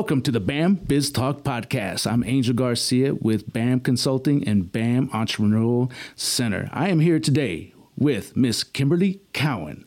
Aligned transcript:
Welcome 0.00 0.22
to 0.22 0.30
the 0.30 0.40
BAM 0.40 0.76
Biz 0.76 1.10
Talk 1.12 1.42
Podcast. 1.42 2.10
I'm 2.10 2.24
Angel 2.24 2.54
Garcia 2.54 3.14
with 3.16 3.52
BAM 3.52 3.80
Consulting 3.80 4.48
and 4.48 4.72
BAM 4.72 5.10
Entrepreneurial 5.10 5.92
Center. 6.16 6.70
I 6.72 6.88
am 6.88 7.00
here 7.00 7.20
today 7.20 7.74
with 7.98 8.34
Miss 8.34 8.64
Kimberly 8.64 9.20
Cowan. 9.34 9.86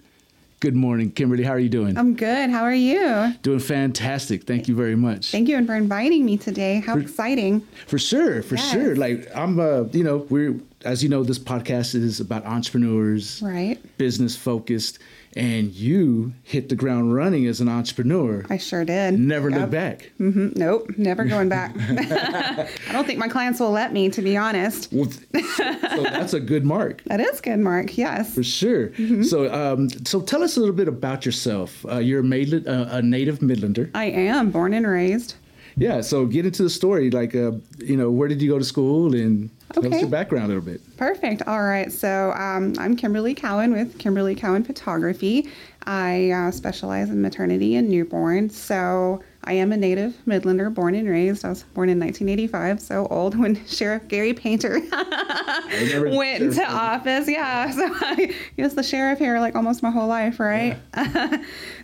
Good 0.59 0.75
morning, 0.75 1.09
Kimberly. 1.11 1.43
How 1.43 1.53
are 1.53 1.59
you 1.59 1.67
doing? 1.67 1.97
I'm 1.97 2.13
good. 2.15 2.51
How 2.51 2.61
are 2.61 2.75
you? 2.75 3.33
Doing 3.41 3.57
fantastic. 3.57 4.43
Thank 4.43 4.67
you 4.67 4.75
very 4.75 4.95
much. 4.95 5.31
Thank 5.31 5.49
you 5.49 5.57
and 5.57 5.65
for 5.65 5.73
inviting 5.73 6.23
me 6.23 6.37
today. 6.37 6.79
How 6.81 6.95
exciting. 6.99 7.61
For 7.87 7.97
sure, 7.97 8.43
for 8.43 8.53
Yes. 8.55 8.71
sure. 8.71 8.95
Like 8.95 9.27
I'm 9.35 9.59
uh, 9.59 9.85
you 9.93 10.03
know, 10.03 10.27
we're 10.29 10.59
as 10.85 11.01
you 11.01 11.09
know, 11.09 11.23
this 11.23 11.39
podcast 11.39 11.95
is 11.95 12.19
about 12.19 12.45
entrepreneurs, 12.45 13.41
Right. 13.41 13.79
business 13.97 14.35
focused, 14.35 14.99
and 15.35 15.71
you 15.71 16.33
hit 16.43 16.69
the 16.69 16.75
ground 16.75 17.13
running 17.13 17.45
as 17.47 17.59
an 17.61 17.69
entrepreneur. 17.69 18.45
I 18.49 18.57
sure 18.57 18.85
did. 18.85 19.19
Never 19.19 19.49
Yep. 19.49 19.59
look 19.59 19.69
back. 19.71 20.11
Mhm. 20.19 20.55
Nope. 20.55 20.91
Never 20.97 21.23
going 21.25 21.49
back. 21.49 21.75
I 21.79 22.91
don't 22.91 23.05
think 23.05 23.19
my 23.19 23.27
clients 23.27 23.59
will 23.59 23.71
let 23.71 23.93
me, 23.93 24.09
to 24.09 24.21
be 24.21 24.37
honest. 24.37 24.91
Well, 24.91 25.09
so 25.11 26.03
that's 26.03 26.33
a 26.33 26.39
good 26.39 26.65
mark. 26.65 27.03
That 27.05 27.19
is 27.19 27.41
good, 27.41 27.59
Mark. 27.59 27.97
Yes. 27.97 28.33
For 28.33 28.43
sure. 28.43 28.89
Mm-hmm. 28.89 29.23
So, 29.23 29.53
um, 29.53 29.89
so 30.05 30.21
tell 30.21 30.43
us 30.43 30.57
a 30.57 30.59
little 30.59 30.75
bit 30.75 30.87
about 30.87 31.25
yourself. 31.25 31.85
Uh, 31.89 31.97
you're 31.97 32.23
a, 32.23 32.63
uh, 32.67 32.97
a 32.97 33.01
native 33.01 33.39
Midlander. 33.39 33.89
I 33.93 34.05
am 34.05 34.51
born 34.51 34.73
and 34.73 34.87
raised. 34.87 35.35
Yeah. 35.75 36.01
So 36.01 36.25
get 36.25 36.45
into 36.45 36.63
the 36.63 36.69
story. 36.69 37.09
Like, 37.09 37.35
uh, 37.35 37.53
you 37.79 37.97
know, 37.97 38.11
where 38.11 38.27
did 38.27 38.41
you 38.41 38.49
go 38.49 38.57
to 38.59 38.65
school, 38.65 39.13
and 39.15 39.49
tell 39.73 39.85
us 39.93 40.01
your 40.01 40.09
background 40.09 40.45
a 40.45 40.47
little 40.49 40.63
bit. 40.63 40.81
Perfect. 40.97 41.43
All 41.47 41.63
right. 41.63 41.91
So 41.91 42.31
um, 42.33 42.73
I'm 42.77 42.95
Kimberly 42.95 43.33
Cowan 43.33 43.73
with 43.73 43.97
Kimberly 43.97 44.35
Cowan 44.35 44.63
Photography. 44.63 45.49
I 45.85 46.31
uh, 46.31 46.51
specialize 46.51 47.09
in 47.09 47.21
maternity 47.21 47.75
and 47.75 47.89
newborn. 47.89 48.49
So 48.49 49.21
I 49.43 49.53
am 49.53 49.73
a 49.73 49.77
native 49.77 50.15
Midlander, 50.25 50.73
born 50.73 50.95
and 50.95 51.09
raised. 51.09 51.43
I 51.43 51.49
was 51.49 51.63
born 51.63 51.89
in 51.89 51.99
1985, 51.99 52.79
so 52.79 53.07
old 53.07 53.37
when 53.37 53.65
Sheriff 53.67 54.07
Gary 54.07 54.33
Painter 54.33 54.79
went 54.91 56.41
into 56.43 56.55
Painter. 56.55 56.65
office. 56.67 57.27
Yeah. 57.27 57.71
So 57.73 57.83
I 57.85 58.33
was 58.57 58.75
the 58.75 58.83
sheriff 58.83 59.19
here 59.19 59.39
like 59.39 59.55
almost 59.55 59.83
my 59.83 59.91
whole 59.91 60.07
life, 60.07 60.39
right? 60.39 60.77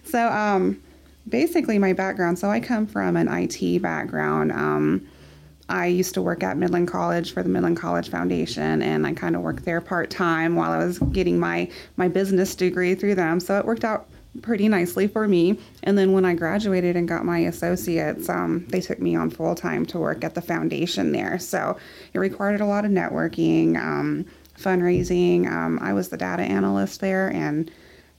so 0.04 0.28
um, 0.30 0.82
basically, 1.28 1.80
my 1.80 1.94
background. 1.94 2.40
So 2.40 2.50
I 2.50 2.60
come 2.60 2.88
from 2.88 3.18
an 3.18 3.28
IT 3.28 3.82
background. 3.82 4.52
Um, 4.52 5.08
I 5.70 5.86
used 5.86 6.16
to 6.16 6.22
work 6.22 6.42
at 6.42 6.58
Midland 6.58 6.88
College 6.88 7.32
for 7.32 7.44
the 7.44 7.50
Midland 7.50 7.78
College 7.78 8.10
Foundation, 8.10 8.82
and 8.82 9.06
I 9.06 9.14
kind 9.14 9.36
of 9.36 9.44
worked 9.44 9.66
there 9.66 9.82
part 9.82 10.10
time 10.10 10.56
while 10.56 10.72
I 10.72 10.84
was 10.84 10.98
getting 10.98 11.40
my 11.40 11.70
my 11.96 12.08
business 12.08 12.56
degree 12.56 12.96
through 12.96 13.16
them. 13.16 13.40
So 13.40 13.58
it 13.60 13.66
worked 13.66 13.84
out 13.86 14.08
pretty 14.42 14.68
nicely 14.68 15.08
for 15.08 15.28
me. 15.28 15.60
And 15.84 15.98
then 15.98 16.12
when 16.12 16.26
I 16.26 16.34
graduated 16.34 16.96
and 16.96 17.08
got 17.08 17.26
my 17.26 17.40
associates, 17.40 18.30
um, 18.30 18.66
they 18.70 18.82
took 18.82 19.00
me 19.00 19.16
on 19.16 19.30
full 19.30 19.56
time 19.56 19.86
to 19.88 20.00
work 20.00 20.24
at 20.24 20.36
the 20.36 20.42
foundation 20.42 21.12
there. 21.12 21.40
So 21.40 21.78
it 22.14 22.20
required 22.20 22.62
a 22.62 22.66
lot 22.66 22.86
of 22.86 22.92
networking, 22.92 23.78
um, 23.78 24.26
fundraising. 24.58 25.48
Um, 25.48 25.80
I 25.82 25.94
was 25.94 26.10
the 26.10 26.18
data 26.18 26.44
analyst 26.44 27.02
there 27.02 27.30
and 27.30 27.72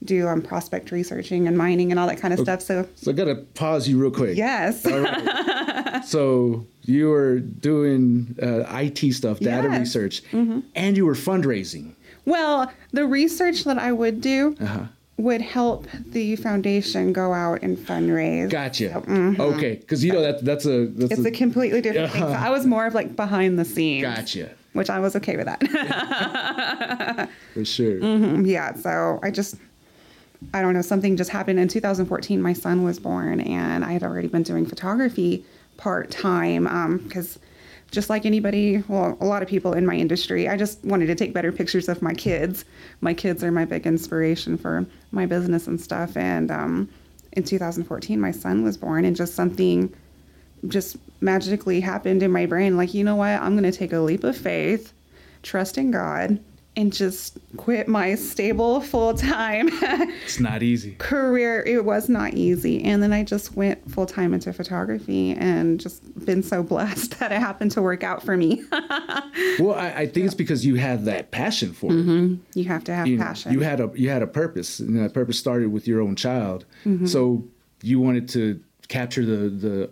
do 0.03 0.27
um, 0.27 0.41
prospect 0.41 0.91
researching 0.91 1.47
and 1.47 1.57
mining 1.57 1.91
and 1.91 1.99
all 1.99 2.07
that 2.07 2.19
kind 2.19 2.33
of 2.33 2.39
stuff. 2.39 2.61
So 2.61 2.87
So 2.95 3.11
I 3.11 3.13
got 3.13 3.25
to 3.25 3.35
pause 3.35 3.87
you 3.87 3.99
real 3.99 4.11
quick. 4.11 4.35
yes. 4.37 4.85
All 4.85 4.99
right. 4.99 6.01
so 6.05 6.65
you 6.83 7.09
were 7.09 7.39
doing 7.39 8.35
uh, 8.41 8.63
IT 8.79 9.13
stuff, 9.13 9.39
data 9.39 9.67
Yes. 9.69 9.79
research, 9.79 10.23
Mm-hmm. 10.31 10.59
and 10.75 10.97
you 10.97 11.05
were 11.05 11.13
fundraising. 11.13 11.93
Well, 12.25 12.71
the 12.91 13.05
research 13.05 13.63
that 13.65 13.77
I 13.77 13.91
would 13.91 14.21
do 14.21 14.55
Uh-huh. 14.59 14.85
would 15.17 15.41
help 15.41 15.87
the 16.07 16.35
foundation 16.35 17.13
go 17.13 17.33
out 17.33 17.61
and 17.61 17.77
fundraise. 17.77 18.49
Gotcha. 18.49 19.03
Okay, 19.39 19.75
because 19.75 20.03
you 20.03 20.11
know 20.13 20.21
that 20.21 20.43
that's 20.43 20.65
a 20.65 20.87
that's 20.87 21.13
mm-hmm. 21.13 21.25
It's 21.27 21.35
a 21.35 21.37
completely 21.37 21.81
different 21.81 22.11
thing. 22.11 22.21
So 22.23 22.27
Uh-huh. 22.27 22.47
I 22.47 22.49
was 22.49 22.65
more 22.65 22.87
of 22.87 22.95
like 22.95 23.15
behind 23.15 23.59
the 23.59 23.65
scenes. 23.65 24.03
gotcha 24.03 24.49
Which 24.73 24.89
I 24.89 24.99
was 24.99 25.15
okay 25.17 25.37
with 25.37 25.45
that. 25.45 25.61
for 27.53 27.65
sure. 27.65 27.99
Mm-hmm. 28.01 28.45
yeah. 28.45 28.73
So 28.75 29.19
I 29.23 29.29
just, 29.31 29.55
I 30.53 30.61
don't 30.61 30.73
know, 30.73 30.81
something 30.81 31.17
just 31.17 31.29
happened 31.29 31.59
in 31.59 31.67
2014. 31.67 32.41
My 32.41 32.53
son 32.53 32.83
was 32.83 32.99
born, 32.99 33.39
and 33.41 33.85
I 33.85 33.93
had 33.93 34.03
already 34.03 34.27
been 34.27 34.43
doing 34.43 34.65
photography 34.65 35.45
part 35.77 36.11
time 36.11 36.63
because. 37.07 37.39
just 37.91 38.09
like 38.09 38.25
anybody, 38.25 38.81
well, 38.87 39.17
a 39.19 39.25
lot 39.25 39.43
of 39.43 39.49
people 39.49 39.73
in 39.73 39.85
my 39.85 39.95
industry, 39.95 40.47
I 40.47 40.55
just 40.55 40.81
wanted 40.85 41.07
to 41.07 41.15
take 41.15 41.33
better 41.33 41.51
pictures 41.51 41.89
of 41.89 42.01
my 42.01 42.13
kids. 42.13 42.63
My 43.01 43.13
kids 43.13 43.43
are 43.43 43.51
my 43.51 43.65
big 43.65 43.85
inspiration 43.85 44.57
for 44.57 44.85
my 45.11 45.25
business 45.25 45.67
and 45.67 45.79
stuff. 45.79 46.15
And 46.15 46.51
um, 46.51 46.89
in 47.33 47.43
2014, 47.43 48.19
my 48.19 48.31
son 48.31 48.63
was 48.63 48.77
born, 48.77 49.03
and 49.03 49.13
just 49.13 49.35
something 49.35 49.93
just 50.69 50.95
magically 51.19 51.81
happened 51.81 52.23
in 52.23 52.31
my 52.31 52.45
brain. 52.45 52.77
Like, 52.77 52.93
you 52.93 53.03
know 53.03 53.17
what? 53.17 53.41
I'm 53.41 53.57
going 53.57 53.69
to 53.69 53.77
take 53.77 53.91
a 53.91 53.99
leap 53.99 54.23
of 54.23 54.37
faith, 54.37 54.93
trust 55.43 55.77
in 55.77 55.91
God, 55.91 56.39
and 56.77 56.93
just 56.93 57.37
quit 57.57 57.89
my 57.89 58.15
stable 58.15 58.79
full 58.79 59.13
time 59.13 59.67
It's 60.23 60.39
not 60.39 60.63
easy. 60.63 60.93
career. 60.99 61.61
It 61.63 61.83
was 61.83 62.07
not 62.07 62.33
easy. 62.33 62.81
And 62.83 63.03
then 63.03 63.11
I 63.11 63.23
just 63.23 63.57
went 63.57 63.91
full 63.91 64.05
time 64.05 64.33
into 64.33 64.53
photography 64.53 65.31
and 65.33 65.81
just 65.81 66.01
been 66.25 66.41
so 66.41 66.63
blessed 66.63 67.11
that 67.19 67.31
it 67.33 67.39
happened 67.39 67.71
to 67.71 67.81
work 67.81 68.03
out 68.03 68.23
for 68.23 68.37
me. 68.37 68.63
Well, 69.59 69.75
I, 69.75 69.89
I 69.91 70.05
think 70.07 70.25
it's 70.25 70.35
because 70.35 70.65
you 70.65 70.75
had 70.75 71.05
that 71.05 71.31
passion 71.31 71.73
for 71.73 71.91
it. 71.91 72.39
you 72.55 72.63
have 72.65 72.83
to 72.85 72.93
have 72.95 73.07
You, 73.07 73.17
passion. 73.17 73.51
you 73.53 73.59
had 73.61 73.79
a 73.79 73.91
you 73.95 74.09
had 74.09 74.21
a 74.21 74.27
purpose, 74.27 74.79
and 74.79 74.97
that 74.97 75.13
purpose 75.13 75.37
started 75.37 75.71
with 75.71 75.87
your 75.87 76.01
own 76.01 76.15
child. 76.15 76.65
Mm-hmm. 76.85 77.05
So 77.05 77.43
you 77.81 77.99
wanted 77.99 78.27
to 78.29 78.61
capture 78.87 79.25
the 79.25 79.49
the 79.49 79.91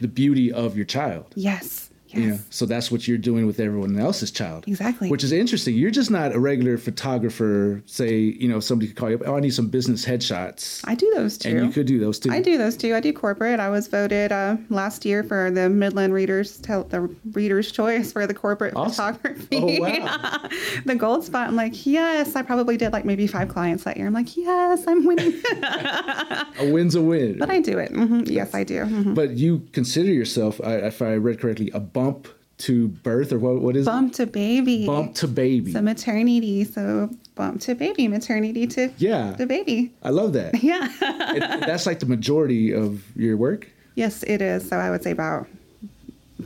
the 0.00 0.08
beauty 0.08 0.52
of 0.52 0.76
your 0.76 0.84
child. 0.86 1.32
yes. 1.36 1.85
Yes. 2.16 2.24
You 2.24 2.30
know, 2.32 2.38
so 2.50 2.66
that's 2.66 2.90
what 2.90 3.06
you're 3.06 3.18
doing 3.18 3.46
with 3.46 3.60
everyone 3.60 3.98
else's 3.98 4.30
child. 4.30 4.64
Exactly. 4.66 5.08
Which 5.10 5.22
is 5.24 5.32
interesting. 5.32 5.74
You're 5.74 5.90
just 5.90 6.10
not 6.10 6.34
a 6.34 6.38
regular 6.40 6.78
photographer. 6.78 7.82
Say, 7.86 8.16
you 8.18 8.48
know, 8.48 8.60
somebody 8.60 8.88
could 8.88 8.96
call 8.96 9.10
you 9.10 9.16
up. 9.16 9.22
Oh, 9.26 9.36
I 9.36 9.40
need 9.40 9.54
some 9.54 9.68
business 9.68 10.04
headshots, 10.04 10.80
I 10.84 10.94
do 10.94 11.10
those 11.14 11.38
too. 11.38 11.50
and 11.50 11.66
you 11.66 11.72
could 11.72 11.86
do 11.86 11.98
those 11.98 12.18
too. 12.18 12.30
I 12.30 12.40
do 12.40 12.58
those 12.58 12.76
too. 12.76 12.94
I 12.94 13.00
do 13.00 13.12
corporate. 13.12 13.60
I 13.60 13.68
was 13.70 13.86
voted 13.88 14.32
uh, 14.32 14.56
last 14.70 15.04
year 15.04 15.22
for 15.22 15.50
the 15.50 15.68
Midland 15.68 16.12
Readers 16.14 16.56
the 16.58 17.10
Readers 17.32 17.70
Choice 17.72 18.12
for 18.12 18.26
the 18.26 18.34
corporate 18.34 18.74
Awesome. 18.76 19.14
photography. 19.14 19.56
Oh, 19.56 19.80
wow. 19.80 20.48
the 20.84 20.94
gold 20.94 21.24
spot. 21.24 21.48
I'm 21.48 21.56
like, 21.56 21.86
yes. 21.86 22.36
I 22.36 22.42
probably 22.42 22.76
did 22.76 22.92
like 22.92 23.04
maybe 23.04 23.26
five 23.26 23.48
clients 23.48 23.84
that 23.84 23.96
year. 23.96 24.06
I'm 24.06 24.12
like, 24.14 24.36
yes, 24.36 24.84
I'm 24.86 25.04
winning. 25.04 25.34
A 26.58 26.70
win's 26.72 26.94
a 26.94 27.02
win. 27.02 27.38
but 27.38 27.50
I 27.50 27.60
do 27.60 27.78
it. 27.78 27.90
hmm 27.92 28.20
Yes, 28.26 28.54
I 28.54 28.64
do. 28.64 28.84
Mhm. 28.84 29.14
But 29.14 29.30
you 29.32 29.66
consider 29.72 30.10
yourself, 30.12 30.60
I, 30.64 30.76
if 30.76 31.02
I 31.02 31.14
read 31.14 31.40
correctly, 31.40 31.70
a 31.74 31.80
bump 32.12 32.28
to 32.58 32.88
birth, 32.88 33.32
or 33.32 33.38
what? 33.38 33.60
What 33.60 33.76
is 33.76 33.86
it? 33.86 33.90
Bump 33.90 34.14
to 34.14 34.26
baby. 34.26 34.86
Bump 34.86 35.14
to 35.16 35.28
baby. 35.28 35.72
So 35.72 35.82
maternity. 35.82 36.64
So 36.64 37.10
bump 37.34 37.60
to 37.62 37.74
baby. 37.74 38.08
Maternity 38.08 38.66
to 38.68 38.90
Yeah. 38.98 39.32
the 39.36 39.46
baby. 39.46 39.92
I 40.02 40.10
love 40.10 40.32
that. 40.34 40.54
Yeah. 40.62 40.88
It- 41.00 41.66
that's 41.66 41.84
like 41.86 42.00
the 42.00 42.06
majority 42.06 42.72
of 42.72 43.02
your 43.16 43.36
work. 43.36 43.68
yes, 43.94 44.22
it 44.22 44.40
is. 44.40 44.66
So 44.68 44.76
I 44.78 44.90
would 44.90 45.02
say 45.02 45.10
about 45.10 45.46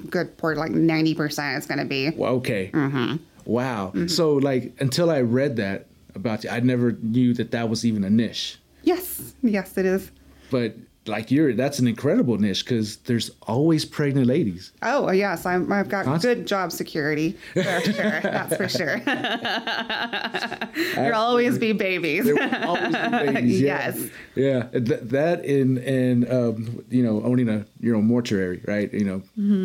good 0.09 0.37
part 0.39 0.57
like 0.57 0.73
90% 0.73 1.59
is 1.59 1.67
going 1.67 1.79
to 1.79 1.85
be. 1.85 2.11
Well, 2.11 2.35
okay. 2.37 2.71
Mm-hmm. 2.73 3.17
Wow. 3.45 3.93
So, 4.07 4.35
like, 4.35 4.73
until 4.81 5.11
I 5.11 5.21
read 5.23 5.57
that 5.57 5.87
about 6.15 6.45
you, 6.45 6.51
I 6.51 6.61
never 6.61 6.93
knew 7.03 7.35
that 7.35 7.51
that 7.53 7.69
was 7.69 7.85
even 7.85 8.05
a 8.05 8.11
niche. 8.11 8.59
Yes. 8.83 9.35
Yes, 9.43 9.77
it 9.79 9.87
is. 9.87 10.11
But 10.51 10.77
like, 11.07 11.31
you're 11.31 11.55
that's 11.55 11.79
an 11.79 11.89
incredible 11.89 12.37
niche 12.39 12.65
because 12.65 12.97
there's 12.99 13.31
always 13.43 13.85
pregnant 13.85 14.27
ladies. 14.27 14.73
Oh 14.83 15.11
yes, 15.11 15.47
I'm, 15.47 15.73
I've 15.73 15.89
got 15.89 16.05
Constant- 16.05 16.41
good 16.41 16.47
job 16.47 16.71
security 16.73 17.37
for 17.55 17.63
sure. 17.63 18.21
That's 18.23 18.57
for 18.57 18.69
sure. 18.69 19.01
There'll 20.95 21.21
always 21.21 21.59
be 21.59 21.73
babies. 21.73 22.31
Always 22.31 22.87
be 22.95 23.33
babies. 23.33 23.61
Yeah. 23.61 23.87
Yes. 23.95 24.11
Yeah. 24.35 24.63
Th- 24.79 25.01
that 25.03 25.45
in 25.45 25.79
and 25.79 26.31
um, 26.31 26.85
you 26.91 27.03
know 27.03 27.23
owning 27.25 27.49
a 27.49 27.65
your 27.81 27.97
own 27.97 28.07
mortuary, 28.07 28.63
right? 28.67 28.93
You 28.93 29.05
know, 29.05 29.23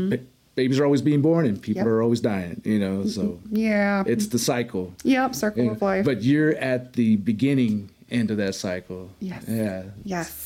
ba- 0.09 0.19
babies 0.55 0.79
are 0.79 0.85
always 0.85 1.01
being 1.01 1.21
born 1.21 1.45
and 1.45 1.61
people 1.61 1.81
Mm-hmm. 1.81 1.87
Yep. 1.89 1.93
are 1.97 2.01
always 2.01 2.21
dying. 2.21 2.61
You 2.63 2.79
know, 2.79 3.05
so 3.05 3.39
Yeah. 3.51 4.03
it's 4.07 4.27
the 4.27 4.39
cycle. 4.39 4.93
yep. 5.03 5.35
Circle 5.35 5.65
Yeah. 5.65 5.71
of 5.71 5.81
life. 5.81 6.05
But 6.05 6.23
you're 6.23 6.55
at 6.55 6.93
the 6.93 7.17
beginning 7.17 7.89
end 8.09 8.31
of 8.31 8.37
that 8.37 8.55
cycle. 8.55 9.09
Yes. 9.19 9.43
Yeah. 9.47 9.83
yes. 10.03 10.44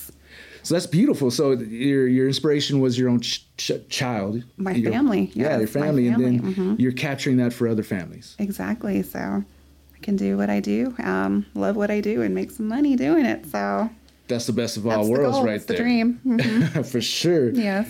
So 0.69 0.75
that's 0.75 0.85
beautiful. 0.85 1.31
So 1.31 1.53
your 1.53 2.05
your 2.07 2.27
inspiration 2.27 2.79
was 2.79 2.95
your 2.95 3.09
own 3.09 3.21
ch- 3.21 3.43
ch- 3.57 3.71
child, 3.89 4.43
My 4.55 4.73
Your- 4.73 4.91
family, 4.91 5.31
yeah, 5.33 5.57
yes, 5.57 5.73
your 5.73 5.81
my 5.81 5.87
family, 5.87 6.07
and 6.07 6.15
family, 6.17 6.37
then 6.37 6.53
mhm. 6.53 6.79
you're 6.79 6.91
capturing 6.91 7.37
that 7.37 7.53
for 7.53 7.67
other 7.67 7.81
families. 7.81 8.35
Exactly. 8.37 9.01
So 9.01 9.19
I 9.19 9.99
can 10.03 10.15
do 10.15 10.37
what 10.37 10.51
I 10.51 10.59
do. 10.59 10.93
Um, 10.99 11.47
love 11.55 11.75
what 11.75 11.89
I 11.89 12.01
do 12.01 12.21
and 12.21 12.35
make 12.35 12.51
some 12.51 12.67
money 12.67 12.95
doing 12.95 13.25
it. 13.25 13.47
So 13.47 13.89
That's 14.27 14.45
the 14.45 14.53
best 14.53 14.77
of 14.77 14.85
all 14.85 14.91
that's 14.97 15.07
the 15.07 15.11
worlds, 15.11 15.37
goal. 15.37 15.45
right 15.47 15.55
It's 15.55 15.65
the 15.65 15.73
there. 15.73 15.81
dream. 15.81 16.19
Mhm. 16.23 16.85
for 16.91 17.01
sure. 17.01 17.49
yes. 17.49 17.89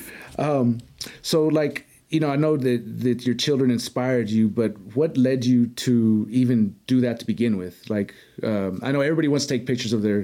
So, 1.22 1.48
like, 1.48 1.86
you 2.08 2.22
know, 2.22 2.32
I 2.32 2.38
know 2.38 2.56
that 2.56 2.82
that 3.06 3.26
your 3.26 3.36
children 3.36 3.72
inspired 3.72 4.30
you, 4.30 4.48
but 4.48 4.72
what 4.96 5.18
led 5.18 5.44
you 5.44 5.68
to 5.86 5.94
even 6.32 6.74
do 6.88 7.02
that 7.02 7.20
to 7.20 7.26
begin 7.26 7.58
with? 7.58 7.76
Like, 7.90 8.14
um, 8.42 8.80
I 8.82 8.94
know 8.94 9.02
everybody 9.02 9.28
wants 9.28 9.46
to 9.48 9.54
take 9.54 9.66
pictures 9.68 9.92
of 9.92 10.02
their 10.02 10.22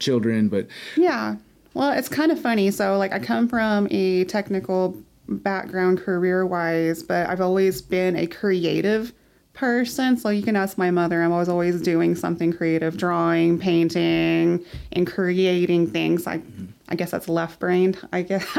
children, 0.00 0.48
but 0.48 0.66
Yeah. 0.96 1.36
Well, 1.74 1.92
it's 1.92 2.08
kind 2.08 2.30
of 2.32 2.40
funny. 2.40 2.70
So, 2.70 2.98
like, 2.98 3.12
I 3.12 3.18
come 3.18 3.48
from 3.48 3.88
a 3.90 4.24
technical 4.24 4.96
background 5.28 5.98
career 6.00 6.44
wise, 6.44 7.02
but 7.02 7.28
I've 7.28 7.40
always 7.40 7.80
been 7.80 8.16
a 8.16 8.26
creative 8.26 9.12
person. 9.54 10.16
So, 10.16 10.28
you 10.28 10.42
can 10.42 10.56
ask 10.56 10.76
my 10.76 10.90
mother. 10.90 11.22
I'm 11.22 11.32
always 11.32 11.48
always 11.48 11.80
doing 11.80 12.14
something 12.14 12.52
creative, 12.52 12.96
drawing, 12.96 13.58
painting, 13.58 14.64
and 14.92 15.06
creating 15.06 15.90
things. 15.90 16.26
I, 16.26 16.42
I 16.88 16.94
guess 16.94 17.10
that's 17.10 17.28
left 17.28 17.58
brained. 17.58 17.98
I 18.12 18.22
guess. 18.22 18.44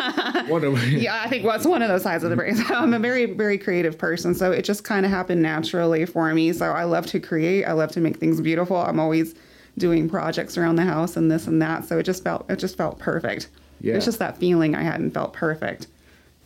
What 0.47 0.63
a- 0.65 0.71
yeah, 0.89 1.21
I 1.23 1.29
think 1.29 1.45
what's 1.45 1.65
one 1.65 1.81
of 1.81 1.87
those 1.87 2.03
sides 2.03 2.23
of 2.25 2.29
the 2.29 2.35
brain. 2.35 2.55
So 2.57 2.75
I'm 2.75 2.93
a 2.93 2.99
very, 2.99 3.25
very 3.25 3.57
creative 3.57 3.97
person. 3.97 4.35
So 4.35 4.51
it 4.51 4.63
just 4.63 4.83
kind 4.83 5.05
of 5.05 5.11
happened 5.11 5.41
naturally 5.41 6.05
for 6.05 6.33
me. 6.33 6.51
So 6.51 6.65
I 6.71 6.83
love 6.83 7.05
to 7.07 7.19
create. 7.19 7.63
I 7.63 7.71
love 7.71 7.91
to 7.93 8.01
make 8.01 8.17
things 8.17 8.41
beautiful. 8.41 8.75
I'm 8.75 8.99
always 8.99 9.35
doing 9.77 10.09
projects 10.09 10.57
around 10.57 10.75
the 10.75 10.83
house 10.83 11.17
and 11.17 11.31
this 11.31 11.47
and 11.47 11.61
that. 11.61 11.85
So 11.85 11.97
it 11.99 12.03
just 12.03 12.23
felt, 12.23 12.45
it 12.49 12.57
just 12.59 12.77
felt 12.77 12.99
perfect. 12.99 13.49
Yeah. 13.81 13.95
It's 13.95 14.05
just 14.05 14.19
that 14.19 14.37
feeling 14.37 14.75
I 14.75 14.83
hadn't 14.83 15.11
felt 15.11 15.33
perfect 15.33 15.87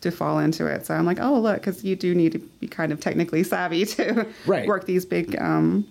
to 0.01 0.12
fall 0.12 0.39
into 0.39 0.65
it. 0.68 0.85
So 0.85 0.94
I'm 0.94 1.06
like, 1.06 1.19
oh 1.19 1.39
look, 1.39 1.57
because 1.57 1.83
you 1.83 1.95
do 1.95 2.13
need 2.15 2.31
to 2.33 2.39
be 2.39 2.68
kind 2.68 2.91
of 2.91 3.00
technically 3.00 3.44
savvy 3.44 3.85
to 3.97 4.25
Right. 4.45 4.68
work 4.68 4.85
these 4.85 5.06
big, 5.06 5.35
um, 5.41 5.85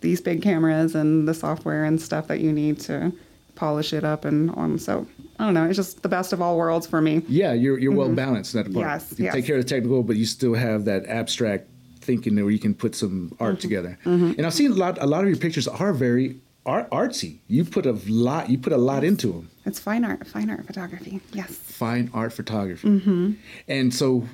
these 0.00 0.20
big 0.20 0.42
cameras 0.42 0.94
and 0.94 1.26
the 1.28 1.34
software 1.34 1.84
and 1.84 2.00
stuff 2.00 2.28
that 2.28 2.40
you 2.40 2.52
need 2.52 2.78
to 2.80 3.12
polish 3.56 3.92
it 3.92 4.04
up 4.04 4.24
and 4.24 4.50
on. 4.52 4.78
So 4.78 5.06
I 5.40 5.44
don't 5.44 5.54
know. 5.54 5.64
It's 5.66 5.76
just 5.76 6.02
the 6.02 6.08
best 6.08 6.32
of 6.32 6.40
all 6.40 6.56
worlds 6.56 6.86
for 6.86 7.00
me. 7.00 7.22
Yeah, 7.28 7.52
you're 7.52 7.78
you're 7.78 7.92
well 7.94 8.12
balanced 8.14 8.54
in 8.54 8.62
that 8.62 8.72
part. 8.72 8.86
Mm-hmm. 8.86 8.94
Yes, 9.10 9.18
you 9.18 9.24
yes. 9.26 9.34
take 9.34 9.44
care 9.46 9.56
of 9.56 9.62
the 9.64 9.68
technical, 9.68 10.02
but 10.04 10.16
you 10.16 10.24
still 10.26 10.54
have 10.54 10.84
that 10.86 11.06
abstract 11.06 11.66
thinking 12.00 12.36
where 12.36 12.50
you 12.50 12.58
can 12.60 12.74
put 12.74 12.94
some 12.94 13.36
art 13.40 13.54
Mm-hmm. 13.54 13.60
together. 13.60 13.98
And 14.04 14.46
I've 14.46 14.54
seen 14.54 14.70
a 14.72 14.74
lot. 14.74 14.98
A 15.02 15.06
lot 15.06 15.22
of 15.24 15.28
your 15.28 15.38
pictures 15.38 15.66
are 15.68 15.92
very 15.92 16.36
art, 16.68 16.90
artsy. 16.90 17.38
You 17.48 17.64
put 17.64 17.86
a 17.86 17.92
lot. 18.06 18.50
You 18.50 18.58
put 18.58 18.72
a 18.72 18.76
lot 18.76 19.02
into 19.02 19.32
them. 19.32 19.50
It's 19.64 19.80
fine 19.80 20.04
art, 20.04 20.26
fine 20.26 20.50
art 20.50 20.66
photography. 20.66 21.20
Yes. 21.32 21.50
Fine 21.50 22.10
art 22.12 22.32
photography. 22.32 22.88
Mm-hmm. 22.88 23.32
And 23.66 23.94
so, 23.94 24.28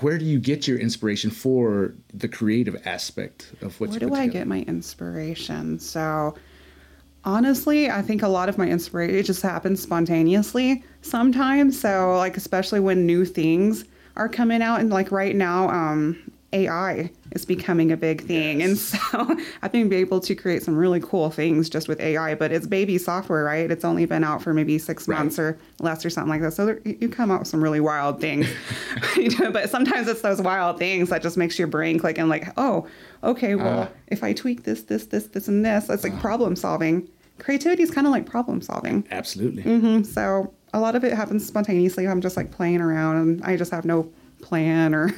where 0.00 0.18
do 0.18 0.24
you 0.24 0.38
get 0.38 0.68
your 0.68 0.78
inspiration 0.78 1.30
for 1.30 1.94
the 2.12 2.28
creative 2.28 2.80
aspect 2.86 3.52
of 3.62 3.80
what 3.80 3.90
Where 3.90 4.00
you 4.00 4.08
do 4.08 4.14
I 4.14 4.26
get 4.26 4.46
my 4.46 4.60
inspiration? 4.60 5.78
So, 5.78 6.34
honestly, 7.24 7.90
I 7.90 8.02
think 8.02 8.22
a 8.22 8.28
lot 8.28 8.48
of 8.48 8.58
my 8.58 8.68
inspiration 8.68 9.16
it 9.16 9.24
just 9.24 9.42
happens 9.42 9.82
spontaneously 9.82 10.84
sometimes. 11.00 11.80
So, 11.80 12.16
like 12.18 12.36
especially 12.36 12.80
when 12.80 13.06
new 13.06 13.24
things 13.24 13.86
are 14.16 14.28
coming 14.28 14.62
out, 14.62 14.80
and 14.80 14.90
like 14.90 15.10
right 15.10 15.34
now, 15.34 15.70
um, 15.70 16.23
AI 16.54 17.10
is 17.32 17.44
becoming 17.44 17.90
a 17.90 17.96
big 17.96 18.22
thing, 18.22 18.62
and 18.62 18.78
so 18.78 18.98
I've 19.62 19.72
been 19.72 19.92
able 19.92 20.20
to 20.20 20.34
create 20.34 20.62
some 20.62 20.76
really 20.76 21.00
cool 21.00 21.30
things 21.30 21.68
just 21.68 21.88
with 21.88 22.00
AI. 22.00 22.34
But 22.36 22.52
it's 22.52 22.66
baby 22.66 22.96
software, 22.96 23.42
right? 23.44 23.70
It's 23.70 23.84
only 23.84 24.06
been 24.06 24.22
out 24.24 24.40
for 24.42 24.54
maybe 24.54 24.78
six 24.78 25.08
Right. 25.08 25.18
months 25.18 25.38
or 25.38 25.58
less 25.80 26.04
or 26.06 26.10
something 26.10 26.30
like 26.30 26.40
that. 26.42 26.52
So 26.52 26.64
there, 26.66 26.80
you 26.84 27.08
come 27.08 27.30
out 27.30 27.40
with 27.40 27.48
some 27.48 27.62
really 27.62 27.80
wild 27.80 28.20
things. 28.20 28.46
You 29.16 29.30
know, 29.38 29.50
but 29.50 29.68
sometimes 29.70 30.06
it's 30.08 30.20
those 30.22 30.40
wild 30.40 30.78
things 30.78 31.08
that 31.10 31.22
just 31.22 31.36
makes 31.36 31.58
your 31.58 31.66
brain 31.68 31.98
click 31.98 32.18
and 32.18 32.28
like, 32.28 32.48
oh, 32.56 32.86
okay, 33.22 33.54
well, 33.54 33.88
Ah. 33.90 33.96
if 34.08 34.22
I 34.22 34.32
tweak 34.32 34.62
this, 34.64 34.82
this, 34.82 35.06
this, 35.06 35.24
this, 35.28 35.48
and 35.48 35.64
this, 35.64 35.88
it's 35.90 36.04
like 36.04 36.18
problem 36.20 36.54
solving. 36.56 37.08
Creativity 37.38 37.82
is 37.82 37.90
kind 37.90 38.06
of 38.06 38.12
like 38.12 38.26
problem 38.26 38.60
solving. 38.60 39.04
Absolutely. 39.10 39.62
hmm 39.62 40.02
So 40.02 40.52
a 40.72 40.78
lot 40.80 40.94
of 40.94 41.04
it 41.04 41.12
happens 41.14 41.44
spontaneously. 41.46 42.06
I'm 42.06 42.20
just 42.20 42.36
like 42.36 42.50
playing 42.50 42.80
around, 42.80 43.16
and 43.16 43.44
I 43.44 43.56
just 43.56 43.70
have 43.72 43.84
no 43.84 44.08
plan 44.42 44.94
or 44.94 45.08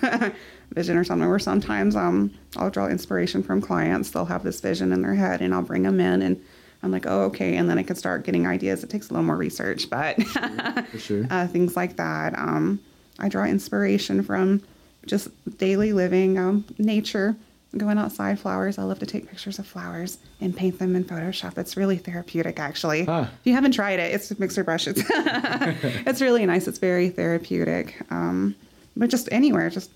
vision 0.72 0.96
or 0.96 1.04
something. 1.04 1.28
Or 1.28 1.38
sometimes 1.38 1.96
um, 1.96 2.32
I'll 2.56 2.70
draw 2.70 2.86
inspiration 2.88 3.42
from 3.42 3.60
clients. 3.60 4.10
They'll 4.10 4.24
have 4.26 4.42
this 4.42 4.60
vision 4.60 4.92
in 4.92 5.02
their 5.02 5.14
head, 5.14 5.40
and 5.40 5.54
I'll 5.54 5.62
bring 5.62 5.82
them 5.82 6.00
in, 6.00 6.22
and 6.22 6.42
I'm 6.82 6.90
like, 6.92 7.06
oh, 7.06 7.22
okay, 7.24 7.56
and 7.56 7.68
then 7.70 7.78
I 7.78 7.82
can 7.82 7.96
start 7.96 8.24
getting 8.24 8.46
ideas. 8.46 8.84
It 8.84 8.90
takes 8.90 9.08
a 9.08 9.12
little 9.12 9.24
more 9.26 9.36
research, 9.36 9.88
but 9.90 10.22
For 10.22 10.98
sure. 10.98 11.26
uh, 11.30 11.46
things 11.46 11.76
like 11.76 11.96
that. 11.96 12.38
Um, 12.38 12.80
I 13.18 13.28
draw 13.28 13.44
inspiration 13.44 14.22
from 14.22 14.62
just 15.06 15.28
daily 15.58 15.92
living, 15.92 16.38
um, 16.38 16.64
nature, 16.78 17.36
going 17.76 17.98
outside, 17.98 18.38
flowers. 18.38 18.78
I 18.78 18.82
love 18.82 18.98
to 19.00 19.06
take 19.06 19.28
pictures 19.28 19.58
of 19.58 19.66
flowers 19.66 20.18
and 20.40 20.56
paint 20.56 20.78
them 20.78 20.96
in 20.96 21.04
Photoshop. 21.04 21.56
It's 21.58 21.76
really 21.76 21.96
therapeutic, 21.96 22.58
actually. 22.58 23.06
Ah. 23.08 23.22
If 23.22 23.46
you 23.46 23.52
haven't 23.54 23.72
tried 23.72 23.98
it, 24.00 24.14
it's 24.14 24.30
a 24.30 24.40
mixer 24.40 24.64
brush. 24.64 24.86
It's, 24.86 25.02
it's 25.08 26.20
really 26.20 26.44
nice. 26.46 26.68
It's 26.68 26.78
very 26.78 27.08
therapeutic. 27.10 27.96
Um, 28.10 28.54
but 28.96 29.10
just 29.10 29.28
anywhere, 29.30 29.70
just 29.70 29.90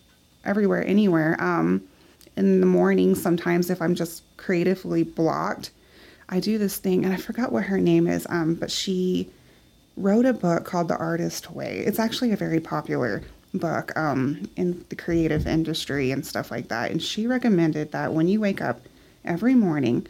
everywhere, 0.44 0.86
anywhere. 0.86 1.36
Um, 1.42 1.82
in 2.36 2.60
the 2.60 2.66
morning, 2.66 3.14
sometimes 3.14 3.70
if 3.70 3.82
I'm 3.82 3.94
just 3.94 4.22
creatively 4.36 5.02
blocked, 5.02 5.70
I 6.28 6.40
do 6.40 6.58
this 6.58 6.78
thing, 6.78 7.04
and 7.04 7.12
I 7.12 7.16
forgot 7.16 7.52
what 7.52 7.64
her 7.64 7.78
name 7.78 8.06
is, 8.06 8.26
um, 8.30 8.54
but 8.54 8.70
she 8.70 9.28
wrote 9.96 10.24
a 10.24 10.32
book 10.32 10.64
called 10.64 10.88
The 10.88 10.96
Artist 10.96 11.50
Way. 11.50 11.82
It's 11.84 11.98
actually 11.98 12.32
a 12.32 12.36
very 12.36 12.60
popular 12.60 13.22
book 13.52 13.96
um, 13.98 14.48
in 14.56 14.84
the 14.88 14.96
creative 14.96 15.46
industry 15.46 16.12
and 16.12 16.24
stuff 16.24 16.50
like 16.50 16.68
that. 16.68 16.90
And 16.90 17.02
she 17.02 17.26
recommended 17.26 17.92
that 17.92 18.12
when 18.12 18.28
you 18.28 18.40
wake 18.40 18.60
up 18.60 18.80
every 19.24 19.54
morning 19.54 20.06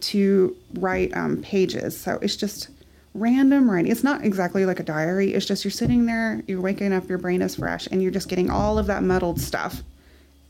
to 0.00 0.56
write 0.74 1.14
um, 1.16 1.42
pages. 1.42 1.98
So 1.98 2.18
it's 2.22 2.36
just 2.36 2.68
random 3.18 3.70
writing. 3.70 3.90
It's 3.90 4.04
not 4.04 4.24
exactly 4.24 4.64
like 4.66 4.80
a 4.80 4.82
diary. 4.82 5.34
It's 5.34 5.46
just 5.46 5.64
you're 5.64 5.70
sitting 5.70 6.06
there, 6.06 6.42
you're 6.46 6.60
waking 6.60 6.92
up, 6.92 7.08
your 7.08 7.18
brain 7.18 7.42
is 7.42 7.56
fresh, 7.56 7.86
and 7.90 8.02
you're 8.02 8.12
just 8.12 8.28
getting 8.28 8.50
all 8.50 8.78
of 8.78 8.86
that 8.86 9.02
muddled 9.02 9.40
stuff 9.40 9.82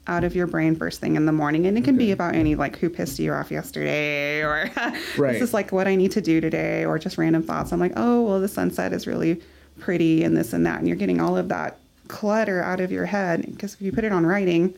out 0.06 0.24
of 0.24 0.34
your 0.34 0.46
brain 0.46 0.74
first 0.74 1.00
thing 1.00 1.16
in 1.16 1.26
the 1.26 1.32
morning. 1.32 1.66
And 1.66 1.76
it 1.76 1.84
can 1.84 1.96
be 1.96 2.12
about 2.12 2.34
any 2.34 2.54
like 2.54 2.78
who 2.78 2.88
pissed 2.88 3.18
you 3.18 3.32
off 3.32 3.50
yesterday 3.50 4.40
or 4.42 4.70
Right. 4.76 5.02
this 5.32 5.42
is 5.42 5.54
like 5.54 5.70
what 5.70 5.86
I 5.86 5.96
need 5.96 6.12
to 6.12 6.20
do 6.20 6.40
today 6.40 6.84
or 6.84 6.98
just 6.98 7.18
random 7.18 7.42
thoughts. 7.42 7.72
I'm 7.72 7.80
like, 7.80 7.92
oh, 7.96 8.22
well, 8.22 8.40
the 8.40 8.48
sunset 8.48 8.92
is 8.92 9.06
really 9.06 9.40
pretty 9.78 10.24
and 10.24 10.36
this 10.36 10.52
and 10.52 10.66
that. 10.66 10.78
And 10.78 10.88
you're 10.88 10.96
getting 10.96 11.20
all 11.20 11.36
of 11.36 11.48
that 11.48 11.78
clutter 12.08 12.62
out 12.62 12.80
of 12.80 12.90
your 12.90 13.04
head 13.04 13.44
because 13.46 13.74
if 13.74 13.82
you 13.82 13.92
put 13.92 14.04
it 14.04 14.12
on 14.12 14.24
writing, 14.24 14.74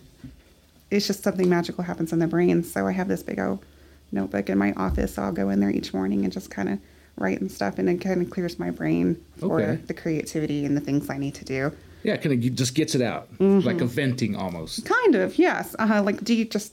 it's 0.90 1.06
just 1.06 1.22
something 1.22 1.48
magical 1.48 1.84
happens 1.84 2.12
in 2.12 2.19
the 2.19 2.26
brain. 2.26 2.64
So 2.64 2.87
I 2.87 2.92
have 2.92 3.06
this 3.06 3.22
big 3.22 3.38
old 3.38 3.64
notebook 4.10 4.50
in 4.50 4.58
my 4.58 4.72
office. 4.72 5.14
So 5.14 5.23
I'll 5.23 5.32
go 5.32 5.49
in 5.49 5.61
there 5.61 5.70
each 5.70 5.94
morning 5.94 6.25
and 6.25 6.32
just 6.32 6.50
kind 6.50 6.68
of 6.68 6.78
write 7.17 7.40
and 7.40 7.50
stuff. 7.50 7.79
And 7.79 7.88
it 7.88 8.00
kind 8.00 8.23
of 8.23 8.31
clears 8.31 8.59
my 8.59 8.71
brain 8.71 9.23
for 9.38 9.61
Okay. 9.61 9.76
the 9.87 9.95
creativity 9.95 10.64
and 10.64 10.76
the 10.76 10.81
things 10.81 11.11
I 11.11 11.19
need 11.19 11.35
to 11.35 11.45
do. 11.45 11.73
Yeah, 12.02 12.17
kind 12.17 12.33
of 12.33 12.55
just 12.55 12.75
gets 12.75 12.95
it 12.95 13.02
out, 13.02 13.31
Mm-hmm. 13.38 13.67
like 13.67 13.81
a 13.81 13.85
venting 13.87 14.35
almost. 14.35 14.87
Kind 14.87 15.14
of, 15.17 15.38
yes. 15.38 15.75
Uh, 15.79 16.02
like 16.02 16.25
do 16.25 16.33
you 16.35 16.45
just 16.47 16.73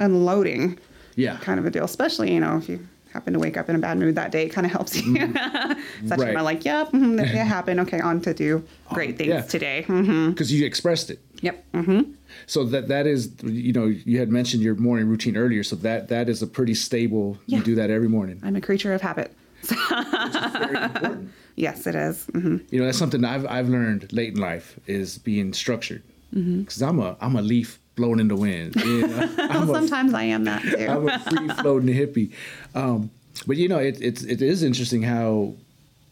unloading 0.00 0.78
Yeah. 1.16 1.36
kind 1.38 1.58
of 1.60 1.66
a 1.66 1.70
deal, 1.70 1.84
especially, 1.84 2.32
you 2.32 2.40
know, 2.40 2.56
if 2.58 2.68
you 2.68 2.86
happen 3.12 3.32
to 3.32 3.38
wake 3.38 3.56
up 3.56 3.68
in 3.68 3.76
a 3.76 3.78
bad 3.78 3.98
mood 3.98 4.16
that 4.16 4.32
day, 4.32 4.46
it 4.46 4.48
kind 4.48 4.66
of 4.66 4.72
helps 4.72 4.96
you. 4.96 5.02
Such 5.14 5.14
Mm-hmm. 5.14 6.08
Right. 6.08 6.18
kind 6.18 6.36
of 6.38 6.44
like, 6.44 6.64
yep, 6.64 6.90
mhm, 6.92 7.16
that 7.18 7.26
that 7.32 7.46
happened. 7.46 7.80
Okay, 7.80 8.00
on 8.00 8.20
to 8.22 8.34
do 8.34 8.64
great 8.90 9.16
things 9.18 9.28
yeah. 9.28 9.40
today. 9.42 9.84
Because 9.86 10.52
you 10.52 10.64
expressed 10.66 11.10
it. 11.10 11.20
Yep. 11.42 11.64
hmm 11.74 12.00
So 12.46 12.64
that 12.64 12.88
that 12.88 13.06
is, 13.06 13.30
you 13.44 13.72
know, 13.72 13.86
you 13.86 14.18
had 14.18 14.30
mentioned 14.30 14.62
your 14.62 14.74
morning 14.74 15.06
routine 15.08 15.36
earlier. 15.36 15.62
So 15.62 15.76
that 15.76 16.08
that 16.08 16.28
is 16.28 16.42
a 16.42 16.46
pretty 16.46 16.74
stable. 16.74 17.38
Yeah. 17.46 17.58
You 17.58 17.64
do 17.64 17.74
that 17.76 17.90
every 17.90 18.08
morning. 18.08 18.40
I'm 18.42 18.56
a 18.56 18.60
creature 18.60 18.92
of 18.94 19.02
habit. 19.02 19.32
Very 20.52 20.82
important. 20.84 21.30
Yes, 21.56 21.86
it 21.86 21.94
is. 21.94 22.24
hmm 22.32 22.56
You 22.70 22.80
know, 22.80 22.86
that's 22.86 22.98
something 22.98 23.24
I've 23.24 23.46
I've 23.46 23.68
learned 23.68 24.12
late 24.12 24.34
in 24.34 24.40
life 24.40 24.78
is 24.86 25.18
being 25.18 25.52
structured. 25.52 26.02
Mm-hmm. 26.34 26.60
Because 26.62 26.82
I'm 26.82 26.98
a 27.00 27.16
I'm 27.20 27.36
a 27.36 27.42
leaf 27.42 27.78
blowing 27.96 28.18
in 28.20 28.28
the 28.28 28.36
wind. 28.36 28.74
You 28.76 29.06
know? 29.06 29.28
I'm, 29.38 29.66
Sometimes 29.68 30.14
I 30.14 30.24
am 30.24 30.44
that 30.44 30.62
too. 30.62 30.86
I'm 30.88 31.08
a 31.08 31.18
free 31.20 31.48
floating 31.60 31.94
hippie. 31.94 32.32
Um, 32.74 33.10
but 33.46 33.56
you 33.56 33.68
know, 33.68 33.78
it, 33.78 34.00
it's 34.00 34.22
it 34.24 34.42
is 34.42 34.62
interesting 34.62 35.02
how 35.02 35.54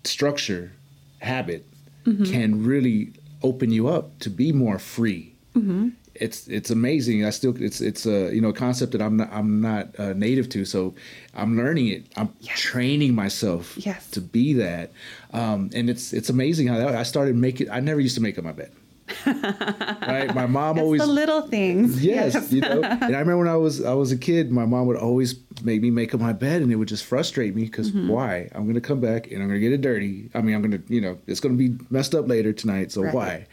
structure, 0.04 0.72
habit, 1.20 1.66
Mm-hmm. 2.04 2.24
can 2.24 2.64
really 2.64 3.12
open 3.44 3.70
you 3.70 3.86
up 3.86 4.18
to 4.18 4.28
be 4.28 4.50
more 4.50 4.80
free. 4.80 5.34
Mm-hmm. 5.54 5.90
It's 6.14 6.46
it's 6.48 6.70
amazing. 6.70 7.24
I 7.24 7.30
still 7.30 7.54
it's 7.62 7.80
it's 7.80 8.06
a 8.06 8.34
you 8.34 8.40
know 8.40 8.52
concept 8.52 8.92
that 8.92 9.00
I'm 9.02 9.16
not 9.16 9.30
I'm 9.32 9.60
not 9.60 9.98
uh, 9.98 10.12
native 10.12 10.48
to, 10.50 10.64
so 10.64 10.94
I'm 11.34 11.56
learning 11.56 11.88
it. 11.88 12.06
I'm 12.16 12.28
training 12.44 13.14
myself 13.14 13.74
Yes. 13.78 14.10
to 14.10 14.20
be 14.20 14.52
that, 14.54 14.92
um, 15.32 15.70
and 15.74 15.88
it's 15.88 16.12
it's 16.12 16.28
amazing 16.28 16.66
how 16.68 16.76
that, 16.78 16.94
I 16.94 17.02
started 17.04 17.34
making. 17.36 17.70
I 17.70 17.80
never 17.80 18.00
used 18.00 18.14
to 18.16 18.22
make 18.22 18.36
up 18.38 18.44
my 18.44 18.52
bed. 18.52 18.72
right, 19.26 20.34
my 20.34 20.46
mom 20.46 20.78
It's 20.78 20.82
always 20.84 21.00
the 21.02 21.06
little 21.06 21.42
things. 21.42 22.02
Yes, 22.04 22.52
you 22.52 22.60
know. 22.62 22.82
And 23.02 23.16
I 23.16 23.20
remember 23.20 23.38
when 23.38 23.48
I 23.48 23.56
was 23.56 23.84
I 23.84 23.94
was 23.94 24.12
a 24.12 24.16
kid, 24.16 24.50
my 24.50 24.64
mom 24.64 24.86
would 24.86 24.96
always 24.96 25.34
make 25.62 25.82
me 25.82 25.90
make 25.90 26.14
up 26.14 26.20
my 26.20 26.32
bed, 26.32 26.62
and 26.62 26.70
it 26.72 26.76
would 26.76 26.88
just 26.88 27.04
frustrate 27.04 27.54
me 27.54 27.64
because 27.64 27.90
Mm-hmm. 27.92 28.08
why? 28.08 28.48
I'm 28.54 28.66
gonna 28.66 28.80
come 28.80 29.00
back 29.00 29.30
and 29.30 29.42
I'm 29.42 29.48
gonna 29.48 29.60
get 29.60 29.72
it 29.72 29.80
dirty. 29.80 30.30
I 30.34 30.40
mean, 30.40 30.54
I'm 30.54 30.62
gonna 30.62 30.80
you 30.88 31.00
know 31.00 31.18
it's 31.26 31.40
gonna 31.40 31.54
be 31.56 31.76
messed 31.90 32.14
up 32.14 32.28
later 32.28 32.52
tonight, 32.52 32.92
so 32.92 33.02
Right. 33.02 33.14
why? 33.14 33.46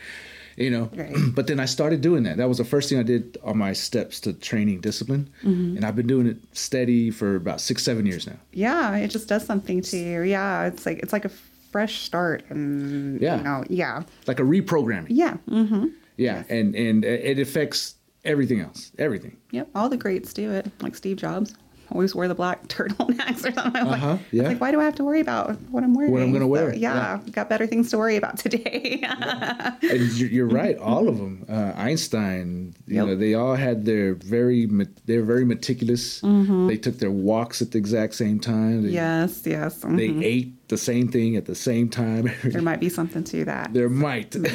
You 0.59 0.69
know. 0.71 0.89
Right. 0.93 1.15
But 1.35 1.47
then 1.47 1.59
I 1.59 1.65
started 1.65 2.01
doing 2.01 2.23
that. 2.23 2.37
That 2.37 2.49
was 2.49 2.57
the 2.57 2.65
first 2.65 2.89
thing 2.89 2.99
I 2.99 3.03
did 3.03 3.37
on 3.43 3.57
my 3.57 3.73
steps 3.73 4.19
to 4.21 4.33
training 4.33 4.81
discipline, 4.81 5.29
Mm-hmm. 5.43 5.77
and 5.77 5.85
I've 5.85 5.95
been 5.95 6.07
doing 6.07 6.27
it 6.27 6.37
steady 6.51 7.11
for 7.11 7.35
about 7.35 7.61
six 7.61 7.83
seven 7.83 8.05
years 8.05 8.27
now. 8.27 8.37
Yeah, 8.51 8.95
it 8.97 9.07
just 9.09 9.27
does 9.29 9.45
something 9.45 9.81
to 9.81 9.97
you. 9.97 10.21
Yeah, 10.21 10.65
it's 10.67 10.85
like 10.85 10.99
it's 10.99 11.13
like 11.13 11.25
a 11.25 11.31
fresh 11.71 12.01
start, 12.01 12.43
and 12.49 13.21
Yeah. 13.21 13.37
you 13.37 13.43
know, 13.43 13.63
yeah, 13.69 14.03
Like 14.27 14.39
a 14.39 14.43
reprogramming. 14.43 15.07
yeah, 15.09 15.37
mm-hmm. 15.49 15.85
Yeah, 16.17 16.43
and 16.49 16.75
and 16.75 17.05
it 17.05 17.39
affects 17.39 17.95
everything 18.25 18.59
else, 18.59 18.91
everything. 18.97 19.37
yep. 19.51 19.69
All 19.73 19.87
the 19.89 19.97
greats 19.97 20.33
do 20.33 20.51
it, 20.51 20.65
like 20.81 20.95
Steve 20.95 21.17
Jobs. 21.17 21.55
Always 21.91 22.13
wore 22.15 22.27
the 22.27 22.35
black 22.35 22.67
turtlenecks 22.67 23.45
or 23.47 23.51
something. 23.53 23.75
I'm 23.81 23.87
like, 23.87 24.01
Uh-huh, 24.03 24.17
yeah. 24.31 24.43
like, 24.49 24.61
why 24.61 24.71
do 24.71 24.79
I 24.79 24.83
have 24.83 24.95
to 24.95 25.03
worry 25.03 25.19
about 25.21 25.55
what 25.71 25.83
I'm 25.83 25.93
wearing? 25.93 26.11
What 26.11 26.21
I'm 26.21 26.31
gonna 26.31 26.45
So, 26.45 26.47
wear, 26.49 26.73
yeah, 26.75 27.19
got 27.31 27.49
better 27.49 27.67
things 27.67 27.89
to 27.91 27.97
worry 27.97 28.15
about 28.17 28.37
today. 28.37 29.03
And 29.81 30.01
you're, 30.17 30.29
you're 30.29 30.47
right. 30.47 30.77
All 30.77 31.07
of 31.07 31.17
them. 31.17 31.45
Uh, 31.49 31.73
Einstein. 31.75 32.73
You 32.87 32.95
Yep. 32.97 33.05
know, 33.07 33.15
they 33.15 33.33
all 33.33 33.55
had 33.55 33.85
their 33.85 34.13
very. 34.15 34.65
They're 35.05 35.23
very 35.23 35.45
meticulous. 35.45 36.21
They 36.21 36.77
took 36.77 36.97
their 36.99 37.11
walks 37.11 37.61
at 37.61 37.71
the 37.71 37.77
exact 37.77 38.15
same 38.15 38.39
time. 38.39 38.83
They, 38.83 38.89
yes, 38.91 39.41
yes. 39.45 39.79
They 39.81 40.09
mhm. 40.09 40.23
ate 40.23 40.53
the 40.69 40.77
same 40.77 41.07
thing 41.09 41.35
at 41.35 41.45
the 41.45 41.55
same 41.55 41.89
time. 41.89 42.31
There 42.43 42.61
might 42.61 42.79
be 42.79 42.89
something 42.89 43.23
to 43.25 43.45
that. 43.45 43.73
there 43.73 43.89
might. 43.89 44.35
no, 44.35 44.51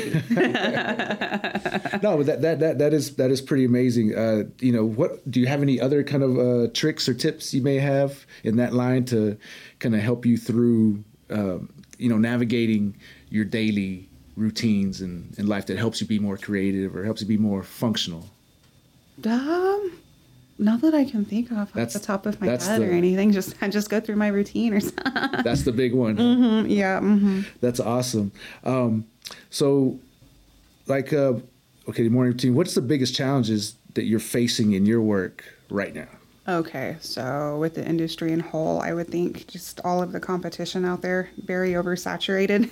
but 2.17 2.27
that, 2.27 2.41
that 2.43 2.61
that 2.61 2.79
that 2.79 2.93
is 2.95 3.17
that 3.17 3.31
is 3.31 3.41
pretty 3.41 3.65
amazing. 3.65 4.15
Uh, 4.15 4.45
you 4.61 4.73
know, 4.73 4.85
what 4.85 5.29
do 5.31 5.41
you 5.41 5.47
have 5.47 5.61
any 5.63 5.81
other 5.81 6.03
kind 6.03 6.23
of 6.23 6.39
uh, 6.39 6.69
tricks 6.73 7.09
or 7.09 7.15
tips 7.15 7.53
you 7.53 7.63
may 7.63 7.77
have 7.77 8.27
in 8.43 8.57
that 8.57 8.73
line 8.73 9.05
to 9.07 9.37
kind 9.81 9.95
of 9.95 10.01
help 10.01 10.25
you 10.25 10.37
through, 10.39 11.05
um, 11.31 11.69
you 11.99 12.09
know, 12.09 12.19
navigating 12.19 12.97
your 13.31 13.45
daily 13.45 14.09
routines 14.37 15.01
and 15.01 15.37
in 15.39 15.47
life 15.47 15.67
that 15.67 15.79
helps 15.79 16.01
you 16.01 16.07
be 16.07 16.19
more 16.19 16.37
creative 16.37 16.97
or 16.97 17.05
helps 17.05 17.21
you 17.21 17.27
be 17.27 17.37
more 17.37 17.63
functional? 17.63 18.29
Um, 19.25 19.93
not 20.59 20.81
that 20.83 20.95
I 20.95 21.05
can 21.05 21.25
think 21.25 21.51
of 21.51 21.59
off 21.59 21.73
the 21.93 21.99
top 21.99 22.27
of 22.27 22.41
my 22.41 22.47
head 22.49 22.81
the- 22.81 22.89
or 22.89 22.93
anything. 22.93 23.33
Just 23.33 23.55
I 23.61 23.69
just 23.69 23.91
go 23.91 24.01
through 24.01 24.17
my 24.17 24.29
routine 24.29 24.73
or 24.75 24.81
something. 24.89 25.43
That's 25.43 25.63
the 25.65 25.73
big 25.73 25.95
one. 25.95 26.17
Mm, 26.17 26.67
yeah. 26.71 27.01
hmm 27.01 27.41
That's 27.61 27.81
awesome. 27.81 28.33
Um, 28.65 29.07
so, 29.51 29.99
like, 30.87 31.13
uh, 31.13 31.35
okay, 31.89 32.09
morning 32.09 32.33
routine. 32.33 32.55
What's 32.55 32.75
the 32.75 32.83
biggest 32.83 33.15
challenges 33.15 33.75
that 33.95 34.05
you're 34.05 34.21
facing 34.21 34.73
in 34.73 34.87
your 34.87 35.01
work 35.03 35.45
right 35.71 35.95
now? 35.95 36.09
Okay, 36.47 36.97
so 37.01 37.57
with 37.59 37.75
the 37.75 37.87
industry 37.89 38.31
in 38.31 38.41
whole, 38.41 38.81
I 38.83 38.93
would 38.93 39.09
think 39.09 39.47
just 39.47 39.81
all 39.83 40.03
of 40.03 40.13
the 40.13 40.21
competition 40.21 40.85
out 40.85 41.01
there 41.01 41.31
very 41.43 41.71
oversaturated 41.71 42.69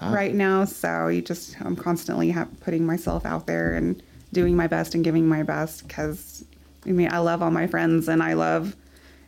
right 0.00 0.32
now. 0.34 0.64
So 0.64 1.08
you 1.08 1.20
just 1.20 1.60
I'm 1.60 1.74
constantly 1.76 2.30
ha- 2.30 2.46
putting 2.60 2.86
myself 2.86 3.26
out 3.26 3.46
there 3.48 3.74
and 3.74 4.00
doing 4.32 4.54
my 4.56 4.68
best 4.68 4.94
and 4.94 5.02
giving 5.02 5.26
my 5.26 5.42
best 5.42 5.88
because 5.88 6.44
I 6.86 6.90
mean 6.90 7.12
I 7.12 7.18
love 7.18 7.42
all 7.42 7.50
my 7.50 7.66
friends 7.66 8.08
and 8.08 8.22
I 8.22 8.34
love 8.34 8.76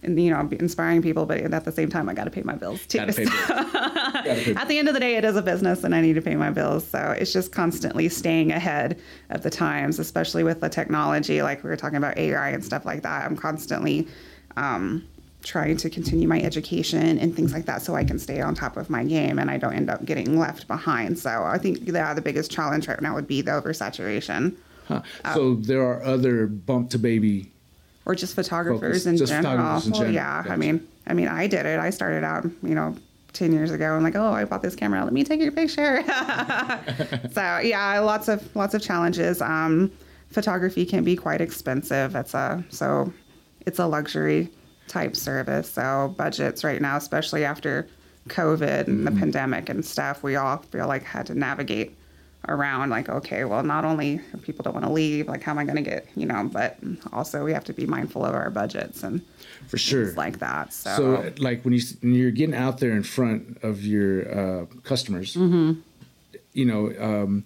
and 0.02 0.20
you 0.20 0.30
know 0.30 0.48
inspiring 0.58 1.02
people, 1.02 1.26
but 1.26 1.40
at 1.40 1.64
the 1.64 1.72
same 1.72 1.88
time 1.88 2.08
I 2.08 2.14
got 2.14 2.24
to 2.24 2.30
pay 2.30 2.42
my 2.42 2.54
bills 2.54 2.84
too. 2.86 2.98
Gotta 2.98 3.12
pay 3.12 3.24
bills. 3.24 3.46
Gotta 3.46 4.40
pay 4.44 4.54
at 4.54 4.68
the 4.68 4.78
end 4.78 4.88
of 4.88 4.94
the 4.94 5.00
day, 5.00 5.16
it 5.16 5.24
is 5.24 5.36
a 5.36 5.42
business 5.42 5.84
and 5.84 5.94
I 5.94 6.00
need 6.00 6.14
to 6.14 6.22
pay 6.22 6.34
my 6.34 6.50
bills. 6.50 6.86
So 6.86 7.14
it's 7.18 7.32
just 7.32 7.52
constantly 7.52 8.08
staying 8.08 8.52
ahead 8.52 9.00
of 9.30 9.42
the 9.42 9.50
times, 9.50 9.98
especially 9.98 10.44
with 10.44 10.60
the 10.60 10.68
technology, 10.68 11.42
like 11.42 11.62
we 11.62 11.70
were 11.70 11.76
talking 11.76 11.96
about 11.96 12.16
AI 12.18 12.50
and 12.50 12.64
stuff 12.64 12.84
like 12.84 13.02
that. 13.02 13.24
I'm 13.24 13.36
constantly 13.36 14.08
um, 14.56 15.06
trying 15.42 15.76
to 15.76 15.90
continue 15.90 16.28
my 16.28 16.40
education 16.40 17.18
and 17.18 17.34
things 17.34 17.52
like 17.52 17.66
that 17.66 17.82
so 17.82 17.94
I 17.94 18.04
can 18.04 18.18
stay 18.18 18.40
on 18.40 18.54
top 18.54 18.76
of 18.76 18.90
my 18.90 19.04
game 19.04 19.38
and 19.38 19.50
I 19.50 19.58
don't 19.58 19.74
end 19.74 19.90
up 19.90 20.04
getting 20.04 20.38
left 20.38 20.68
behind. 20.68 21.18
So 21.18 21.42
I 21.44 21.58
think 21.58 21.80
yeah, 21.82 22.14
the 22.14 22.22
biggest 22.22 22.50
challenge 22.50 22.88
right 22.88 23.00
now 23.00 23.14
would 23.14 23.26
be 23.26 23.40
the 23.40 23.52
oversaturation. 23.52 24.56
Huh. 24.88 25.02
So 25.34 25.54
there 25.54 25.82
are 25.82 26.02
other 26.02 26.46
bump 26.46 26.90
to 26.90 26.98
baby. 26.98 27.50
or 28.04 28.14
just 28.14 28.34
photographers 28.34 29.04
Focus- 29.04 29.06
in 29.06 29.16
just 29.16 29.32
general. 29.32 29.52
photographers 29.54 29.86
in 29.86 29.92
well, 29.92 30.00
general. 30.00 30.14
yeah. 30.14 30.42
Gotcha. 30.42 30.52
I 30.52 30.56
mean, 30.56 30.88
I 31.06 31.14
mean, 31.14 31.28
I 31.28 31.46
did 31.46 31.66
it. 31.66 31.78
I 31.78 31.90
started 31.90 32.24
out, 32.24 32.44
you 32.62 32.74
know, 32.74 32.96
ten 33.32 33.52
years 33.52 33.70
ago, 33.70 33.94
and 33.94 34.02
like, 34.04 34.16
oh, 34.16 34.32
I 34.32 34.44
bought 34.44 34.62
this 34.62 34.74
camera. 34.74 35.02
Let 35.04 35.12
me 35.12 35.24
take 35.24 35.40
your 35.40 35.52
picture. 35.52 36.02
so 37.32 37.58
yeah, 37.58 37.98
lots 38.00 38.28
of 38.28 38.54
lots 38.56 38.74
of 38.74 38.82
challenges. 38.82 39.40
Um, 39.40 39.90
photography 40.30 40.84
can 40.86 41.04
be 41.04 41.16
quite 41.16 41.40
expensive. 41.40 42.14
It's 42.16 42.34
a 42.34 42.64
so 42.70 43.12
it's 43.66 43.78
a 43.78 43.86
luxury 43.86 44.48
type 44.88 45.14
service. 45.16 45.70
So 45.70 46.14
budgets 46.18 46.64
right 46.64 46.80
now, 46.82 46.96
especially 46.96 47.44
after 47.44 47.86
COVID 48.28 48.88
and 48.88 49.06
the 49.06 49.10
pandemic 49.12 49.68
and 49.68 49.84
stuff, 49.84 50.22
we 50.22 50.36
all 50.36 50.58
feel 50.58 50.86
like 50.88 51.02
had 51.04 51.26
to 51.26 51.34
navigate 51.34 51.96
around 52.48 52.90
like 52.90 53.08
okay 53.08 53.44
well 53.44 53.62
not 53.62 53.84
only 53.84 54.18
people 54.42 54.62
don't 54.64 54.74
want 54.74 54.84
to 54.84 54.90
leave 54.92 55.28
like 55.28 55.42
how 55.42 55.52
am 55.52 55.58
i 55.58 55.64
going 55.64 55.76
to 55.76 55.82
get 55.82 56.08
you 56.16 56.26
know 56.26 56.48
but 56.52 56.76
also 57.12 57.44
we 57.44 57.52
have 57.52 57.62
to 57.64 57.72
be 57.72 57.86
mindful 57.86 58.24
of 58.24 58.34
our 58.34 58.50
budgets 58.50 59.04
and 59.04 59.22
For 59.68 59.78
sure. 59.78 60.06
things 60.06 60.16
like 60.16 60.38
that 60.40 60.72
so, 60.72 60.96
So, 60.96 61.32
like 61.38 61.62
when 61.64 61.72
you 61.72 61.80
when 62.00 62.14
you're 62.14 62.32
getting 62.32 62.54
out 62.56 62.78
there 62.78 62.92
in 62.92 63.04
front 63.04 63.58
of 63.62 63.84
your 63.84 64.12
uh, 64.38 64.66
customers, 64.82 65.34
Mm-hmm. 65.36 65.80
you 66.52 66.64
know, 66.64 66.92
um, 67.00 67.44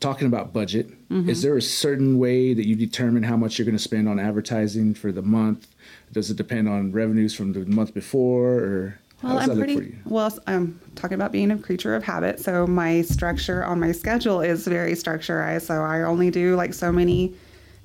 talking 0.00 0.26
about 0.26 0.52
budget, 0.52 0.88
Mm-hmm. 1.10 1.28
is 1.30 1.42
there 1.42 1.56
a 1.56 1.62
certain 1.62 2.18
way 2.18 2.52
that 2.54 2.66
you 2.66 2.74
determine 2.74 3.22
how 3.22 3.36
much 3.36 3.56
you're 3.58 3.64
going 3.64 3.76
to 3.76 3.82
spend 3.82 4.08
on 4.08 4.18
advertising 4.18 4.92
for 4.94 5.12
the 5.12 5.22
month? 5.22 5.68
Does 6.12 6.28
it 6.32 6.36
depend 6.36 6.68
on 6.68 6.90
revenues 6.90 7.32
from 7.34 7.52
the 7.52 7.60
month 7.66 7.94
before, 7.94 8.54
or 8.58 8.98
well 9.24 9.38
i'm 9.38 9.56
pretty 9.56 9.74
look 9.74 9.84
for 9.84 9.88
you? 9.90 9.98
well 10.04 10.38
i'm 10.46 10.80
talking 10.94 11.14
about 11.14 11.32
being 11.32 11.50
a 11.50 11.58
creature 11.58 11.94
of 11.94 12.02
habit 12.02 12.40
so 12.40 12.66
my 12.66 13.02
structure 13.02 13.64
on 13.64 13.80
my 13.80 13.92
schedule 13.92 14.40
is 14.40 14.66
very 14.66 14.92
structurized 14.92 15.62
so 15.62 15.82
i 15.82 16.02
only 16.02 16.30
do 16.30 16.54
like 16.56 16.74
so 16.74 16.92
many 16.92 17.34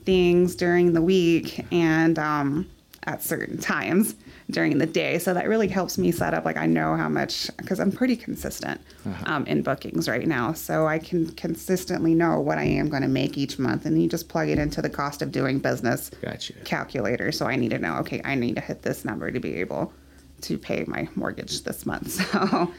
things 0.06 0.56
during 0.56 0.94
the 0.94 1.02
week 1.02 1.66
and 1.72 2.18
um, 2.18 2.70
at 3.04 3.24
certain 3.24 3.58
times 3.58 4.16
during 4.52 4.78
the 4.78 4.86
day 4.86 5.20
so 5.20 5.34
that 5.34 5.48
really 5.48 5.68
helps 5.68 5.98
me 5.98 6.12
set 6.12 6.34
up 6.34 6.44
like 6.46 6.58
i 6.58 6.66
know 6.66 6.96
how 6.96 7.08
much 7.08 7.50
because 7.58 7.80
i'm 7.80 7.92
pretty 7.92 8.16
consistent 8.16 8.82
um, 9.26 9.46
in 9.46 9.62
bookings 9.62 10.10
right 10.10 10.28
now 10.28 10.52
so 10.52 10.88
i 10.88 10.98
can 10.98 11.30
consistently 11.32 12.14
know 12.14 12.40
what 12.40 12.58
i 12.58 12.64
am 12.64 12.90
going 12.90 13.02
to 13.02 13.08
make 13.08 13.38
each 13.38 13.60
month 13.60 13.86
and 13.86 14.02
you 14.02 14.10
just 14.10 14.28
plug 14.28 14.50
it 14.50 14.58
into 14.58 14.82
the 14.82 14.90
cost 14.90 15.22
of 15.22 15.32
doing 15.32 15.60
business 15.60 16.10
Gotcha. 16.22 16.54
calculator 16.66 17.32
so 17.32 17.46
i 17.46 17.56
need 17.56 17.70
to 17.70 17.80
know 17.80 17.96
okay 17.98 18.22
i 18.26 18.36
need 18.36 18.56
to 18.56 18.62
hit 18.62 18.82
this 18.82 19.06
number 19.06 19.32
to 19.32 19.40
be 19.40 19.56
able 19.56 19.94
to 20.42 20.58
pay 20.58 20.84
my 20.88 21.08
mortgage 21.16 21.64
this 21.64 21.86
month 21.86 22.12
so 22.32 22.72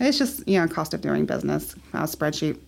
it's 0.00 0.18
just 0.18 0.46
you 0.48 0.58
know 0.60 0.66
cost 0.68 0.94
of 0.94 1.00
doing 1.00 1.24
business 1.26 1.74
uh, 1.94 2.02
spreadsheet 2.04 2.58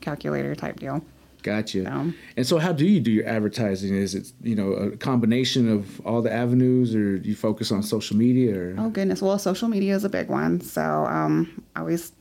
calculator 0.00 0.54
type 0.54 0.78
deal 0.80 1.02
Gotcha. 1.42 1.84
So- 1.84 2.12
And 2.36 2.46
so, 2.46 2.58
how 2.58 2.70
do 2.72 2.84
you 2.84 3.00
do 3.00 3.10
your 3.10 3.26
advertising? 3.26 3.94
Is 3.96 4.14
it 4.14 4.30
you 4.42 4.54
know 4.54 4.72
a 4.72 4.90
combination 4.98 5.70
of 5.72 5.98
all 6.04 6.20
the 6.20 6.30
avenues, 6.30 6.94
or 6.94 7.16
do 7.16 7.26
you 7.26 7.34
focus 7.34 7.72
on 7.72 7.82
social 7.82 8.14
media? 8.14 8.54
Or 8.60 8.74
Oh 8.78 8.90
goodness. 8.90 9.22
Well, 9.22 9.38
social 9.38 9.66
media 9.68 9.94
is 9.96 10.04
a 10.04 10.10
big 10.10 10.28
one. 10.28 10.60
So 10.60 10.82
um, 11.06 11.62
I 11.74 11.80
always, 11.80 12.12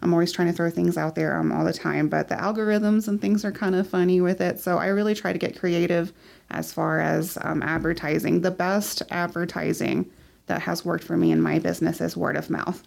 I'm 0.00 0.14
always 0.14 0.32
trying 0.32 0.48
to 0.48 0.54
throw 0.54 0.70
things 0.70 0.96
out 0.96 1.14
there 1.16 1.36
um, 1.38 1.52
all 1.52 1.66
the 1.66 1.72
time. 1.74 2.08
But 2.08 2.30
the 2.30 2.34
algorithms 2.36 3.08
and 3.08 3.20
things 3.20 3.44
are 3.44 3.52
kind 3.52 3.74
of 3.74 3.86
funny 3.86 4.22
with 4.22 4.40
it. 4.40 4.58
So 4.58 4.78
I 4.78 4.86
really 4.86 5.14
try 5.14 5.34
to 5.34 5.38
get 5.38 5.58
creative 5.60 6.10
as 6.50 6.72
far 6.72 6.98
as 6.98 7.36
um, 7.42 7.62
advertising. 7.62 8.40
The 8.40 8.50
best 8.52 9.02
advertising 9.10 10.10
that 10.46 10.62
has 10.62 10.84
worked 10.84 11.04
for 11.04 11.16
me 11.16 11.30
in 11.32 11.40
my 11.40 11.58
business 11.58 12.00
is 12.00 12.16
word 12.16 12.36
of 12.36 12.50
mouth. 12.50 12.82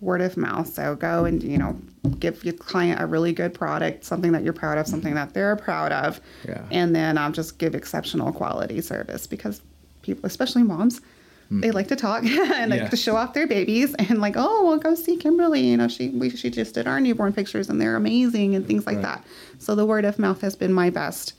Word 0.00 0.20
of 0.20 0.36
mouth. 0.36 0.68
So 0.72 0.94
go 0.94 1.24
and 1.24 1.42
you 1.42 1.58
know 1.58 1.78
give 2.20 2.44
your 2.44 2.54
client 2.54 3.00
a 3.00 3.06
really 3.06 3.32
good 3.32 3.52
product, 3.54 4.04
something 4.04 4.32
that 4.32 4.42
you're 4.44 4.52
proud 4.52 4.78
of, 4.78 4.86
something 4.86 5.14
that 5.14 5.34
they're 5.34 5.56
proud 5.56 5.92
of, 5.92 6.20
Yeah. 6.46 6.62
and 6.70 6.94
then 6.94 7.18
um, 7.18 7.32
just 7.32 7.58
give 7.58 7.74
exceptional 7.74 8.32
quality 8.32 8.80
service 8.80 9.26
because 9.26 9.60
people, 10.02 10.24
especially 10.26 10.62
moms, 10.62 11.00
they 11.50 11.70
like 11.70 11.88
to 11.88 11.96
talk 11.96 12.24
and 12.24 12.70
like 12.72 12.90
to 12.90 12.96
show 12.96 13.16
off 13.16 13.32
their 13.32 13.46
babies 13.46 13.94
and 13.94 14.20
like, 14.20 14.34
oh, 14.36 14.64
well, 14.66 14.78
go 14.78 14.94
see 14.94 15.16
Kimberly. 15.16 15.60
You 15.60 15.76
know, 15.78 15.88
she 15.88 16.08
we, 16.10 16.28
she 16.30 16.50
just 16.50 16.74
did 16.74 16.86
our 16.86 17.00
newborn 17.00 17.32
pictures 17.32 17.68
and 17.70 17.80
they're 17.80 17.96
amazing 17.96 18.54
and 18.54 18.66
things 18.66 18.84
like 18.86 18.96
Right. 18.96 19.02
that. 19.02 19.24
So 19.58 19.74
the 19.74 19.86
word 19.86 20.04
of 20.04 20.18
mouth 20.18 20.40
has 20.42 20.54
been 20.56 20.72
my 20.72 20.90
best 20.90 21.34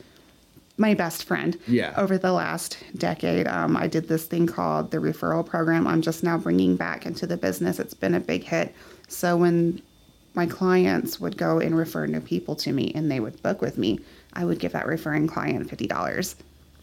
my 0.77 0.93
best 0.93 1.23
friend 1.23 1.57
Yeah. 1.67 1.93
over 1.97 2.17
the 2.17 2.31
last 2.31 2.77
decade. 2.95 3.47
Um, 3.47 3.75
I 3.75 3.87
did 3.87 4.07
this 4.07 4.25
thing 4.25 4.45
called 4.47 4.91
the 4.91 4.97
referral 4.97 5.45
program. 5.45 5.87
I'm 5.87 6.01
just 6.01 6.23
now 6.23 6.37
bringing 6.37 6.75
back 6.75 7.05
into 7.05 7.25
the 7.25 7.37
business. 7.37 7.79
It's 7.79 7.93
been 7.95 8.13
a 8.13 8.19
big 8.19 8.43
hit. 8.43 8.73
So 9.07 9.35
when 9.37 9.81
my 10.35 10.45
clients 10.45 11.19
would 11.19 11.35
go 11.37 11.59
and 11.59 11.75
refer 11.75 12.05
new 12.05 12.21
people 12.21 12.55
to 12.57 12.71
me 12.71 12.91
and 12.93 13.09
they 13.09 13.19
would 13.19 13.41
book 13.41 13.59
with 13.61 13.77
me, 13.77 13.99
I 14.33 14.45
would 14.45 14.59
give 14.59 14.73
that 14.73 14.85
referring 14.85 15.25
client 15.27 15.67
$50 15.67 16.35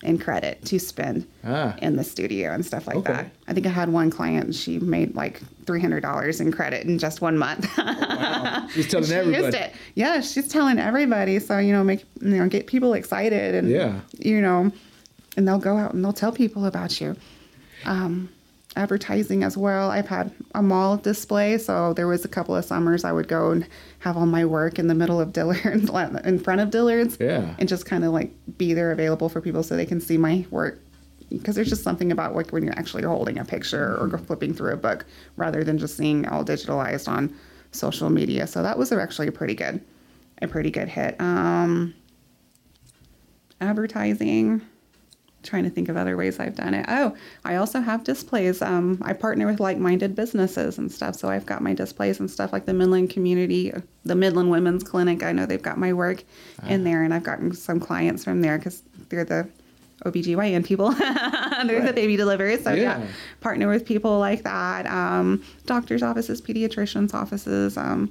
in 0.05 0.19
credit 0.19 0.65
to 0.67 0.79
spend 0.79 1.27
Ah. 1.45 1.75
in 1.83 1.97
the 1.97 2.05
studio 2.05 2.53
and 2.53 2.65
stuff 2.65 2.87
like 2.87 2.97
Okay. 2.97 3.13
that. 3.13 3.31
I 3.49 3.53
think 3.55 3.67
I 3.67 3.71
had 3.71 3.89
one 3.89 4.11
client 4.11 4.45
and 4.45 4.55
she 4.55 4.79
made 4.79 5.15
like 5.15 5.41
$300 5.65 6.41
in 6.41 6.53
credit 6.53 6.87
in 6.87 6.99
just 6.99 7.21
one 7.21 7.37
month. 7.39 7.65
She's 8.73 8.89
telling 8.89 9.07
she 9.07 9.15
everybody. 9.15 9.45
used 9.45 9.57
it. 9.57 9.73
Yeah, 9.95 10.21
she's 10.21 10.49
telling 10.49 10.79
everybody. 10.79 11.39
So 11.39 11.59
you 11.59 11.73
know, 11.73 11.83
make 11.85 12.05
you 12.21 12.29
know, 12.37 12.49
get 12.49 12.67
people 12.67 12.95
excited, 12.95 13.55
and 13.55 13.69
Yeah. 13.71 14.01
you 14.19 14.41
know, 14.41 14.71
and 15.37 15.47
they'll 15.49 15.59
go 15.59 15.77
out 15.77 15.95
and 15.95 16.05
they'll 16.05 16.13
tell 16.13 16.33
people 16.33 16.67
about 16.67 17.01
you. 17.01 17.17
Um, 17.85 18.29
advertising 18.77 19.45
as 19.45 19.57
well. 19.57 19.91
I've 19.91 20.09
had 20.09 20.33
a 20.55 20.63
mall 20.63 20.97
display, 20.97 21.59
so 21.59 21.93
there 21.95 22.07
was 22.07 22.25
a 22.25 22.29
couple 22.29 22.57
of 22.57 22.65
summers 22.65 23.05
I 23.05 23.13
would 23.13 23.29
go 23.29 23.51
and 23.51 23.67
have 24.01 24.17
all 24.17 24.27
my 24.27 24.45
work 24.45 24.79
in 24.79 24.87
the 24.89 24.95
middle 24.95 25.21
of 25.21 25.33
Dillard's, 25.33 25.89
in 26.25 26.39
front 26.39 26.61
of 26.61 26.71
Dillard's, 26.71 27.17
Yeah. 27.21 27.55
and 27.59 27.69
just 27.69 27.87
kind 27.87 28.05
of 28.05 28.13
like 28.13 28.33
be 28.59 28.75
there 28.75 28.91
available 28.93 29.29
for 29.29 29.41
people 29.41 29.63
so 29.63 29.77
they 29.77 29.87
can 29.87 30.01
see 30.01 30.17
my 30.19 30.45
work. 30.51 30.81
Because 31.31 31.55
there's 31.55 31.69
just 31.71 31.83
something 31.83 32.13
about 32.13 32.35
like 32.37 32.51
when 32.53 32.63
you're 32.63 32.79
actually 32.79 33.03
holding 33.05 33.39
a 33.39 33.45
picture 33.45 33.97
or 33.99 34.19
flipping 34.19 34.53
through 34.55 34.73
a 34.73 34.77
book 34.77 35.07
rather 35.37 35.65
than 35.65 35.79
just 35.79 35.97
seeing 35.97 36.27
all 36.29 36.45
digitalized 36.45 37.09
on 37.09 37.35
social 37.73 38.11
media. 38.11 38.47
So 38.47 38.63
that 38.63 38.79
was 38.79 38.93
actually 38.93 39.29
a 39.29 39.33
pretty 39.33 39.55
good, 39.55 39.81
a 40.43 40.47
pretty 40.49 40.71
good 40.71 40.89
hit. 40.89 41.17
Um, 41.21 41.95
advertising 43.61 44.61
trying 45.45 45.65
to 45.65 45.71
think 45.71 45.89
of 45.89 45.97
other 45.97 46.17
ways 46.17 46.41
I've 46.41 46.57
done 46.57 46.75
it. 46.75 46.85
Oh, 46.89 47.15
I 47.45 47.57
also 47.57 47.81
have 47.81 48.03
displays. 48.05 48.61
Um, 48.63 48.99
I 49.03 49.13
partner 49.13 49.47
with 49.47 49.61
like-minded 49.61 50.17
businesses 50.17 50.79
and 50.79 50.91
stuff, 50.91 51.15
so 51.15 51.29
I've 51.29 51.47
got 51.47 51.63
my 51.63 51.75
displays 51.75 52.19
and 52.21 52.31
stuff 52.31 52.53
like 52.53 52.67
the 52.67 52.75
Midland 52.75 53.11
Community, 53.11 53.73
the 54.05 54.15
Midland 54.15 54.51
Women's 54.51 54.83
Clinic. 54.83 55.23
I 55.23 55.33
know 55.33 55.47
they've 55.47 55.63
got 55.63 55.79
my 55.79 55.93
work 55.93 56.25
in 56.69 56.85
there, 56.85 57.03
and 57.05 57.13
I've 57.15 57.23
gotten 57.25 57.53
some 57.55 57.79
clients 57.79 58.25
from 58.25 58.41
there 58.41 58.59
because 58.59 58.83
they're 59.11 59.25
the 59.25 59.49
OBGYN 60.05 60.65
people. 60.65 60.91
they're 61.67 61.81
the 61.87 61.93
baby 61.95 62.17
deliverers. 62.17 62.63
So 62.65 62.73
yeah. 62.75 62.99
Yeah. 62.99 63.07
partner 63.41 63.69
with 63.69 63.87
people 63.87 64.19
like 64.19 64.43
that. 64.43 64.87
Um, 64.87 65.43
doctors' 65.67 66.03
offices, 66.03 66.43
pediatricians' 66.43 67.15
offices, 67.15 67.77
um, 67.77 68.11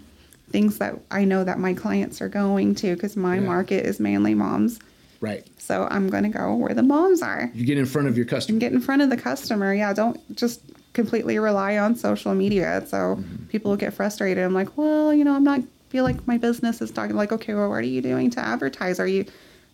things 0.50 0.78
that 0.80 0.96
I 1.12 1.26
know 1.26 1.44
that 1.44 1.60
my 1.60 1.74
clients 1.74 2.22
are 2.22 2.30
going 2.30 2.76
to 2.76 2.94
because 2.96 3.16
my 3.16 3.36
Yeah. 3.36 3.42
market 3.42 3.86
is 3.86 4.00
mainly 4.00 4.34
moms. 4.34 4.80
Right. 5.24 5.48
So 5.58 5.88
I'm 5.90 6.10
going 6.10 6.24
to 6.24 6.30
go 6.30 6.54
where 6.54 6.74
the 6.74 6.84
moms 6.84 7.22
are 7.22 7.50
You 7.54 7.66
get 7.66 7.78
in 7.78 7.86
front 7.86 8.10
of 8.10 8.18
your 8.18 8.26
customer. 8.26 8.56
and 8.56 8.60
get 8.60 8.74
in 8.74 8.82
front 8.82 9.02
of 9.02 9.10
the 9.10 9.16
customer. 9.16 9.74
Yeah, 9.74 9.94
don't 9.94 10.20
just 10.36 10.60
completely 10.92 11.40
rely 11.40 11.78
on 11.78 11.96
social 11.96 12.36
media. 12.36 12.84
So 12.86 12.98
mm-hmm. 12.98 13.46
people 13.46 13.72
will 13.72 13.78
get 13.78 13.94
frustrated. 13.94 14.44
I'm 14.44 14.54
like, 14.54 14.78
well, 14.78 15.14
you 15.14 15.24
know, 15.24 15.34
I'm 15.34 15.46
not 15.46 15.62
feel 15.88 16.04
like 16.04 16.28
my 16.28 16.38
business 16.38 16.82
is 16.82 16.92
talking 16.92 17.16
like, 17.16 17.32
okay, 17.32 17.54
well, 17.54 17.70
what 17.70 17.78
are 17.78 17.84
you 17.84 18.02
doing 18.02 18.30
to 18.32 18.40
advertise? 18.42 19.00
Are 19.00 19.08
you 19.08 19.26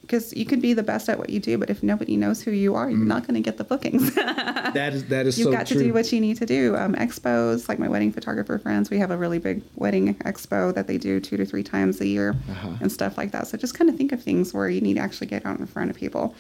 because 0.09 0.33
you 0.35 0.43
could 0.43 0.59
be 0.59 0.73
the 0.73 0.81
best 0.81 1.07
at 1.07 1.19
what 1.19 1.29
you 1.29 1.39
do, 1.39 1.55
but 1.59 1.69
if 1.69 1.83
nobody 1.83 2.17
knows 2.17 2.41
who 2.41 2.49
you 2.49 2.73
are, 2.73 2.89
you're 2.89 2.97
not 2.97 3.27
going 3.27 3.35
to 3.35 3.41
get 3.41 3.57
the 3.57 3.63
bookings. 3.63 4.15
That 4.73 4.93
is 4.93 5.05
that 5.05 5.25
is 5.25 5.37
You've 5.39 5.45
so 5.45 5.51
got 5.51 5.65
true. 5.67 5.77
to 5.79 5.83
do 5.85 5.93
what 5.93 6.11
you 6.11 6.19
need 6.21 6.37
to 6.37 6.45
do. 6.45 6.75
Um, 6.75 6.93
expos, 6.95 7.67
like 7.69 7.79
my 7.79 7.87
wedding 7.87 8.11
photographer 8.11 8.57
friends, 8.59 8.89
we 8.91 8.97
have 8.99 9.09
a 9.11 9.17
really 9.17 9.39
big 9.39 9.61
wedding 9.75 10.13
expo 10.31 10.73
that 10.75 10.85
they 10.87 10.97
do 10.99 11.19
two 11.19 11.37
to 11.37 11.45
three 11.45 11.63
times 11.63 11.99
a 12.01 12.05
year 12.07 12.35
Uh-huh. 12.49 12.69
and 12.81 12.91
stuff 12.91 13.17
like 13.17 13.31
that. 13.31 13.47
So 13.47 13.57
just 13.57 13.73
kind 13.73 13.89
of 13.89 13.95
think 13.95 14.11
of 14.11 14.21
things 14.21 14.53
where 14.53 14.69
you 14.69 14.81
need 14.81 14.95
to 14.95 14.99
actually 15.01 15.27
get 15.27 15.43
out 15.45 15.59
in 15.59 15.65
front 15.65 15.89
of 15.89 15.95
people. 15.95 16.35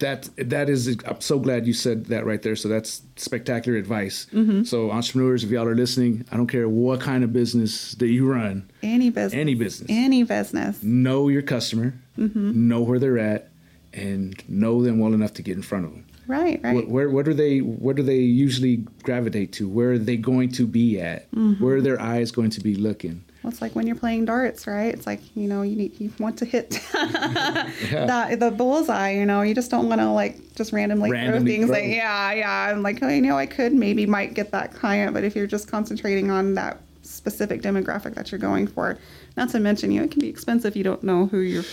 that 0.00 0.28
that 0.36 0.68
is 0.68 0.96
i'm 1.06 1.20
so 1.20 1.38
glad 1.38 1.66
you 1.68 1.72
said 1.72 2.06
that 2.06 2.26
right 2.26 2.42
there 2.42 2.56
so 2.56 2.68
that's 2.68 3.02
spectacular 3.16 3.78
advice 3.78 4.26
Mm-hmm. 4.32 4.64
so 4.64 4.90
entrepreneurs 4.90 5.44
if 5.44 5.50
y'all 5.50 5.68
are 5.68 5.76
listening 5.84 6.24
i 6.32 6.36
don't 6.36 6.48
care 6.48 6.68
what 6.68 7.00
kind 7.00 7.22
of 7.22 7.32
business 7.32 7.92
that 8.00 8.08
you 8.08 8.26
run 8.38 8.68
Any 8.82 9.10
business. 9.10 9.40
Any 9.40 9.54
business. 9.54 9.88
Any 9.88 10.22
business. 10.24 10.82
know 10.82 11.28
your 11.28 11.42
customer 11.42 11.94
Mm-hmm. 12.18 12.68
know 12.68 12.80
where 12.80 12.98
they're 12.98 13.18
at 13.18 13.48
and 13.92 14.42
know 14.48 14.82
them 14.82 14.98
well 14.98 15.14
enough 15.14 15.34
to 15.34 15.42
get 15.42 15.56
in 15.56 15.62
front 15.62 15.84
of 15.86 15.92
them 15.92 16.04
Right, 16.26 16.58
right. 16.64 16.74
What, 16.74 16.88
where, 16.88 17.10
what 17.10 17.26
do 17.26 17.34
they 17.34 17.58
what 17.60 17.96
do 17.96 18.02
they 18.02 18.16
usually 18.20 18.76
gravitate 19.02 19.52
to 19.54 19.68
where 19.68 19.92
are 19.92 19.98
they 19.98 20.16
going 20.16 20.50
to 20.52 20.66
be 20.66 20.98
at 21.00 21.30
Mm-hmm. 21.32 21.62
where 21.62 21.76
are 21.76 21.80
their 21.82 22.00
eyes 22.00 22.30
going 22.30 22.50
to 22.50 22.60
be 22.62 22.74
looking 22.76 23.22
Well, 23.42 23.52
it's 23.52 23.60
like 23.60 23.74
when 23.76 23.86
you're 23.86 23.96
playing 23.96 24.24
darts, 24.24 24.66
right? 24.66 24.94
It's 24.94 25.06
like 25.06 25.20
you 25.36 25.48
know 25.48 25.60
you 25.62 25.76
need 25.76 26.00
you 26.00 26.10
want 26.18 26.38
to 26.38 26.46
hit 26.46 26.70
the 26.92 28.36
the 28.38 28.50
bullseye. 28.50 29.10
You 29.10 29.26
know, 29.26 29.42
you 29.42 29.54
just 29.54 29.70
don't 29.70 29.88
want 29.88 30.00
to 30.00 30.08
like 30.10 30.54
just 30.54 30.72
randomly, 30.72 31.10
Randomly 31.10 31.38
throw 31.40 31.66
things. 31.66 31.66
throw. 31.66 31.74
Like 31.78 31.94
yeah, 31.94 32.32
yeah. 32.32 32.70
I'm 32.72 32.82
like, 32.82 33.02
oh, 33.02 33.08
you 33.08 33.20
know, 33.20 33.36
I 33.36 33.46
could 33.46 33.72
maybe 33.74 34.06
might 34.06 34.34
get 34.34 34.50
that 34.52 34.72
client, 34.74 35.12
but 35.14 35.24
if 35.24 35.36
you're 35.36 35.46
just 35.46 35.68
concentrating 35.68 36.30
on 36.30 36.54
that 36.54 36.80
specific 37.02 37.60
demographic 37.60 38.14
that 38.14 38.32
you're 38.32 38.38
going 38.38 38.66
for, 38.66 38.98
not 39.36 39.50
to 39.50 39.60
mention, 39.60 39.90
you 39.92 39.98
know, 40.00 40.04
it 40.06 40.10
can 40.10 40.20
be 40.20 40.28
expensive. 40.28 40.72
if 40.72 40.76
You 40.76 40.84
don't 40.84 41.02
know 41.02 41.26
who 41.26 41.40
you're. 41.40 41.64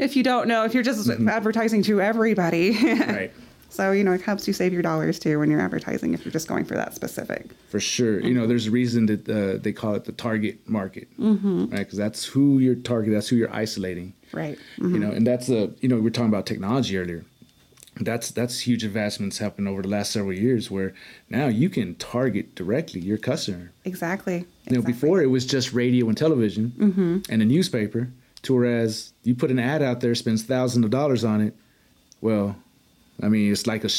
If 0.00 0.16
you 0.16 0.22
don't 0.22 0.48
know, 0.48 0.64
if 0.64 0.72
you're 0.72 0.82
just 0.82 1.08
advertising 1.10 1.82
to 1.84 2.00
everybody, 2.00 2.72
right. 2.84 3.32
So 3.68 3.92
you 3.92 4.02
know 4.02 4.12
it 4.12 4.20
helps 4.20 4.48
you 4.48 4.52
save 4.52 4.72
your 4.72 4.82
dollars 4.82 5.18
too 5.18 5.38
when 5.38 5.50
you're 5.50 5.60
advertising 5.60 6.12
if 6.12 6.24
you're 6.24 6.32
just 6.32 6.48
going 6.48 6.64
for 6.64 6.74
that 6.74 6.94
specific. 6.94 7.50
for 7.68 7.78
sure. 7.78 8.20
You 8.20 8.34
know 8.34 8.46
there's 8.46 8.66
a 8.66 8.70
reason 8.70 9.06
that 9.06 9.28
uh, 9.28 9.62
they 9.62 9.72
call 9.72 9.94
it 9.94 10.04
the 10.04 10.12
target 10.12 10.68
market. 10.68 11.08
Mm-hmm. 11.18 11.66
right? 11.66 11.78
Because 11.78 11.96
that's 11.98 12.24
who 12.24 12.58
you're 12.58 12.74
targeting 12.74 13.14
that's 13.14 13.28
who 13.28 13.36
you're 13.36 13.54
isolating. 13.54 14.14
Right. 14.32 14.58
you 14.78 14.98
know 14.98 15.10
and 15.10 15.26
that's 15.26 15.48
a 15.48 15.70
you 15.80 15.88
know 15.88 15.96
we 15.96 16.02
were 16.02 16.10
talking 16.10 16.28
about 16.28 16.46
technology 16.46 16.96
earlier. 16.98 17.24
That's 18.00 18.30
that's 18.30 18.60
huge 18.60 18.82
advancements 18.84 19.38
happened 19.38 19.68
over 19.68 19.82
the 19.82 19.88
last 19.88 20.10
several 20.12 20.32
years 20.32 20.70
where 20.70 20.94
now 21.28 21.46
you 21.48 21.68
can 21.68 21.94
target 21.96 22.54
directly 22.54 23.00
your 23.00 23.18
customer. 23.18 23.70
Exactly. 23.84 24.38
you 24.38 24.72
know 24.72 24.80
exactly. 24.80 24.92
before 24.92 25.22
it 25.22 25.26
was 25.26 25.46
just 25.46 25.72
radio 25.72 26.08
and 26.08 26.16
television 26.16 27.22
and 27.28 27.42
a 27.42 27.44
newspaper 27.44 28.08
to 28.42 28.54
whereas 28.54 29.12
you 29.22 29.34
put 29.34 29.50
an 29.50 29.58
ad 29.58 29.82
out 29.82 30.00
there 30.00 30.14
spends 30.14 30.42
thousands 30.42 30.84
of 30.84 30.90
dollars 30.90 31.24
on 31.24 31.40
it 31.40 31.54
well 32.20 32.56
i 33.22 33.28
mean 33.28 33.50
it's 33.52 33.66
like 33.66 33.84
a 33.84 33.90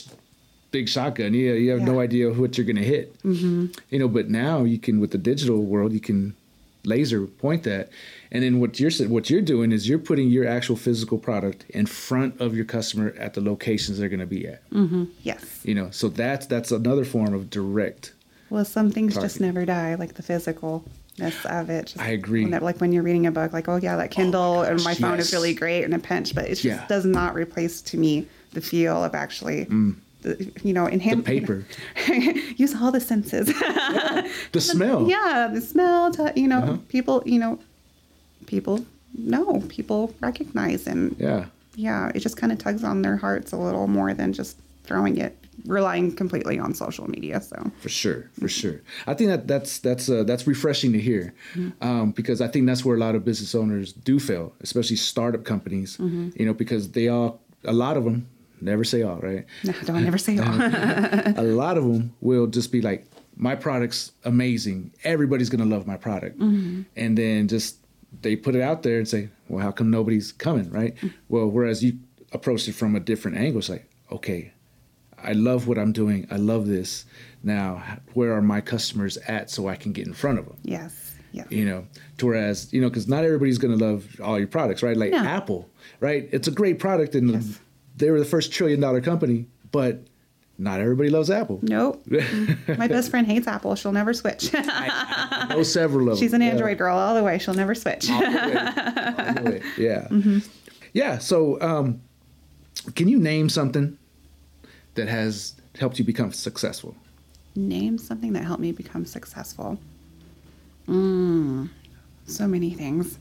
big 0.71 0.87
shotgun. 0.87 1.33
Yeah 1.33 1.51
you 1.53 1.69
have 1.71 1.81
no 1.81 1.99
idea 1.99 2.31
what 2.31 2.57
you're 2.57 2.65
going 2.65 2.77
to 2.77 2.83
hit. 2.83 3.21
Mm-hmm. 3.23 3.67
you 3.89 3.99
know 3.99 4.07
but 4.07 4.29
now 4.29 4.63
you 4.63 4.79
can 4.79 4.99
with 4.99 5.11
the 5.11 5.17
digital 5.17 5.63
world 5.63 5.91
you 5.93 5.99
can 5.99 6.33
laser 6.83 7.27
point 7.27 7.63
that. 7.63 7.89
And 8.31 8.43
then 8.43 8.59
what 8.59 8.79
you're 8.79 8.91
what 9.09 9.29
you're 9.29 9.41
doing 9.41 9.71
is 9.71 9.87
you're 9.87 9.99
putting 9.99 10.29
your 10.29 10.47
actual 10.47 10.75
physical 10.75 11.17
product 11.17 11.65
in 11.69 11.85
front 11.85 12.39
of 12.41 12.55
your 12.55 12.65
customer 12.65 13.13
at 13.19 13.33
the 13.33 13.41
locations 13.41 13.99
they're 13.99 14.09
going 14.09 14.21
to 14.21 14.25
be 14.25 14.47
at. 14.47 14.63
Yes. 15.21 15.59
you 15.63 15.75
know 15.75 15.89
so 15.91 16.07
that's 16.07 16.47
that's 16.47 16.71
another 16.71 17.05
form 17.05 17.33
of 17.33 17.49
direct 17.49 18.13
Well, 18.49 18.65
some 18.65 18.91
things 18.91 19.15
just 19.15 19.39
never 19.39 19.65
die, 19.65 19.95
like 19.95 20.13
the 20.15 20.23
physicalness 21.21 21.61
of 21.61 21.69
it. 21.69 21.85
Just 21.87 21.99
I 21.99 22.09
agree. 22.09 22.41
when 22.43 22.51
that- 22.51 22.63
like 22.63 22.79
when 22.81 22.91
you're 22.91 23.03
reading 23.03 23.27
a 23.27 23.31
book, 23.31 23.53
like, 23.53 23.67
oh 23.69 23.77
yeah, 23.77 23.95
that 23.97 24.11
Kindle 24.11 24.61
and 24.63 24.83
my 24.83 24.91
gosh, 24.93 24.99
phone 25.01 25.19
is 25.19 25.33
really 25.33 25.53
great 25.53 25.83
and 25.83 25.93
a 25.93 25.99
pinch, 25.99 26.33
but 26.35 26.45
it 26.45 26.49
just 26.51 26.63
Yeah. 26.63 26.85
does 26.87 27.05
not 27.05 27.35
replace 27.35 27.81
to 27.83 27.97
me 27.97 28.27
the 28.53 28.61
feel 28.61 29.03
of 29.03 29.15
actually, 29.15 29.63
the, 30.23 30.51
you 30.63 30.73
know, 30.73 30.85
in 30.87 30.99
Mm. 30.99 31.17
the 31.17 31.23
paper 31.23 31.65
use 32.57 32.75
all 32.75 32.91
the 32.91 32.99
senses. 33.01 33.47
the 34.51 34.61
smell 34.61 35.07
yeah, 35.09 35.49
the 35.53 35.61
smell. 35.61 36.11
To, 36.11 36.31
you 36.35 36.47
know, 36.47 36.59
Uh-huh. 36.59 36.77
people. 36.89 37.23
You 37.25 37.39
know, 37.39 37.59
people 38.45 38.85
know. 39.17 39.61
People 39.69 40.13
recognize, 40.21 40.87
and 40.87 41.15
yeah 41.19 41.45
yeah, 41.75 42.11
it 42.13 42.19
just 42.19 42.35
kind 42.35 42.51
of 42.51 42.59
tugs 42.59 42.83
on 42.83 43.01
their 43.01 43.15
hearts 43.15 43.53
a 43.53 43.57
little 43.57 43.87
more 43.87 44.13
than 44.13 44.33
just 44.33 44.57
throwing 44.83 45.17
it, 45.17 45.37
relying 45.65 46.13
completely 46.15 46.59
on 46.59 46.73
social 46.73 47.09
media. 47.09 47.41
So. 47.41 47.71
for 47.79 47.89
sure 47.89 48.29
for 48.39 48.47
sure. 48.47 48.81
I 49.07 49.13
think 49.13 49.29
that 49.29 49.47
that's 49.47 49.79
that's 49.79 50.09
uh, 50.09 50.23
that's 50.23 50.47
refreshing 50.47 50.93
to 50.93 50.99
hear 50.99 51.33
um, 51.81 52.11
because 52.11 52.41
i 52.41 52.47
think 52.47 52.65
that's 52.67 52.83
where 52.85 52.95
a 52.95 52.99
lot 52.99 53.15
of 53.15 53.23
business 53.25 53.55
owners 53.55 53.93
do 53.93 54.19
fail 54.19 54.53
especially 54.61 54.95
startup 54.95 55.43
companies 55.43 55.97
you 55.99 56.45
know 56.45 56.53
because 56.53 56.91
they 56.91 57.07
all 57.07 57.41
a 57.63 57.73
lot 57.73 57.97
of 57.97 58.03
them 58.03 58.27
never 58.61 58.83
say 58.83 59.01
all 59.01 59.17
right? 59.17 59.45
No, 59.63 59.73
don't 59.85 60.03
never 60.03 60.17
say 60.17 60.37
all. 60.37 60.47
a 61.37 61.43
lot 61.43 61.77
of 61.77 61.83
them 61.83 62.13
will 62.21 62.47
just 62.47 62.71
be 62.71 62.81
like 62.81 63.05
my 63.35 63.55
product's 63.55 64.11
amazing. 64.23 64.91
Everybody's 65.03 65.49
gonna 65.49 65.65
love 65.65 65.87
my 65.87 65.97
product. 65.97 66.39
And 66.39 67.17
then 67.17 67.47
just 67.47 67.77
they 68.21 68.35
put 68.35 68.55
it 68.55 68.61
out 68.61 68.83
there 68.83 68.97
and 68.97 69.07
say 69.07 69.29
well 69.47 69.63
how 69.63 69.71
come 69.71 69.89
nobody's 69.89 70.31
coming? 70.31 70.69
Right? 70.69 70.95
Well 71.29 71.47
whereas 71.47 71.83
you 71.83 71.97
approach 72.31 72.67
it 72.67 72.73
from 72.73 72.95
a 72.95 72.99
different 72.99 73.37
angle 73.37 73.59
it's 73.59 73.67
like 73.67 73.89
okay 74.09 74.53
i 75.23 75.31
love 75.33 75.67
what 75.67 75.77
i'm 75.77 75.91
doing 75.91 76.27
i 76.31 76.35
love 76.37 76.67
this 76.67 77.05
now 77.43 77.81
where 78.13 78.33
are 78.33 78.41
my 78.41 78.61
customers 78.61 79.17
at 79.27 79.49
so 79.49 79.67
i 79.67 79.75
can 79.75 79.91
get 79.91 80.07
in 80.07 80.13
front 80.13 80.39
of 80.39 80.45
them 80.45 80.57
Yes. 80.63 81.15
Yes. 81.33 81.47
you 81.49 81.63
know 81.65 81.85
to 82.17 82.25
whereas 82.25 82.71
you 82.73 82.81
know 82.81 82.89
because 82.89 83.07
not 83.07 83.23
everybody's 83.23 83.57
going 83.57 83.77
to 83.77 83.83
love 83.85 84.05
all 84.21 84.37
your 84.37 84.47
products 84.49 84.83
right 84.83 84.97
like 84.97 85.11
No. 85.11 85.19
apple 85.19 85.69
right 86.01 86.27
it's 86.31 86.47
a 86.47 86.51
great 86.51 86.77
product 86.79 87.15
and 87.15 87.31
Yes. 87.31 87.59
they 87.97 88.11
were 88.11 88.19
the 88.19 88.25
first 88.25 88.51
trillion 88.51 88.79
dollar 88.81 88.99
company 89.01 89.45
but 89.71 90.03
not 90.57 90.79
everybody 90.81 91.09
loves 91.09 91.29
apple 91.31 91.59
Nope. 91.63 92.05
My 92.77 92.87
best 92.87 93.09
friend 93.09 93.25
hates 93.25 93.47
Apple. 93.47 93.73
She'll 93.75 93.93
never 93.93 94.13
switch. 94.13 94.51
I 94.53 95.47
know 95.49 95.63
several 95.79 96.01
of 96.09 96.15
them 96.15 96.17
She's 96.17 96.33
an 96.33 96.41
Yeah. 96.41 96.49
Android 96.49 96.77
girl 96.77 96.95
all 96.97 97.15
the 97.15 97.23
way. 97.23 97.39
She'll 97.39 97.55
never 97.55 97.73
switch. 97.73 98.09
All 98.11 98.19
the 98.19 98.27
way. 98.27 98.33
All 99.27 99.33
the 99.33 99.43
way. 99.51 99.61
yeah 99.77 100.07
Mm-hmm. 100.11 100.39
yeah 100.93 101.17
so 101.17 101.59
um, 101.61 102.01
can 102.95 103.07
you 103.07 103.17
name 103.19 103.49
something 103.49 103.97
that 104.95 105.07
has 105.07 105.55
helped 105.79 105.97
you 105.99 106.05
become 106.05 106.31
successful 106.31 106.95
Name 107.55 107.97
something 107.97 108.31
that 108.33 108.45
helped 108.45 108.61
me 108.61 108.71
become 108.71 109.05
successful. 109.05 109.77
Mm, 110.87 111.69
so 112.25 112.47
many 112.47 112.69
things. 112.71 113.19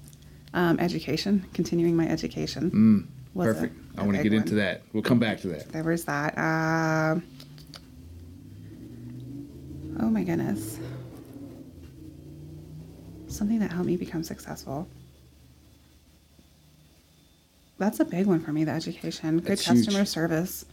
Um, 0.54 0.78
education, 0.78 1.44
continuing 1.52 1.96
my 1.96 2.08
education. 2.08 3.08
was 3.34 3.46
perfect 3.54 3.76
i 3.96 4.02
want 4.02 4.16
to 4.16 4.22
get 4.24 4.32
into 4.32 4.56
that 4.56 4.82
we'll 4.92 5.02
come 5.04 5.18
back 5.20 5.40
to 5.40 5.48
that 5.48 5.68
There 5.70 5.84
was 5.84 6.04
that. 6.06 6.36
Uh, 6.36 7.20
oh 10.00 10.10
my 10.10 10.22
goodness. 10.24 10.78
Something 13.28 13.60
that 13.60 13.70
helped 13.70 13.86
me 13.86 13.96
become 13.96 14.22
successful. 14.24 14.88
That's 17.78 18.00
a 18.00 18.04
big 18.04 18.26
one 18.26 18.40
for 18.40 18.52
me. 18.52 18.64
The 18.64 18.72
education, 18.72 19.38
good 19.38 19.44
That's 19.46 19.66
huge. 19.66 19.86
customer 19.86 20.04
service, 20.04 20.64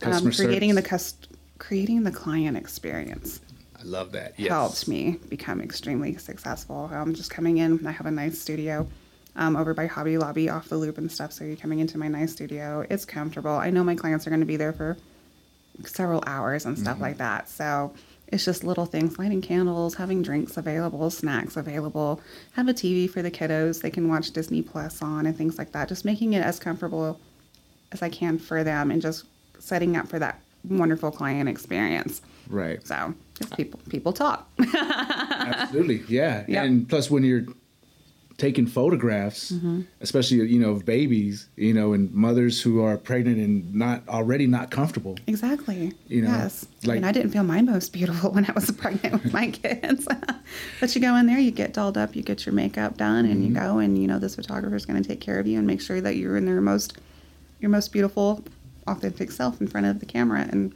Customer 0.00 0.30
um, 0.30 0.34
creating 0.36 0.70
service. 0.70 0.84
the 0.84 0.88
cust- 0.88 1.28
creating 1.58 2.04
the 2.04 2.12
client 2.12 2.56
experience 2.56 3.40
i 3.78 3.82
love 3.82 4.12
that 4.12 4.34
yes 4.36 4.48
helped 4.48 4.88
me 4.88 5.18
become 5.28 5.60
extremely 5.60 6.16
successful. 6.16 6.88
Um, 6.92 7.14
just 7.14 7.30
coming 7.30 7.58
in, 7.58 7.84
I 7.86 7.90
have 7.92 8.06
a 8.06 8.10
nice 8.10 8.38
studio 8.38 8.86
um, 9.36 9.56
over 9.56 9.72
by 9.72 9.86
Hobby 9.86 10.18
Lobby 10.18 10.48
off 10.48 10.68
the 10.68 10.76
loop 10.76 10.98
and 10.98 11.10
stuff. 11.10 11.32
So 11.32 11.44
you're 11.44 11.56
coming 11.56 11.78
into 11.78 11.96
my 11.96 12.08
nice 12.08 12.32
studio. 12.32 12.84
It's 12.90 13.04
comfortable. 13.04 13.52
I 13.52 13.70
know 13.70 13.84
my 13.84 13.94
clients 13.94 14.26
are 14.26 14.30
going 14.30 14.40
to 14.40 14.46
be 14.46 14.56
there 14.56 14.72
for 14.72 14.96
several 15.84 16.24
hours 16.26 16.66
and 16.66 16.76
stuff 16.76 17.00
like 17.00 17.18
that. 17.18 17.48
So 17.48 17.94
it's 18.26 18.44
just 18.44 18.64
little 18.64 18.84
things 18.84 19.16
lighting 19.18 19.40
candles, 19.40 19.94
having 19.94 20.22
drinks 20.22 20.56
available, 20.56 21.08
snacks 21.08 21.56
available, 21.56 22.20
have 22.52 22.66
a 22.68 22.74
TV 22.74 23.08
for 23.08 23.22
the 23.22 23.30
kiddos. 23.30 23.80
They 23.80 23.90
can 23.90 24.08
watch 24.08 24.32
Disney 24.32 24.60
Plus 24.60 25.00
on 25.02 25.24
and 25.24 25.36
things 25.36 25.56
like 25.56 25.70
that. 25.72 25.88
Just 25.88 26.04
making 26.04 26.32
it 26.32 26.42
as 26.44 26.58
comfortable 26.58 27.20
as 27.92 28.02
I 28.02 28.08
can 28.08 28.38
for 28.38 28.64
them 28.64 28.90
and 28.90 29.00
just 29.00 29.24
setting 29.58 29.96
up 29.96 30.08
for 30.08 30.18
that 30.18 30.40
wonderful 30.68 31.10
client 31.10 31.48
experience. 31.48 32.20
Right. 32.48 32.84
So 32.86 33.14
just 33.38 33.56
people 33.56 33.80
people 33.88 34.12
talk. 34.12 34.48
Absolutely. 34.74 36.02
Yeah. 36.08 36.44
Yep. 36.48 36.64
And 36.64 36.88
plus, 36.88 37.10
when 37.10 37.24
you're 37.24 37.44
taking 38.38 38.66
photographs, 38.68 39.50
Mm-hmm. 39.50 39.80
especially 40.00 40.36
you 40.48 40.60
know 40.60 40.70
of 40.70 40.84
babies, 40.86 41.48
you 41.56 41.74
know, 41.74 41.92
and 41.92 42.12
mothers 42.14 42.62
who 42.62 42.80
are 42.82 42.96
pregnant 42.96 43.38
and 43.38 43.74
not 43.74 44.02
already 44.08 44.46
not 44.46 44.70
comfortable. 44.70 45.16
Exactly. 45.26 45.92
You 46.06 46.22
know, 46.22 46.28
yes. 46.28 46.64
like- 46.84 46.96
mean, 46.96 47.04
I 47.04 47.10
didn't 47.12 47.32
feel 47.32 47.42
my 47.42 47.62
most 47.62 47.92
beautiful 47.92 48.30
when 48.36 48.44
I 48.48 48.52
was 48.52 48.70
pregnant 48.70 49.22
with 49.24 49.32
my 49.32 49.50
kids. 49.50 50.06
but 50.80 50.94
you 50.94 51.00
go 51.00 51.16
in 51.16 51.26
there, 51.26 51.38
you 51.38 51.50
get 51.50 51.72
dolled 51.74 51.98
up, 51.98 52.14
you 52.14 52.22
get 52.22 52.46
your 52.46 52.54
makeup 52.54 52.96
done, 52.96 53.24
and 53.24 53.38
Mm-hmm. 53.42 53.54
you 53.54 53.60
go, 53.60 53.78
and 53.78 54.00
you 54.00 54.06
know 54.06 54.18
this 54.20 54.36
photographer 54.36 54.76
is 54.76 54.86
going 54.86 55.02
to 55.02 55.08
take 55.08 55.20
care 55.20 55.38
of 55.40 55.46
you 55.46 55.58
and 55.58 55.66
make 55.66 55.80
sure 55.80 56.00
that 56.00 56.14
you're 56.16 56.36
in 56.36 56.46
their 56.46 56.60
most, 56.60 56.96
your 57.60 57.70
most 57.70 57.92
beautiful, 57.92 58.44
authentic 58.88 59.30
self 59.30 59.60
in 59.60 59.66
front 59.66 59.86
of 59.86 60.00
the 60.00 60.06
camera, 60.06 60.46
and 60.50 60.72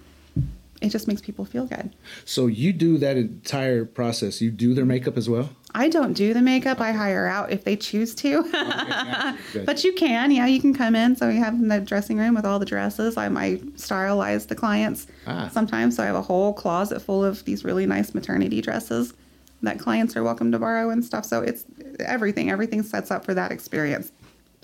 it 0.81 0.88
just 0.90 1.07
makes 1.07 1.20
people 1.20 1.44
feel 1.44 1.64
good. 1.66 1.94
So 2.25 2.46
you 2.48 2.72
do 2.72 2.98
that 2.98 3.16
entire 3.16 3.85
process. 3.85 4.40
You 4.40 4.51
do 4.51 4.75
their 4.75 4.85
makeup 4.85 5.16
as 5.16 5.29
well. 5.31 5.51
I 5.75 5.88
don't 5.88 6.12
do 6.12 6.35
the 6.35 6.42
makeup. 6.42 6.81
I 6.81 6.90
hire 6.92 7.27
out 7.29 7.53
if 7.53 7.62
they 7.64 7.77
choose 7.77 8.14
to. 8.16 8.42
Gotcha. 8.51 9.38
But 9.64 9.85
you 9.85 9.92
can, 9.94 10.31
yeah, 10.33 10.46
you 10.46 10.61
can 10.61 10.75
come 10.75 10.94
in. 10.96 11.14
So 11.16 11.29
we 11.29 11.37
have 11.37 11.59
the 11.66 11.81
dressing 11.81 12.18
room 12.18 12.35
with 12.35 12.44
all 12.44 12.59
the 12.59 12.66
dresses. 12.66 13.16
I 13.16 13.29
might 13.29 13.62
stylize 13.77 14.48
the 14.48 14.55
clients 14.57 15.07
Ah. 15.27 15.48
sometimes. 15.53 15.96
So 15.96 16.03
I 16.03 16.07
have 16.07 16.16
a 16.16 16.22
whole 16.22 16.53
closet 16.53 17.01
full 17.01 17.25
of 17.25 17.44
these 17.44 17.64
really 17.64 17.87
nice 17.87 18.12
maternity 18.12 18.61
dresses 18.61 19.14
that 19.62 19.79
clients 19.79 20.16
are 20.16 20.25
welcome 20.25 20.51
to 20.53 20.59
borrow 20.59 20.90
and 20.90 21.05
stuff. 21.05 21.25
So 21.25 21.40
it's 21.42 21.64
everything. 22.01 22.51
Everything 22.51 22.83
sets 22.83 23.11
up 23.12 23.25
for 23.25 23.35
that 23.35 23.53
experience. 23.53 24.11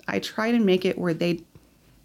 I 0.07 0.19
try 0.19 0.51
to 0.51 0.59
make 0.59 0.83
it 0.85 0.97
where 0.97 1.13
they 1.13 1.41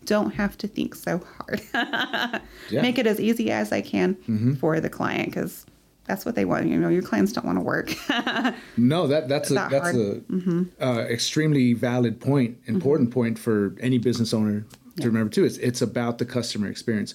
don't 0.05 0.33
have 0.35 0.57
to 0.59 0.69
think 0.69 0.95
so 0.95 1.21
hard. 1.39 1.61
Yeah. 2.71 2.81
Make 2.81 2.99
it 2.99 3.07
as 3.07 3.21
easy 3.21 3.51
as 3.51 3.73
I 3.73 3.83
can 3.83 4.57
for 4.59 4.81
the 4.81 4.89
client 4.89 5.27
because 5.29 5.67
that's 6.07 6.25
what 6.25 6.35
they 6.35 6.45
want. 6.47 6.67
You 6.67 6.79
know, 6.79 6.89
your 6.89 7.03
clients 7.03 7.33
don't 7.33 7.45
want 7.45 7.59
to 7.59 7.63
work. 7.65 7.93
No, 8.77 9.07
that 9.07 9.29
that's 9.29 9.51
a 9.51 9.55
That 9.55 9.71
that's 9.71 9.85
hard. 9.93 10.27
Mm-hmm. 10.29 10.63
a 10.81 10.87
uh, 10.87 10.99
extremely 11.01 11.75
valid 11.75 12.21
point, 12.21 12.57
important 12.67 13.11
point 13.11 13.39
for 13.39 13.75
any 13.81 13.99
business 13.99 14.33
owner 14.33 14.65
to 15.01 15.07
remember 15.07 15.31
too. 15.31 15.45
It's 15.45 15.59
it's 15.59 15.83
about 15.83 16.19
the 16.19 16.25
customer 16.25 16.69
experience. 16.69 17.15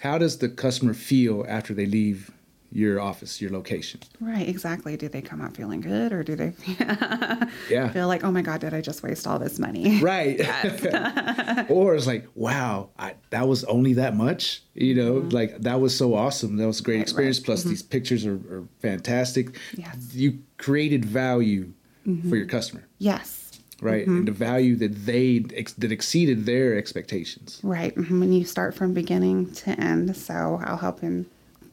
How 0.00 0.16
does 0.18 0.38
the 0.38 0.48
customer 0.48 0.94
feel 0.94 1.44
after 1.48 1.74
they 1.74 1.86
leave 1.86 2.30
your 2.72 3.00
office, 3.00 3.40
your 3.40 3.50
location? 3.50 4.00
Right, 4.20 4.48
exactly. 4.48 4.96
Do 4.96 5.08
they 5.08 5.20
come 5.22 5.40
out 5.40 5.56
feeling 5.56 5.80
good 5.80 6.12
or 6.12 6.22
do 6.22 6.36
they 6.36 6.52
Yeah. 7.68 7.88
feel 7.92 8.06
like, 8.06 8.22
oh 8.24 8.30
my 8.30 8.42
God, 8.42 8.60
did 8.60 8.72
I 8.74 8.80
just 8.80 9.02
waste 9.02 9.26
all 9.26 9.38
this 9.38 9.58
money? 9.58 10.00
Right. 10.02 10.40
or 11.70 11.94
it's 11.94 12.06
like, 12.06 12.26
wow, 12.34 12.90
I, 12.98 13.14
that 13.30 13.48
was 13.48 13.64
only 13.64 13.94
that 13.94 14.14
much. 14.16 14.62
You 14.74 14.94
know, 14.94 15.12
mm-hmm. 15.14 15.28
like 15.30 15.58
that 15.62 15.80
was 15.80 15.96
so 15.96 16.14
awesome. 16.14 16.56
That 16.56 16.66
was 16.66 16.80
a 16.80 16.82
great 16.82 16.96
Right, 16.96 17.02
experience. 17.02 17.38
right. 17.38 17.44
Plus, 17.46 17.60
mm-hmm. 17.60 17.70
these 17.70 17.82
pictures 17.82 18.24
are, 18.26 18.34
are 18.34 18.64
fantastic. 18.80 19.56
Yes. 19.76 20.14
You 20.14 20.38
created 20.58 21.04
value 21.04 21.72
mm-hmm. 22.06 22.28
for 22.30 22.36
your 22.36 22.46
customer, 22.46 22.86
Yes. 22.98 23.50
right? 23.82 24.06
And 24.06 24.28
the 24.28 24.32
value 24.32 24.76
that 24.76 25.06
they 25.06 25.44
ex- 25.54 25.72
that 25.74 25.90
exceeded 25.92 26.46
their 26.46 26.76
expectations. 26.78 27.60
Right. 27.62 27.96
When 27.96 28.32
you 28.32 28.44
start 28.44 28.74
from 28.74 28.94
beginning 28.94 29.52
to 29.54 29.70
end. 29.80 30.16
So 30.16 30.60
I'll 30.64 30.76
help 30.76 31.00
them 31.00 31.26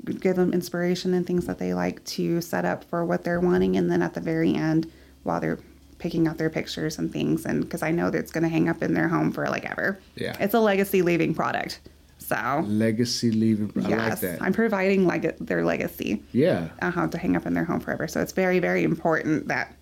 give 0.07 0.35
them 0.35 0.53
inspiration 0.53 1.13
and 1.13 1.25
things 1.25 1.45
that 1.45 1.59
they 1.59 1.73
like 1.73 2.03
to 2.05 2.41
set 2.41 2.65
up 2.65 2.83
for 2.85 3.05
what 3.05 3.23
they're 3.23 3.39
wanting. 3.39 3.75
And 3.77 3.91
then 3.91 4.01
at 4.01 4.13
the 4.13 4.21
very 4.21 4.53
end, 4.55 4.91
while 5.23 5.39
they're 5.39 5.59
picking 5.99 6.27
out 6.27 6.37
their 6.37 6.49
pictures 6.49 6.97
and 6.97 7.11
things, 7.11 7.45
and 7.45 7.61
because 7.63 7.81
I 7.83 7.91
know 7.91 8.09
that 8.09 8.17
it's 8.19 8.31
going 8.31 8.43
to 8.43 8.49
hang 8.49 8.69
up 8.69 8.81
in 8.83 8.93
their 8.93 9.07
home 9.07 9.31
for 9.31 9.47
like 9.49 9.65
ever. 9.69 9.99
Yeah. 10.15 10.35
It's 10.39 10.53
a 10.53 10.59
legacy 10.59 11.01
leaving 11.01 11.33
product. 11.33 11.79
So, 12.19 12.63
Legacy 12.67 13.31
leaving. 13.31 13.71
I 13.77 13.79
like 13.81 13.89
yes, 13.89 14.21
that. 14.21 14.41
I'm 14.41 14.51
providing 14.53 15.05
leg- 15.07 15.37
their 15.39 15.63
legacy. 15.63 16.21
yeah. 16.33 16.67
Uh-huh, 16.81 17.07
to 17.07 17.17
hang 17.17 17.35
up 17.37 17.45
in 17.45 17.53
their 17.53 17.63
home 17.63 17.79
forever. 17.79 18.07
So 18.07 18.19
it's 18.21 18.33
very, 18.33 18.59
very 18.59 18.83
important 18.83 19.47
that 19.47 19.73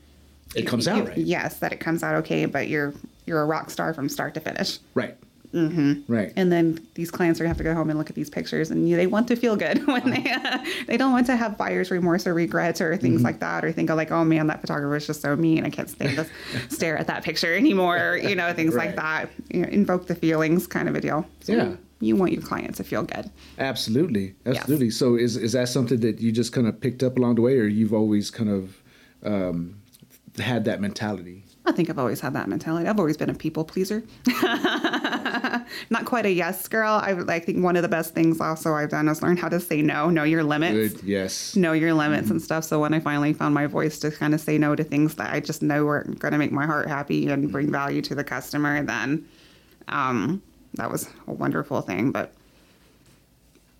It 0.56 0.68
comes 0.68 0.88
out 0.88 0.98
you- 0.98 1.04
right. 1.06 1.18
Yes, 1.18 1.58
that 1.60 1.74
it 1.74 1.80
comes 1.80 2.04
out 2.04 2.16
okay, 2.16 2.46
but 2.46 2.68
you're 2.68 2.94
you're 3.26 3.42
a 3.42 3.46
rock 3.46 3.72
star 3.72 3.94
from 3.96 4.08
start 4.10 4.36
to 4.36 4.40
finish. 4.40 4.78
Right. 4.94 5.18
Mm-hmm. 5.56 6.12
Right. 6.12 6.34
And 6.36 6.52
then 6.52 6.86
these 6.96 7.10
clients 7.10 7.40
are 7.40 7.44
gonna 7.44 7.50
have 7.50 7.58
to 7.58 7.64
go 7.64 7.74
home 7.74 7.90
and 7.90 7.98
look 7.98 8.10
at 8.10 8.16
these 8.16 8.30
pictures, 8.30 8.72
and 8.72 8.90
you, 8.90 8.98
they 8.98 9.08
want 9.08 9.28
to 9.30 9.36
feel 9.38 9.56
good 9.56 9.88
when 9.88 10.10
they 10.12 10.36
they 10.88 10.98
don't 10.98 11.14
want 11.14 11.26
to 11.28 11.36
have 11.36 11.58
buyer's 11.58 11.90
remorse 11.92 12.28
or 12.28 12.34
regrets 12.34 12.82
or 12.82 12.96
things 12.98 13.16
Mm-hmm. 13.18 13.26
like 13.26 13.40
that, 13.40 13.64
or 13.64 13.72
think 13.72 13.90
of 13.90 13.96
like, 13.98 14.12
oh 14.12 14.26
man, 14.26 14.48
that 14.48 14.60
photographer 14.62 14.96
is 14.98 15.08
just 15.08 15.22
so 15.22 15.36
mean. 15.36 15.66
I 15.66 15.70
can't 15.70 15.90
stand 15.90 16.18
to 16.18 16.28
stare 16.70 16.98
at 16.98 17.08
that 17.08 17.24
picture 17.24 17.56
anymore. 17.56 18.20
You 18.22 18.36
know, 18.36 18.52
things 18.54 18.74
Right. 18.76 18.88
like 18.88 18.96
that. 18.98 19.30
You 19.50 19.62
know, 19.62 19.70
invoke 19.70 20.08
the 20.08 20.16
feelings, 20.16 20.68
kind 20.68 20.90
of 20.90 20.96
a 20.96 21.02
deal. 21.02 21.26
So 21.40 21.54
Yeah. 21.54 21.76
You 22.02 22.18
want 22.18 22.34
your 22.34 22.42
clients 22.42 22.76
to 22.78 22.84
feel 22.84 23.04
good. 23.04 23.32
Absolutely, 23.58 24.36
absolutely. 24.46 24.90
So, 24.90 25.16
is 25.16 25.38
is 25.38 25.54
that 25.54 25.70
something 25.70 26.02
that 26.02 26.20
you 26.20 26.34
just 26.34 26.52
kind 26.52 26.68
of 26.68 26.80
picked 26.82 27.02
up 27.02 27.18
along 27.18 27.36
the 27.36 27.42
way, 27.42 27.58
or 27.58 27.68
you've 27.68 27.94
always 27.94 28.30
kind 28.30 28.50
of 28.50 28.78
um, 29.24 29.76
had 30.38 30.66
that 30.66 30.82
mentality? 30.82 31.45
I 31.68 31.72
think 31.72 31.90
I've 31.90 31.98
always 31.98 32.20
had 32.20 32.34
that 32.34 32.48
mentality. 32.48 32.88
I've 32.88 33.00
always 33.00 33.18
been 33.18 33.30
a 33.30 33.34
people 33.34 33.64
pleaser. 33.66 34.04
Not 35.90 36.06
quite 36.06 36.26
a 36.26 36.32
yes 36.32 36.68
girl. 36.68 36.94
I, 36.94 37.12
I 37.28 37.40
think 37.40 37.64
one 37.64 37.76
of 37.76 37.82
the 37.82 37.88
best 37.90 38.14
things 38.14 38.40
also 38.40 38.74
I've 38.74 38.90
done 38.90 39.08
is 39.08 39.22
learn 39.24 39.38
how 39.38 39.50
to 39.50 39.60
say 39.60 39.82
no, 39.82 40.10
know 40.10 40.24
your 40.24 40.44
limits, 40.44 40.94
Good. 40.94 41.04
Yes. 41.04 41.56
know 41.56 41.74
your 41.74 41.94
limits 41.94 42.30
and 42.30 42.42
stuff. 42.42 42.64
So 42.64 42.80
when 42.80 42.94
I 42.94 43.00
finally 43.00 43.34
found 43.34 43.56
my 43.56 43.66
voice 43.66 43.98
to 44.00 44.12
kind 44.12 44.34
of 44.34 44.42
say 44.42 44.58
no 44.58 44.76
to 44.76 44.84
things 44.84 45.16
that 45.16 45.34
I 45.34 45.40
just 45.40 45.62
know 45.64 45.88
are 45.88 46.04
going 46.04 46.34
to 46.34 46.38
make 46.38 46.52
my 46.52 46.66
heart 46.66 46.88
happy 46.88 47.30
and 47.30 47.52
bring 47.52 47.72
value 47.72 48.02
to 48.04 48.16
the 48.16 48.24
customer, 48.24 48.84
then 48.84 49.28
um, 49.88 50.42
that 50.76 50.92
was 50.92 51.10
a 51.28 51.34
wonderful 51.34 51.82
thing. 51.82 52.12
But 52.12 52.32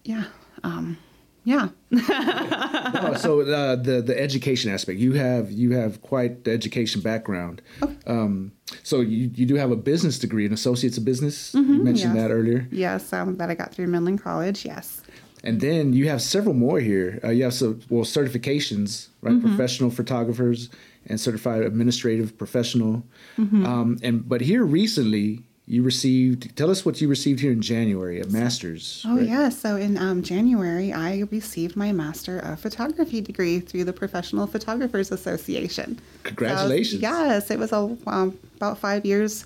yeah, 0.04 0.26
um, 0.64 0.98
yeah. 1.46 1.70
No, 1.92 3.14
so 3.18 3.42
uh, 3.42 3.76
the 3.76 4.02
the 4.06 4.20
education 4.20 4.72
aspect, 4.72 5.00
you 5.00 5.14
have 5.14 5.52
you 5.52 5.72
have 5.72 6.02
quite 6.02 6.44
the 6.44 6.52
education 6.52 7.02
background. 7.02 7.62
Um, 8.08 8.52
so 8.84 9.00
you 9.00 9.32
you 9.34 9.46
do 9.46 9.56
have 9.56 9.72
a 9.72 9.76
business 9.76 10.20
degree, 10.20 10.46
an 10.46 10.54
associate's 10.54 10.98
of 10.98 11.06
business. 11.06 11.54
you 11.54 11.62
mentioned 11.62 12.16
yes. 12.16 12.24
that 12.24 12.32
earlier, 12.32 12.68
yes, 12.72 13.14
um, 13.14 13.38
that 13.38 13.50
I 13.50 13.56
got 13.56 13.74
through 13.74 13.88
Midland 13.88 14.22
College. 14.22 14.66
Yes. 14.66 15.02
and 15.44 15.62
then 15.62 15.94
you 15.94 16.10
have 16.10 16.22
several 16.22 16.56
more 16.56 16.80
here. 16.80 17.20
Uh, 17.24 17.30
you 17.30 17.44
have 17.44 17.54
so 17.54 17.78
well 17.90 18.04
certifications, 18.04 19.10
right? 19.22 19.40
Professional 19.40 19.92
photographers 19.92 20.70
and 21.08 21.22
certified 21.22 21.62
administrative 21.62 22.36
professional. 22.38 23.04
Um, 23.38 24.00
and 24.02 24.28
but 24.28 24.42
here 24.42 24.64
recently, 24.66 25.44
you 25.68 25.82
received. 25.82 26.56
Tell 26.56 26.70
us 26.70 26.86
what 26.86 27.02
you 27.02 27.08
received 27.08 27.40
here 27.40 27.52
in 27.52 27.62
January, 27.62 28.22
a 28.22 28.28
master's. 28.28 29.04
Oh 29.06 29.18
right? 29.18 29.28
yeah, 29.28 29.50
so 29.50 29.76
in 29.76 29.98
um, 29.98 30.22
January 30.22 30.94
I 30.94 31.24
received 31.32 31.76
my 31.76 31.92
Master 31.92 32.40
of 32.40 32.60
Photography 32.60 33.22
degree 33.22 33.60
through 33.60 33.86
the 33.86 33.94
Professional 33.94 34.46
Photographers 34.46 35.12
Association. 35.12 36.00
Congratulations. 36.24 37.02
So, 37.02 37.08
yes, 37.08 37.50
it 37.52 37.58
was 37.58 37.72
a, 37.72 37.98
um, 38.08 38.38
about 38.58 38.78
five 38.78 39.06
years 39.06 39.46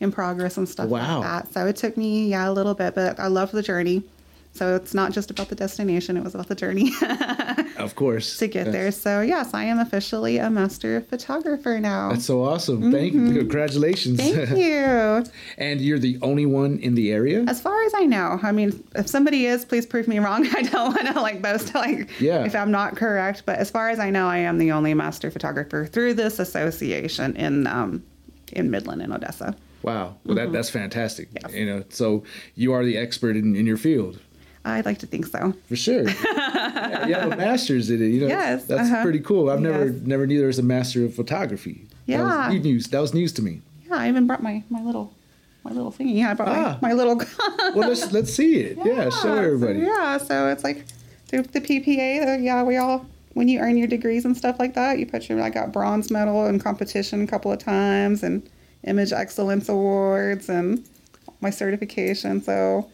in 0.00 0.10
progress 0.10 0.56
and 0.56 0.68
stuff 0.68 0.88
Wow. 0.88 1.20
like 1.20 1.28
that. 1.44 1.52
So 1.52 1.66
it 1.66 1.76
took 1.76 1.96
me 1.96 2.28
yeah 2.28 2.48
a 2.48 2.52
little 2.52 2.74
bit, 2.74 2.94
but 2.94 3.20
I 3.20 3.28
love 3.28 3.52
the 3.52 3.62
journey. 3.62 4.02
So 4.52 4.74
it's 4.74 4.92
not 4.94 5.12
just 5.12 5.30
about 5.30 5.48
the 5.48 5.54
destination; 5.54 6.16
it 6.16 6.24
was 6.24 6.34
about 6.34 6.48
the 6.48 6.54
journey 6.54 6.92
Of 7.76 7.94
course. 7.94 8.36
to 8.38 8.46
get 8.48 8.72
there. 8.72 8.90
So 8.90 9.20
yes, 9.20 9.54
I 9.54 9.64
am 9.64 9.78
officially 9.78 10.38
a 10.38 10.50
master 10.50 11.00
photographer 11.02 11.78
now. 11.80 12.10
That's 12.10 12.26
so 12.26 12.42
awesome. 12.44 12.90
Thank 12.92 13.14
you. 13.14 13.32
Congratulations. 13.38 14.18
Thank 14.18 14.50
you. 14.58 15.24
and 15.56 15.80
you're 15.80 15.98
the 16.00 16.18
only 16.20 16.46
one 16.46 16.78
in 16.80 16.94
the 16.94 17.10
area? 17.12 17.44
As 17.46 17.60
far 17.60 17.80
as 17.84 17.92
I 17.94 18.04
know, 18.04 18.38
I 18.42 18.52
mean, 18.52 18.82
if 18.96 19.06
somebody 19.08 19.46
is, 19.46 19.64
please 19.64 19.86
prove 19.86 20.08
me 20.08 20.18
wrong. 20.18 20.46
I 20.54 20.62
don't 20.62 20.94
want 20.94 21.06
to 21.14 21.20
like 21.20 21.40
boast 21.40 21.74
like 21.74 22.10
Yeah. 22.20 22.44
if 22.44 22.54
I'm 22.54 22.70
not 22.72 22.96
correct, 22.96 23.44
but 23.46 23.58
as 23.58 23.70
far 23.70 23.88
as 23.88 23.98
I 23.98 24.10
know, 24.10 24.26
I 24.26 24.38
am 24.38 24.58
the 24.58 24.72
only 24.72 24.94
master 24.94 25.30
photographer 25.30 25.86
through 25.86 26.14
this 26.14 26.38
association 26.38 27.36
in 27.36 27.66
um, 27.66 28.02
in 28.52 28.70
Midland 28.70 29.00
and 29.00 29.12
Odessa. 29.12 29.54
Wow. 29.82 30.16
Well, 30.24 30.36
that, 30.36 30.52
that's 30.52 30.68
fantastic. 30.68 31.28
Yes. 31.40 31.54
You 31.54 31.64
know, 31.64 31.84
so 31.88 32.24
you 32.56 32.72
are 32.74 32.84
the 32.84 32.98
expert 32.98 33.36
in, 33.36 33.56
in 33.56 33.64
your 33.64 33.78
field. 33.78 34.18
I'd 34.64 34.84
like 34.84 34.98
to 34.98 35.06
think 35.06 35.26
so. 35.26 35.54
For 35.68 35.76
sure. 35.76 36.04
Yeah, 36.90 37.06
you 37.06 37.14
have 37.14 37.32
a 37.32 37.36
master's 37.36 37.88
in 37.88 38.02
it. 38.02 38.08
You 38.08 38.20
know, 38.22 38.26
Yes, 38.26 38.64
that's 38.66 38.90
uh-huh. 38.90 39.02
pretty 39.02 39.20
cool. 39.20 39.48
I've 39.48 39.60
never 39.60 39.86
Yes. 39.86 40.00
never 40.04 40.26
knew 40.26 40.38
there 40.38 40.48
was 40.48 40.58
a 40.58 40.62
master 40.62 41.04
of 41.04 41.14
photography. 41.14 41.86
Yeah. 42.06 42.18
That 42.18 42.52
was 42.52 42.62
news. 42.64 42.86
That 42.88 43.00
was 43.00 43.14
news 43.14 43.32
to 43.34 43.42
me. 43.42 43.62
Yeah, 43.88 43.96
I 43.96 44.08
even 44.08 44.26
brought 44.26 44.42
my 44.42 44.62
my 44.68 44.82
little 44.82 45.14
my 45.64 45.70
little 45.72 45.90
thingy. 45.92 46.16
Yeah, 46.18 46.30
I 46.32 46.34
brought 46.34 46.48
Ah. 46.48 46.78
my, 46.82 46.88
my 46.88 46.94
little. 46.94 47.16
Well, 47.74 47.88
let's 47.88 48.12
let's 48.12 48.32
see 48.34 48.56
it. 48.56 48.76
Yeah, 48.84 49.04
show 49.04 49.10
so, 49.10 49.34
everybody. 49.36 49.80
yeah, 49.80 50.18
so 50.18 50.48
it's 50.48 50.64
like 50.64 50.84
through 51.28 51.42
the 51.42 51.60
PPA. 51.60 52.34
uh, 52.34 52.38
Yeah, 52.38 52.62
we 52.64 52.76
all 52.76 53.06
when 53.34 53.48
you 53.48 53.60
earn 53.60 53.76
your 53.78 53.86
degrees 53.86 54.24
and 54.24 54.36
stuff 54.36 54.58
like 54.58 54.74
that, 54.74 54.98
you 54.98 55.06
put 55.06 55.28
your 55.28 55.40
I 55.40 55.48
got 55.50 55.72
bronze 55.72 56.10
medal 56.10 56.46
in 56.46 56.58
competition 56.58 57.22
a 57.22 57.26
couple 57.26 57.50
of 57.52 57.58
times 57.60 58.22
and 58.22 58.42
image 58.84 59.12
excellence 59.12 59.68
awards 59.68 60.48
and 60.48 60.84
my 61.40 61.50
certification. 61.50 62.42
So 62.42 62.88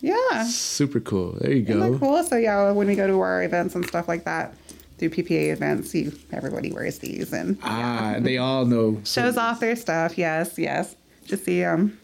yeah, 0.00 0.44
Super 0.44 1.00
cool. 1.00 1.36
There 1.40 1.52
you 1.52 1.62
go. 1.62 1.98
cool? 1.98 2.22
So 2.24 2.36
yeah, 2.36 2.70
when 2.72 2.86
we 2.86 2.94
go 2.96 3.06
to 3.06 3.20
our 3.20 3.42
events 3.42 3.74
and 3.74 3.86
stuff 3.86 4.08
like 4.08 4.24
that, 4.24 4.54
do 4.98 5.08
PPA 5.10 5.52
events, 5.52 5.94
you 5.94 6.12
everybody 6.32 6.72
wears 6.72 6.98
these 6.98 7.32
and 7.32 7.58
Ah, 7.62 8.16
they 8.18 8.38
all 8.38 8.64
know. 8.66 9.00
shows 9.04 9.36
off 9.36 9.60
their 9.60 9.76
stuff. 9.76 10.18
Yes, 10.18 10.58
yes. 10.58 10.96
To 11.28 11.36
see 11.36 11.62
um 11.64 11.96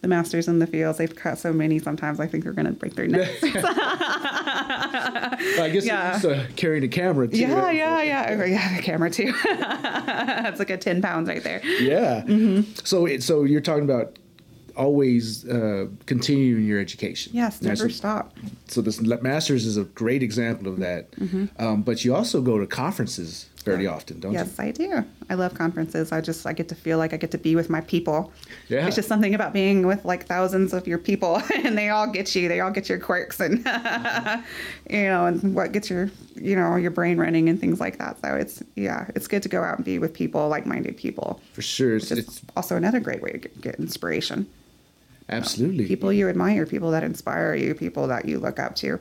the 0.00 0.06
masters 0.08 0.46
in 0.46 0.60
the 0.60 0.66
fields, 0.66 0.98
they've 0.98 1.14
caught 1.16 1.38
so 1.38 1.52
many. 1.52 1.80
Sometimes 1.80 2.20
I 2.20 2.28
think 2.28 2.44
they're 2.44 2.52
going 2.52 2.68
to 2.68 2.72
break 2.72 2.94
their 2.94 3.08
necks. 3.08 3.42
I 3.42 3.48
guess 5.72 5.84
Yeah. 5.84 6.20
you're 6.22 6.34
used 6.36 6.48
to 6.48 6.52
carrying 6.54 6.84
a 6.84 6.88
camera 6.88 7.26
too. 7.28 7.36
yeah, 7.38 7.52
right? 7.60 7.76
yeah, 7.76 8.02
yeah. 8.02 8.36
Oh, 8.40 8.44
yeah, 8.44 8.76
the 8.76 8.82
camera 8.82 9.10
too. 9.10 9.32
That's 9.44 10.58
like 10.58 10.70
a 10.70 10.76
ten 10.76 11.02
pounds 11.02 11.28
right 11.28 11.42
there. 11.42 11.60
Yeah. 11.80 12.22
Mm-hmm. 12.26 12.72
So 12.84 13.06
it, 13.06 13.22
so 13.22 13.44
you're 13.44 13.60
talking 13.60 13.84
about 13.84 14.18
always 14.78 15.46
uh, 15.48 15.88
continuing 16.06 16.64
your 16.64 16.80
education. 16.80 17.32
Yes, 17.34 17.60
never 17.60 17.90
stop. 17.90 18.34
So 18.68 18.80
this 18.80 19.00
masters 19.00 19.66
is 19.66 19.76
a 19.76 19.84
great 19.84 20.22
example 20.22 20.68
of 20.68 20.78
that. 20.78 21.10
Mm-hmm. 21.12 21.46
Um, 21.58 21.82
but 21.82 22.04
you 22.04 22.14
also 22.14 22.40
go 22.40 22.58
to 22.58 22.66
conferences 22.66 23.48
very 23.64 23.86
often, 23.86 24.20
don't 24.20 24.32
you? 24.32 24.38
Yes, 24.38 24.58
I 24.58 24.70
do. 24.70 25.04
I 25.28 25.34
love 25.34 25.54
conferences. 25.54 26.12
I 26.12 26.20
just 26.20 26.46
I 26.46 26.52
get 26.52 26.68
to 26.68 26.74
feel 26.74 26.98
like 26.98 27.12
I 27.12 27.16
get 27.16 27.30
to 27.32 27.38
be 27.38 27.54
with 27.54 27.68
my 27.68 27.80
people. 27.82 28.32
Yeah. 28.68 28.86
It's 28.86 28.96
just 28.96 29.08
something 29.08 29.34
about 29.34 29.52
being 29.52 29.86
with 29.86 30.04
like 30.04 30.26
thousands 30.26 30.72
of 30.72 30.86
your 30.86 30.98
people 30.98 31.42
and 31.54 31.76
they 31.76 31.90
all 31.90 32.06
get 32.06 32.34
you. 32.34 32.48
They 32.48 32.60
all 32.60 32.70
get 32.70 32.88
your 32.88 32.98
quirks 32.98 33.40
and 33.40 33.58
you 34.90 35.02
know, 35.04 35.26
and 35.26 35.54
what 35.54 35.72
gets 35.72 35.90
your 35.90 36.10
you 36.34 36.56
know, 36.56 36.76
your 36.76 36.90
brain 36.90 37.18
running 37.18 37.48
and 37.48 37.60
things 37.60 37.80
like 37.80 37.98
that. 37.98 38.20
So 38.20 38.34
it's 38.34 38.62
yeah, 38.76 39.10
it's 39.14 39.28
good 39.28 39.42
to 39.42 39.48
go 39.48 39.62
out 39.62 39.76
and 39.76 39.84
be 39.84 39.98
with 39.98 40.14
people, 40.14 40.48
like 40.48 40.66
minded 40.66 40.96
people. 40.96 41.40
For 41.52 41.62
sure. 41.62 41.96
It's, 41.96 42.10
It's 42.10 42.20
it's 42.20 42.42
also 42.56 42.76
another 42.76 43.00
great 43.00 43.22
way 43.22 43.32
to 43.32 43.38
get, 43.38 43.60
get 43.60 43.74
inspiration. 43.76 44.48
Absolutely. 45.28 45.86
People 45.86 46.12
you 46.12 46.28
admire, 46.28 46.66
people 46.66 46.90
that 46.92 47.02
inspire 47.04 47.54
you, 47.54 47.74
people 47.74 48.06
that 48.08 48.24
you 48.26 48.38
look 48.38 48.58
up 48.58 48.74
to. 48.76 48.98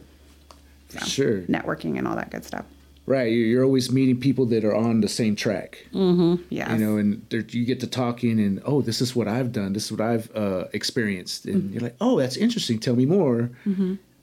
For 0.89 0.99
sure. 1.05 1.41
Networking 1.41 1.97
and 1.97 2.07
all 2.07 2.15
that 2.15 2.31
good 2.31 2.45
stuff. 2.45 2.65
Right. 3.05 3.25
You're, 3.31 3.63
always 3.63 3.89
meeting 3.91 4.19
people 4.19 4.45
that 4.47 4.65
are 4.65 4.75
on 4.75 4.99
the 5.01 5.07
same 5.07 5.35
track. 5.35 5.85
Yes. 5.93 6.71
You 6.71 6.77
know, 6.77 6.97
and 6.97 7.25
you 7.53 7.63
get 7.65 7.79
to 7.79 7.87
talking, 7.87 8.37
and 8.39 8.61
oh, 8.65 8.81
this 8.81 8.99
is 9.01 9.15
what 9.15 9.27
I've 9.29 9.51
done. 9.53 9.71
This 9.73 9.85
is 9.85 9.91
what 9.93 10.01
I've 10.01 10.33
uh, 10.35 10.65
experienced, 10.73 11.45
and 11.45 11.55
Mm-hmm. 11.63 11.73
you're 11.73 11.81
like, 11.83 11.95
oh, 12.01 12.19
that's 12.19 12.35
interesting. 12.37 12.79
Tell 12.79 12.95
me 12.95 13.05
more. 13.05 13.49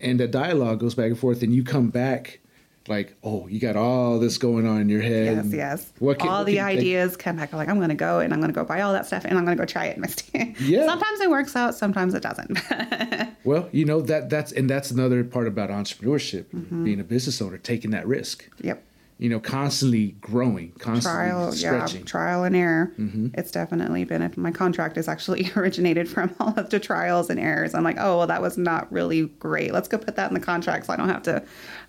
And 0.00 0.20
the 0.20 0.28
dialogue 0.28 0.80
goes 0.80 0.94
back 0.94 1.06
and 1.06 1.18
forth, 1.18 1.42
and 1.42 1.54
you 1.54 1.64
come 1.64 1.88
back 1.88 2.40
like, 2.86 3.16
oh, 3.22 3.46
you 3.48 3.60
got 3.60 3.76
all 3.76 4.18
this 4.18 4.36
going 4.38 4.66
on 4.66 4.80
in 4.80 4.88
your 4.88 5.00
head. 5.00 5.44
Yes, 5.46 5.52
yes. 5.54 5.92
What 5.98 6.18
can- 6.18 6.28
all 6.28 6.38
what 6.40 6.46
the 6.46 6.56
can 6.56 6.64
ideas 6.66 7.16
come 7.16 7.36
back. 7.36 7.52
Like 7.52 7.68
I'm 7.68 7.76
going 7.76 7.88
to 7.88 7.94
go 7.94 8.20
and 8.20 8.32
I'm 8.32 8.40
going 8.40 8.52
to 8.52 8.54
go 8.54 8.64
buy 8.64 8.82
all 8.82 8.92
that 8.92 9.06
stuff 9.06 9.24
and 9.24 9.38
I'm 9.38 9.44
going 9.44 9.56
to 9.56 9.60
go 9.60 9.66
try 9.66 9.86
it 9.86 9.98
year. 10.34 10.54
Yeah. 10.60 10.86
Sometimes 10.86 11.20
it 11.20 11.30
works 11.30 11.56
out. 11.56 11.74
Sometimes 11.74 12.14
it 12.14 12.22
doesn't. 12.22 12.58
Well, 13.44 13.68
you 13.72 13.84
know 13.84 14.00
that 14.00 14.30
that's 14.30 14.52
and 14.52 14.70
that's 14.70 14.90
another 14.90 15.22
part 15.22 15.46
about 15.46 15.68
entrepreneurship, 15.68 16.44
Mm-hmm. 16.46 16.84
being 16.84 16.98
a 17.00 17.04
business 17.04 17.42
owner, 17.42 17.58
taking 17.58 17.90
that 17.90 18.06
risk. 18.06 18.48
yep. 18.62 18.82
You 19.18 19.28
know, 19.30 19.38
constantly 19.38 20.16
growing, 20.20 20.72
constantly 20.72 21.30
Trial, 21.30 21.52
stretching. 21.52 22.00
yeah, 22.00 22.04
trial 22.06 22.42
and 22.42 22.56
error. 22.56 22.92
Mm-hmm. 22.98 23.28
It's 23.34 23.52
definitely 23.52 24.02
been. 24.04 24.32
My 24.36 24.50
contract 24.50 24.96
is 24.98 25.06
actually 25.06 25.50
originated 25.56 26.08
from 26.08 26.34
all 26.40 26.52
of 26.58 26.70
the 26.70 26.80
trials 26.80 27.30
and 27.30 27.38
errors. 27.38 27.74
I'm 27.74 27.84
like, 27.84 27.96
oh 27.98 28.18
well, 28.18 28.26
that 28.26 28.42
was 28.42 28.58
not 28.58 28.90
really 28.92 29.26
great. 29.38 29.72
Let's 29.72 29.86
go 29.86 29.98
put 29.98 30.16
that 30.16 30.30
in 30.30 30.34
the 30.34 30.40
contract 30.40 30.86
so 30.86 30.92
I 30.92 30.96
don't 30.96 31.08
have 31.08 31.22
to 31.24 31.40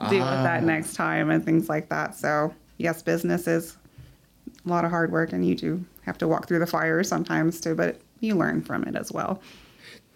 deal 0.09 0.19
with 0.23 0.43
that 0.43 0.61
Ah. 0.63 0.65
next 0.65 0.93
time 0.93 1.31
and 1.31 1.43
things 1.43 1.67
like 1.67 1.89
that. 1.89 2.15
So 2.15 2.53
yes, 2.77 3.01
business 3.01 3.47
is 3.47 3.75
a 4.65 4.69
lot 4.69 4.85
of 4.85 4.91
hard 4.91 5.11
work, 5.11 5.33
and 5.33 5.45
you 5.45 5.55
do 5.55 5.83
have 6.03 6.19
to 6.19 6.27
walk 6.27 6.47
through 6.47 6.59
the 6.59 6.67
fire 6.67 7.03
sometimes 7.03 7.59
too. 7.59 7.73
But 7.73 7.99
you 8.19 8.35
learn 8.35 8.61
from 8.61 8.83
it 8.83 8.95
as 8.95 9.11
well. 9.11 9.41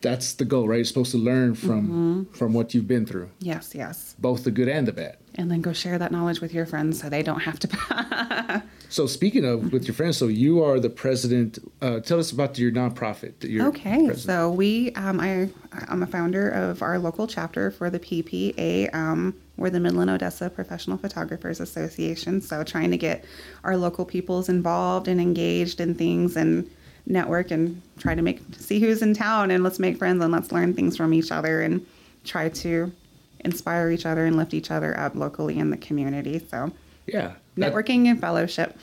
That's 0.02 0.34
the 0.34 0.46
goal, 0.46 0.68
right? 0.68 0.78
You're 0.78 0.86
supposed 0.86 1.12
to 1.12 1.18
learn 1.18 1.56
from 1.56 1.88
Mm-hmm. 1.90 2.34
from 2.34 2.54
what 2.54 2.74
you've 2.74 2.88
been 2.88 3.06
through, 3.06 3.30
Yes, 3.40 3.74
yes. 3.76 4.16
both 4.20 4.44
the 4.44 4.52
good 4.52 4.68
and 4.70 4.88
the 4.88 4.94
bad. 4.94 5.18
and 5.36 5.50
then 5.52 5.62
go 5.62 5.74
share 5.74 5.98
that 5.98 6.12
knowledge 6.12 6.40
with 6.42 6.54
your 6.54 6.66
friends 6.66 7.00
so 7.02 7.10
they 7.10 7.24
don't 7.24 7.42
have 7.42 7.60
to 7.60 7.68
So 8.90 9.06
speaking 9.06 9.46
of 9.46 9.72
with 9.72 9.88
your 9.88 9.94
friends, 9.94 10.18
so 10.18 10.28
you 10.28 10.64
are 10.64 10.80
the 10.80 10.90
president. 10.90 11.60
Uh, 11.82 12.00
tell 12.00 12.18
us 12.20 12.32
about 12.32 12.58
your 12.58 12.72
nonprofit. 12.72 13.40
that 13.40 13.50
you're 13.50 13.68
okay 13.68 14.06
president. 14.08 14.20
so 14.20 14.50
we 14.52 14.92
um, 14.94 15.20
I, 15.20 15.50
i'm 15.90 16.02
a 16.02 16.08
founder 16.08 16.50
of 16.50 16.82
our 16.82 16.98
local 16.98 17.28
chapter 17.28 17.70
for 17.72 17.90
the 17.90 18.00
ppa 18.00 18.94
um, 18.94 19.36
we're 19.58 19.70
the 19.70 19.80
midland 19.80 20.10
odessa 20.10 20.50
professional 20.50 20.98
photographers 20.98 21.60
association 21.60 22.42
so 22.42 22.64
trying 22.64 22.90
to 22.92 22.98
get 22.98 23.24
our 23.64 23.78
local 23.78 24.06
peoples 24.06 24.50
involved 24.50 25.08
and 25.08 25.22
engaged 25.22 25.80
in 25.80 25.94
things 25.94 26.36
and 26.36 26.68
network 27.10 27.52
and 27.52 27.82
try 27.98 28.16
to 28.16 28.22
make 28.22 28.40
see 28.56 28.80
who's 28.80 29.02
in 29.02 29.14
town 29.14 29.52
and 29.52 29.64
let's 29.64 29.80
make 29.80 29.98
friends 29.98 30.24
and 30.24 30.32
let's 30.32 30.52
learn 30.52 30.74
things 30.74 30.96
from 30.96 31.14
each 31.14 31.32
other 31.32 31.62
and 31.62 31.86
try 32.24 32.48
to 32.50 32.92
inspire 33.42 33.90
each 33.90 34.06
other 34.06 34.26
and 34.26 34.38
lift 34.38 34.54
each 34.54 34.72
other 34.72 34.98
up 35.00 35.16
locally 35.16 35.58
in 35.58 35.70
the 35.72 35.78
community. 35.78 36.40
So 36.40 36.72
yeah, 37.08 37.34
that, 37.58 37.74
networking 37.74 38.08
and 38.08 38.20
fellowship. 38.22 38.78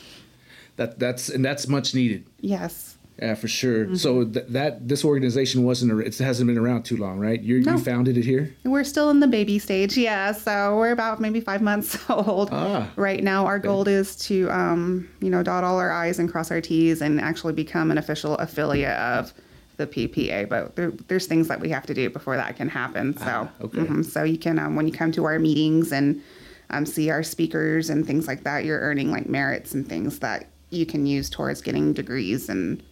That 0.76 0.98
that's 0.98 1.28
and 1.28 1.44
that's 1.44 1.68
much 1.68 1.94
needed. 1.94 2.26
yes 2.40 2.95
Yeah, 3.18 3.34
for 3.34 3.48
sure. 3.48 3.86
Mm-hmm. 3.86 3.94
So 3.94 4.24
th- 4.24 4.44
that 4.50 4.88
this 4.88 5.02
organization 5.04 5.64
wasn't 5.64 5.92
ar- 5.92 6.02
it 6.02 6.18
hasn't 6.18 6.46
been 6.48 6.58
around 6.58 6.82
too 6.84 6.98
long, 6.98 7.18
right? 7.18 7.40
You 7.40 7.62
No. 7.62 7.72
you 7.72 7.78
founded 7.78 8.18
it 8.18 8.24
here. 8.26 8.54
We're 8.64 8.84
still 8.84 9.08
in 9.08 9.20
the 9.20 9.26
baby 9.26 9.58
stage, 9.58 9.96
yeah. 9.96 10.32
So 10.32 10.76
we're 10.76 10.90
about 10.92 11.18
maybe 11.18 11.40
five 11.40 11.62
months 11.62 11.98
old 12.10 12.50
Ah. 12.52 12.90
right 12.96 13.22
now. 13.24 13.46
Our 13.46 13.58
goal 13.58 13.88
is 13.88 14.16
to, 14.26 14.50
um, 14.50 15.08
you 15.20 15.30
know, 15.30 15.42
dot 15.42 15.64
all 15.64 15.78
our 15.78 15.90
I's 15.90 16.18
and 16.18 16.30
cross 16.30 16.50
our 16.50 16.60
T's 16.60 17.00
and 17.00 17.18
actually 17.20 17.54
become 17.54 17.90
an 17.90 17.96
official 17.96 18.34
affiliate 18.36 18.98
of 18.98 19.32
the 19.78 19.86
PPA. 19.86 20.46
But 20.48 20.76
there, 20.76 20.90
there's 21.08 21.26
things 21.26 21.48
that 21.48 21.58
we 21.60 21.70
have 21.70 21.86
to 21.86 21.94
do 21.94 22.10
before 22.10 22.36
that 22.36 22.54
can 22.56 22.68
happen. 22.68 23.16
So, 23.16 23.24
Ah, 23.26 23.50
okay. 23.62 23.78
mhm. 23.78 24.04
so 24.04 24.24
you 24.24 24.36
can, 24.38 24.58
um, 24.58 24.76
when 24.76 24.86
you 24.86 24.92
come 24.92 25.10
to 25.12 25.24
our 25.24 25.38
meetings 25.38 25.90
and 25.90 26.20
um, 26.68 26.84
see 26.84 27.08
our 27.08 27.22
speakers 27.22 27.88
and 27.88 28.06
things 28.06 28.26
like 28.26 28.42
that, 28.44 28.66
you're 28.66 28.80
earning 28.80 29.10
like 29.10 29.26
merits 29.26 29.72
and 29.72 29.88
things 29.88 30.18
that 30.18 30.48
you 30.68 30.84
can 30.84 31.06
use 31.06 31.30
towards 31.30 31.62
getting 31.62 31.92
degrees 31.94 32.48
and 32.50 32.82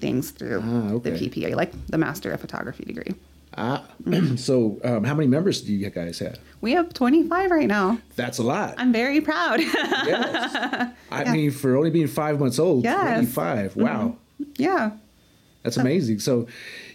things 0.00 0.30
through 0.30 0.60
Ah, 0.62 0.98
the. 0.98 1.10
PPA, 1.12 1.54
like 1.54 1.72
the 1.88 1.98
Master 1.98 2.32
of 2.32 2.40
Photography 2.40 2.84
degree. 2.84 3.14
Ah, 3.56 3.84
Mm-hmm. 4.04 4.36
so 4.48 4.78
um, 4.84 5.04
how 5.04 5.14
many 5.14 5.28
members 5.28 5.62
do 5.62 5.72
you 5.72 5.88
guys 5.90 6.18
have? 6.18 6.38
We 6.60 6.72
have 6.72 6.92
25 6.92 7.50
right 7.50 7.66
now. 7.66 7.98
That's 8.16 8.38
a 8.38 8.42
lot. 8.42 8.74
I'm 8.78 8.92
very 8.92 9.20
proud. 9.20 9.60
yes. 10.06 10.92
I 11.10 11.32
mean, 11.32 11.50
for 11.50 11.76
only 11.76 11.90
being 11.90 12.06
five 12.08 12.38
months 12.38 12.58
old, 12.58 12.84
Yes. 12.84 12.96
Mm-hmm. 12.98 13.32
25. 13.32 13.76
Wow. 13.76 14.16
yeah. 14.56 14.90
That's 15.62 15.76
amazing. 15.78 16.20
So, 16.20 16.46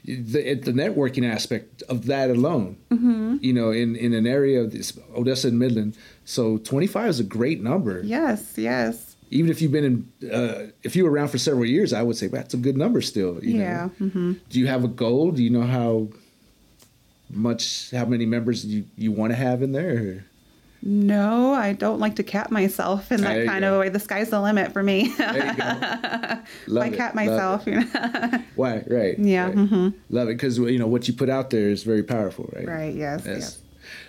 the, 0.05 0.53
the 0.55 0.71
networking 0.71 1.29
aspect 1.29 1.83
of 1.89 2.05
that 2.05 2.29
alone, 2.29 2.77
Mm-hmm. 2.89 3.37
you 3.41 3.51
know, 3.53 3.71
in, 3.71 3.95
in 3.97 4.13
an 4.13 4.25
area 4.25 4.61
of 4.61 4.71
this 4.71 4.97
Odessa 5.15 5.49
and 5.49 5.59
Midland, 5.59 5.97
so 6.25 6.57
25 6.57 7.09
is 7.09 7.19
a 7.19 7.23
great 7.25 7.61
number. 7.61 8.01
Yes, 8.03 8.53
yes. 8.57 9.10
Even 9.31 9.49
if 9.49 9.61
you've 9.61 9.71
been 9.71 10.05
in, 10.21 10.29
uh, 10.29 10.67
if 10.83 10.95
you 10.95 11.05
were 11.05 11.11
around 11.11 11.29
for 11.29 11.37
several 11.37 11.65
years, 11.65 11.93
I 11.93 12.03
would 12.03 12.17
say 12.17 12.27
that's 12.27 12.53
a 12.53 12.57
good 12.57 12.77
number 12.77 13.01
still. 13.01 13.43
You 13.43 13.59
Yeah, 13.59 13.89
mm-hmm. 13.99 14.33
Do 14.49 14.59
you 14.59 14.67
have 14.67 14.83
a 14.83 14.89
goal? 14.89 15.31
Do 15.31 15.41
you 15.41 15.49
know 15.49 15.61
how 15.61 16.09
much, 17.29 17.91
how 17.91 18.05
many 18.05 18.25
members 18.25 18.65
you, 18.65 18.85
you 18.97 19.11
want 19.11 19.31
to 19.31 19.37
have 19.37 19.63
in 19.63 19.71
there? 19.71 20.25
No, 20.83 21.53
I 21.53 21.73
don't 21.73 21.99
like 21.99 22.15
to 22.15 22.23
cap 22.23 22.49
myself 22.49 23.11
in 23.11 23.21
that 23.21 23.45
kind 23.45 23.61
go. 23.61 23.75
of 23.75 23.79
way. 23.81 23.89
The 23.89 23.99
sky's 23.99 24.31
the 24.31 24.41
limit 24.41 24.73
for 24.73 24.81
me. 24.81 25.09
There 25.15 25.45
you 25.45 25.53
go. 25.53 26.81
I 26.81 26.89
cap 26.89 27.13
myself. 27.13 27.67
You 27.67 27.81
know? 27.81 28.43
Why? 28.55 28.83
Right. 28.87 29.17
Yeah, 29.19 29.45
Right. 29.45 29.55
mm-hmm. 29.55 29.89
Love 30.09 30.29
it 30.29 30.33
because 30.33 30.57
you 30.57 30.79
know 30.79 30.87
what 30.87 31.07
you 31.07 31.13
put 31.13 31.29
out 31.29 31.51
there 31.51 31.69
is 31.69 31.83
very 31.83 32.03
powerful, 32.03 32.49
right? 32.55 32.67
right. 32.67 32.95
Yes. 32.95 33.23
Yes. 33.25 33.37
Yes. 33.37 33.57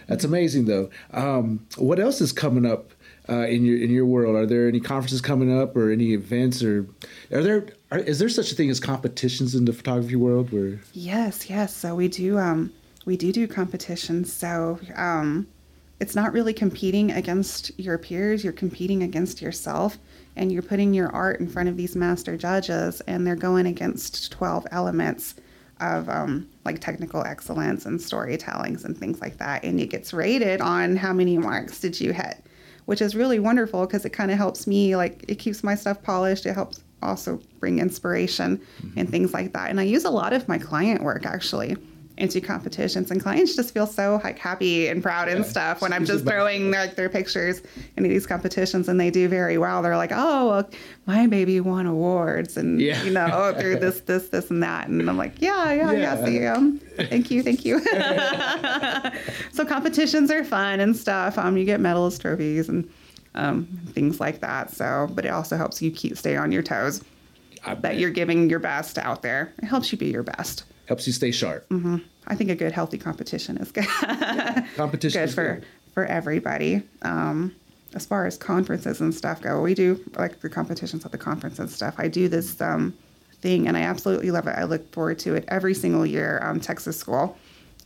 That's 0.08 0.24
amazing, 0.24 0.64
though. 0.64 0.90
Um, 1.12 1.66
what 1.76 1.98
else 1.98 2.20
is 2.20 2.32
coming 2.32 2.64
up 2.64 2.92
uh, 3.28 3.46
in 3.46 3.64
your 3.64 3.78
in 3.78 3.90
your 3.90 4.06
world? 4.06 4.36
Are 4.36 4.46
there 4.46 4.68
any 4.68 4.80
conferences 4.80 5.20
coming 5.20 5.56
up, 5.56 5.76
or 5.76 5.90
any 5.90 6.12
events, 6.12 6.62
or 6.62 6.86
are 7.32 7.42
there? 7.42 7.66
Are, 7.90 7.98
is 7.98 8.18
there 8.18 8.28
such 8.28 8.52
a 8.52 8.54
thing 8.54 8.70
as 8.70 8.80
competitions 8.80 9.54
in 9.54 9.64
the 9.64 9.72
photography 9.72 10.16
world? 10.16 10.52
Where 10.52 10.80
Yes, 10.92 11.48
yes. 11.48 11.74
So 11.74 11.94
we 11.94 12.08
do 12.08 12.38
um 12.38 12.72
we 13.04 13.16
do 13.16 13.32
do 13.32 13.46
competitions. 13.46 14.32
So 14.32 14.78
um 14.96 15.46
it's 16.02 16.16
not 16.16 16.32
really 16.32 16.52
competing 16.52 17.12
against 17.12 17.78
your 17.78 17.96
peers, 17.96 18.42
you're 18.42 18.52
competing 18.52 19.04
against 19.04 19.40
yourself 19.40 19.98
and 20.34 20.50
you're 20.50 20.60
putting 20.60 20.92
your 20.92 21.08
art 21.10 21.38
in 21.38 21.46
front 21.46 21.68
of 21.68 21.76
these 21.76 21.94
master 21.94 22.36
judges 22.36 23.00
and 23.02 23.24
they're 23.24 23.36
going 23.36 23.66
against 23.66 24.32
12 24.32 24.66
elements 24.72 25.36
of 25.80 26.08
um, 26.08 26.48
like 26.64 26.80
technical 26.80 27.22
excellence 27.22 27.86
and 27.86 28.00
storytellings 28.00 28.84
and 28.84 28.98
things 28.98 29.20
like 29.20 29.38
that 29.38 29.62
and 29.62 29.78
it 29.78 29.90
gets 29.90 30.12
rated 30.12 30.60
on 30.60 30.96
how 30.96 31.12
many 31.12 31.38
marks 31.38 31.78
did 31.78 32.00
you 32.00 32.12
hit 32.12 32.42
which 32.86 33.00
is 33.00 33.14
really 33.14 33.38
wonderful 33.38 33.86
because 33.86 34.04
it 34.04 34.10
kind 34.10 34.30
of 34.30 34.36
helps 34.36 34.66
me 34.66 34.96
like 34.96 35.24
it 35.28 35.36
keeps 35.36 35.62
my 35.62 35.74
stuff 35.74 36.02
polished 36.02 36.46
it 36.46 36.54
helps 36.54 36.82
also 37.02 37.40
bring 37.58 37.78
inspiration 37.78 38.60
and 38.80 38.92
mm-hmm. 38.92 39.04
things 39.04 39.34
like 39.34 39.52
that. 39.52 39.70
And 39.70 39.80
i 39.80 39.82
use 39.82 40.04
a 40.04 40.10
lot 40.10 40.32
of 40.32 40.48
my 40.48 40.58
client 40.58 41.02
work 41.02 41.26
actually 41.26 41.76
into 42.18 42.40
competitions 42.42 43.10
and 43.10 43.22
clients 43.22 43.56
just 43.56 43.72
feel 43.72 43.86
so 43.86 44.20
like 44.22 44.38
happy 44.38 44.86
and 44.88 45.02
proud 45.02 45.28
and 45.28 45.44
Yeah. 45.44 45.50
stuff 45.50 45.80
when 45.80 45.92
i'm 45.94 46.04
just 46.04 46.24
throwing 46.26 46.70
like 46.70 46.94
their 46.94 47.08
pictures 47.08 47.62
into 47.96 48.08
these 48.08 48.26
competitions 48.26 48.86
and 48.88 49.00
they 49.00 49.10
do 49.10 49.28
very 49.28 49.56
well 49.56 49.80
they're 49.82 49.96
like 49.96 50.12
oh 50.12 50.48
well, 50.50 50.70
my 51.06 51.26
baby 51.26 51.58
won 51.60 51.86
awards 51.86 52.56
and 52.58 52.80
Yeah. 52.80 53.02
you 53.02 53.10
know 53.12 53.54
through 53.58 53.76
this 53.76 54.00
this 54.06 54.28
this 54.28 54.50
and 54.50 54.62
that 54.62 54.88
and 54.88 55.08
i'm 55.08 55.16
like 55.16 55.40
yeah 55.40 55.72
yeah 55.72 55.90
yeah, 55.92 55.98
Yeah. 56.18 56.24
see 56.26 56.46
um 56.46 56.78
thank 56.96 57.30
you 57.30 57.42
thank 57.42 57.64
you 57.64 57.80
so 59.52 59.64
competitions 59.64 60.30
are 60.30 60.44
fun 60.44 60.80
and 60.80 60.96
stuff. 60.96 61.38
Um, 61.38 61.56
you 61.56 61.64
get 61.64 61.80
medals, 61.80 62.18
trophies, 62.18 62.68
and 62.68 62.88
um, 63.34 63.66
things 63.90 64.20
like 64.20 64.40
that. 64.40 64.70
So, 64.70 65.08
but 65.14 65.24
it 65.24 65.28
also 65.28 65.56
helps 65.56 65.80
you 65.82 65.90
keep 65.90 66.16
stay 66.16 66.36
on 66.36 66.52
your 66.52 66.62
toes. 66.62 67.02
I 67.64 67.74
That 67.74 67.96
you're 67.98 68.10
giving 68.10 68.50
your 68.50 68.58
best 68.58 68.98
out 68.98 69.22
there. 69.22 69.52
It 69.62 69.66
helps 69.66 69.92
you 69.92 69.98
be 69.98 70.06
your 70.10 70.22
best. 70.22 70.64
Helps 70.86 71.06
you 71.06 71.12
stay 71.12 71.30
sharp. 71.30 71.68
Mm-hmm. 71.68 71.98
I 72.26 72.34
think 72.34 72.50
a 72.50 72.54
good 72.54 72.72
healthy 72.72 72.98
competition 72.98 73.56
is 73.58 73.72
good. 73.72 73.86
Competition 74.76 75.20
good 75.20 75.28
is 75.28 75.34
for 75.34 75.54
good. 75.54 75.66
for 75.92 76.04
everybody. 76.06 76.82
Um, 77.02 77.54
as 77.94 78.06
far 78.06 78.26
as 78.26 78.38
conferences 78.38 79.00
and 79.00 79.14
stuff 79.14 79.40
go, 79.42 79.60
we 79.60 79.74
do 79.74 80.00
like 80.16 80.40
the 80.40 80.48
competitions 80.48 81.04
at 81.04 81.12
the 81.12 81.18
conference 81.18 81.58
and 81.58 81.68
stuff. 81.70 81.94
I 81.98 82.08
do 82.08 82.28
this 82.28 82.60
um, 82.60 82.96
thing, 83.40 83.68
and 83.68 83.76
I 83.76 83.82
absolutely 83.82 84.30
love 84.30 84.46
it. 84.46 84.54
I 84.56 84.64
look 84.64 84.90
forward 84.92 85.18
to 85.20 85.34
it 85.34 85.44
every 85.48 85.74
single 85.74 86.06
year. 86.06 86.40
Um, 86.42 86.60
Texas 86.60 86.96
School. 86.96 87.36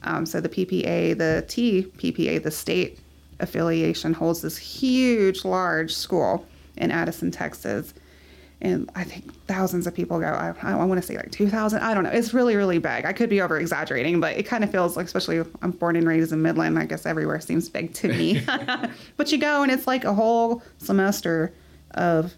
Um, 0.03 0.25
so 0.27 0.41
the 0.41 0.49
PPA, 0.49 1.19
the 1.19 1.45
T 1.49 1.85
PPA, 1.97 2.43
the 2.43 2.51
state 2.51 3.01
affiliation 3.41 4.13
holds 4.13 4.43
this 4.43 4.57
huge, 4.57 5.45
large 5.45 5.93
school 5.95 6.47
in 6.77 6.91
Addison, 6.91 7.31
Texas. 7.31 7.95
And 8.63 8.91
I 8.95 9.05
think 9.05 9.35
thousands 9.47 9.87
of 9.87 9.95
people 9.95 10.19
go. 10.19 10.27
I, 10.27 10.55
I 10.63 10.85
want 10.85 11.01
to 11.01 11.07
say 11.07 11.17
like 11.17 11.31
2,000. 11.31 11.79
I 11.81 11.93
don't 11.93 12.05
know. 12.05 12.11
It's 12.11 12.33
really, 12.33 12.57
really 12.57 12.79
big. 12.79 13.05
I 13.05 13.13
could 13.13 13.29
be 13.29 13.43
over 13.43 13.59
exaggerating, 13.59 14.19
but 14.19 14.37
it 14.37 14.45
kind 14.45 14.65
of 14.65 14.71
feels 14.71 14.97
like, 14.97 15.07
especially 15.07 15.45
I'm 15.61 15.73
born 15.73 15.95
and 15.95 16.09
raised 16.09 16.33
in 16.33 16.41
Midland. 16.41 16.79
I 16.79 16.87
guess 16.87 17.05
everywhere 17.05 17.39
seems 17.41 17.69
big 17.69 17.93
to 17.95 18.09
me. 18.09 18.43
but 19.17 19.31
you 19.31 19.39
go 19.39 19.63
and 19.63 19.71
it's 19.71 19.87
like 19.87 20.05
a 20.05 20.15
whole 20.15 20.63
semester 20.79 21.53
of 21.93 22.35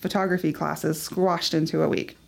photography 0.00 0.52
classes 0.52 1.00
squashed 1.00 1.54
into 1.54 1.82
a 1.82 1.88
week. 1.88 2.18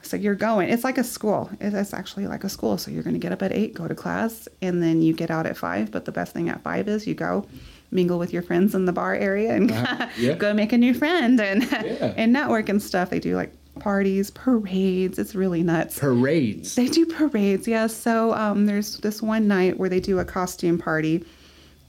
So 0.00 0.16
you're 0.16 0.34
going. 0.34 0.70
It's 0.70 0.84
like 0.84 0.96
a 0.96 1.04
school. 1.04 1.50
It's 1.60 1.92
actually 1.92 2.28
like 2.28 2.44
a 2.44 2.48
school. 2.48 2.78
So 2.78 2.90
you're 2.90 3.02
going 3.02 3.14
to 3.14 3.20
get 3.20 3.32
up 3.32 3.42
at 3.42 3.52
eight, 3.52 3.74
go 3.74 3.88
to 3.88 3.94
class, 3.94 4.48
and 4.62 4.82
then 4.82 5.02
you 5.02 5.12
get 5.12 5.30
out 5.30 5.44
at 5.44 5.56
five. 5.56 5.90
But 5.90 6.06
the 6.06 6.12
best 6.12 6.32
thing 6.32 6.48
at 6.48 6.62
five 6.62 6.88
is 6.88 7.06
you 7.06 7.14
go 7.14 7.46
mingle 7.90 8.18
with 8.18 8.32
your 8.32 8.42
friends 8.42 8.74
in 8.74 8.84
the 8.84 8.92
bar 8.92 9.14
area 9.14 9.54
and 9.54 9.70
Uh-huh. 9.72 10.08
Yeah. 10.18 10.34
go 10.34 10.52
make 10.54 10.72
a 10.72 10.78
new 10.78 10.94
friend 10.94 11.40
and 11.40 11.62
Yeah. 11.62 12.12
and 12.16 12.32
network 12.32 12.68
and 12.68 12.82
stuff. 12.82 13.10
They 13.10 13.18
do 13.20 13.34
like 13.36 13.52
parties, 13.78 14.30
parades. 14.30 15.18
It's 15.18 15.34
really 15.34 15.62
nuts. 15.62 15.98
Parades. 15.98 16.74
They 16.74 16.88
do 16.88 17.06
parades, 17.06 17.68
yes. 17.68 17.96
So 17.96 18.34
um, 18.34 18.66
there's 18.66 18.98
this 18.98 19.22
one 19.22 19.46
night 19.48 19.78
where 19.78 19.88
they 19.88 20.00
do 20.00 20.18
a 20.18 20.24
costume 20.24 20.78
party, 20.78 21.24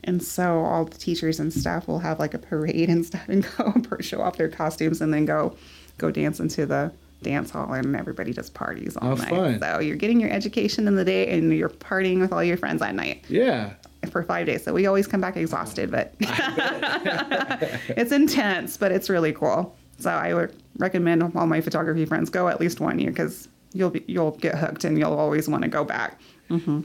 and 0.04 0.22
so 0.22 0.60
all 0.60 0.86
the 0.86 0.98
teachers 0.98 1.40
and 1.40 1.52
staff 1.52 1.88
will 1.88 2.00
have 2.00 2.20
like 2.20 2.34
a 2.34 2.38
parade 2.38 2.90
and 2.94 3.06
stuff, 3.06 3.28
and 3.28 3.46
go 3.58 3.74
show 4.02 4.22
off 4.22 4.38
their 4.38 4.50
costumes, 4.50 5.02
and 5.02 5.14
then 5.14 5.26
go 5.26 5.56
go 5.98 6.12
dance 6.12 6.40
into 6.40 6.66
the 6.66 6.92
dance 7.24 7.50
hall, 7.50 7.74
and 7.74 7.94
everybody 7.96 8.32
just 8.34 8.54
parties 8.54 8.96
all 8.96 9.12
Oh, 9.12 9.16
night. 9.16 9.30
fun. 9.30 9.60
So 9.60 9.80
you're 9.80 9.98
getting 9.98 10.22
your 10.22 10.30
education 10.32 10.88
in 10.88 10.96
the 10.96 11.04
day, 11.04 11.28
and 11.38 11.52
you're 11.52 11.70
partying 11.70 12.20
with 12.22 12.32
all 12.32 12.44
your 12.44 12.56
friends 12.58 12.82
at 12.82 12.96
night 12.96 13.26
Yeah. 13.28 13.74
For 14.10 14.24
five 14.24 14.45
days. 14.48 14.63
So 14.63 14.74
we 14.74 14.86
always 14.86 15.08
come 15.08 15.22
back 15.22 15.38
exhausted, 15.38 15.91
but 15.91 16.13
it's 16.19 18.12
intense, 18.12 18.78
but 18.78 18.91
it's 18.91 19.10
really 19.10 19.34
cool. 19.34 19.76
So 20.00 20.10
I 20.10 20.34
would 20.34 20.56
recommend 20.78 21.24
all 21.36 21.48
my 21.48 21.62
photography 21.62 22.06
friends 22.06 22.30
go 22.30 22.48
at 22.48 22.60
least 22.60 22.80
one 22.80 23.00
year 23.00 23.12
because 23.12 23.48
you'll 23.74 23.89
be 23.89 24.04
you'll 24.08 24.32
get 24.32 24.56
hooked 24.56 24.84
and 24.84 24.98
you'll 24.98 25.13
always 25.13 25.48
want 25.48 25.63
to 25.63 25.69
go 25.69 25.84
back. 25.84 26.19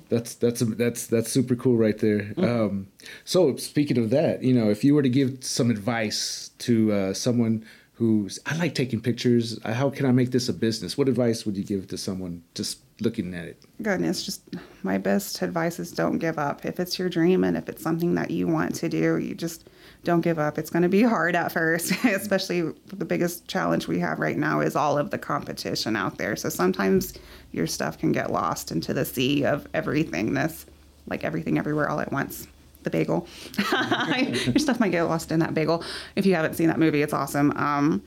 That's 0.08 0.34
that's 0.34 0.60
that's 0.60 1.06
that's 1.06 1.30
super 1.30 1.56
cool 1.56 1.76
right 1.76 1.96
there. 1.98 2.34
Um, 2.36 2.88
so 3.24 3.56
speaking 3.56 3.98
of 3.98 4.10
that, 4.10 4.42
you 4.42 4.52
know, 4.52 4.68
if 4.70 4.84
you 4.84 4.94
were 4.94 5.02
to 5.02 5.08
give 5.08 5.42
some 5.42 5.70
advice 5.70 6.50
to 6.58 6.92
uh, 6.92 7.14
someone 7.14 7.64
who's 7.94 8.38
I 8.44 8.56
like 8.56 8.74
taking 8.74 9.00
pictures, 9.00 9.58
uh, 9.64 9.72
how 9.72 9.88
can 9.88 10.06
I 10.06 10.12
make 10.12 10.32
this 10.32 10.48
a 10.48 10.52
business? 10.52 10.98
What 10.98 11.08
advice 11.08 11.46
would 11.46 11.56
you 11.56 11.64
give 11.64 11.88
to 11.88 11.98
someone 11.98 12.42
just 12.54 12.80
looking 13.00 13.34
at 13.34 13.46
it? 13.46 13.62
Goodness, 13.82 14.24
just 14.24 14.42
my 14.82 14.98
best 14.98 15.42
advice 15.42 15.78
is 15.78 15.90
don't 15.92 16.18
give 16.18 16.38
up. 16.38 16.64
If 16.64 16.78
it's 16.78 16.98
your 16.98 17.08
dream 17.08 17.44
and 17.44 17.56
if 17.56 17.68
it's 17.68 17.82
something 17.82 18.14
that 18.14 18.30
you 18.30 18.46
want 18.46 18.74
to 18.76 18.88
do, 18.88 19.18
you 19.18 19.34
just 19.34 19.68
don't 20.04 20.20
give 20.20 20.38
up. 20.38 20.58
It's 20.58 20.70
going 20.70 20.82
to 20.82 20.88
be 20.88 21.02
hard 21.02 21.34
at 21.34 21.50
first, 21.50 21.92
especially 22.04 22.72
the 22.86 23.04
biggest 23.04 23.48
challenge 23.48 23.88
we 23.88 23.98
have 24.00 24.18
right 24.18 24.36
now 24.36 24.60
is 24.60 24.76
all 24.76 24.98
of 24.98 25.10
the 25.10 25.18
competition 25.18 25.96
out 25.96 26.18
there. 26.18 26.36
So 26.36 26.48
sometimes 26.48 27.14
your 27.52 27.66
stuff 27.66 27.98
can 27.98 28.12
get 28.12 28.30
lost 28.30 28.70
into 28.70 28.94
the 28.94 29.04
sea 29.04 29.44
of 29.44 29.70
everythingness, 29.72 30.66
like 31.06 31.24
everything 31.24 31.58
everywhere 31.58 31.88
all 31.88 32.00
at 32.00 32.12
once. 32.12 32.46
The 32.82 32.90
bagel. 32.90 33.26
your 33.56 34.58
stuff 34.58 34.78
might 34.78 34.92
get 34.92 35.04
lost 35.04 35.32
in 35.32 35.40
that 35.40 35.54
bagel. 35.54 35.82
If 36.16 36.26
you 36.26 36.34
haven't 36.34 36.54
seen 36.54 36.68
that 36.68 36.78
movie, 36.78 37.00
it's 37.00 37.14
awesome. 37.14 37.50
Um, 37.52 38.02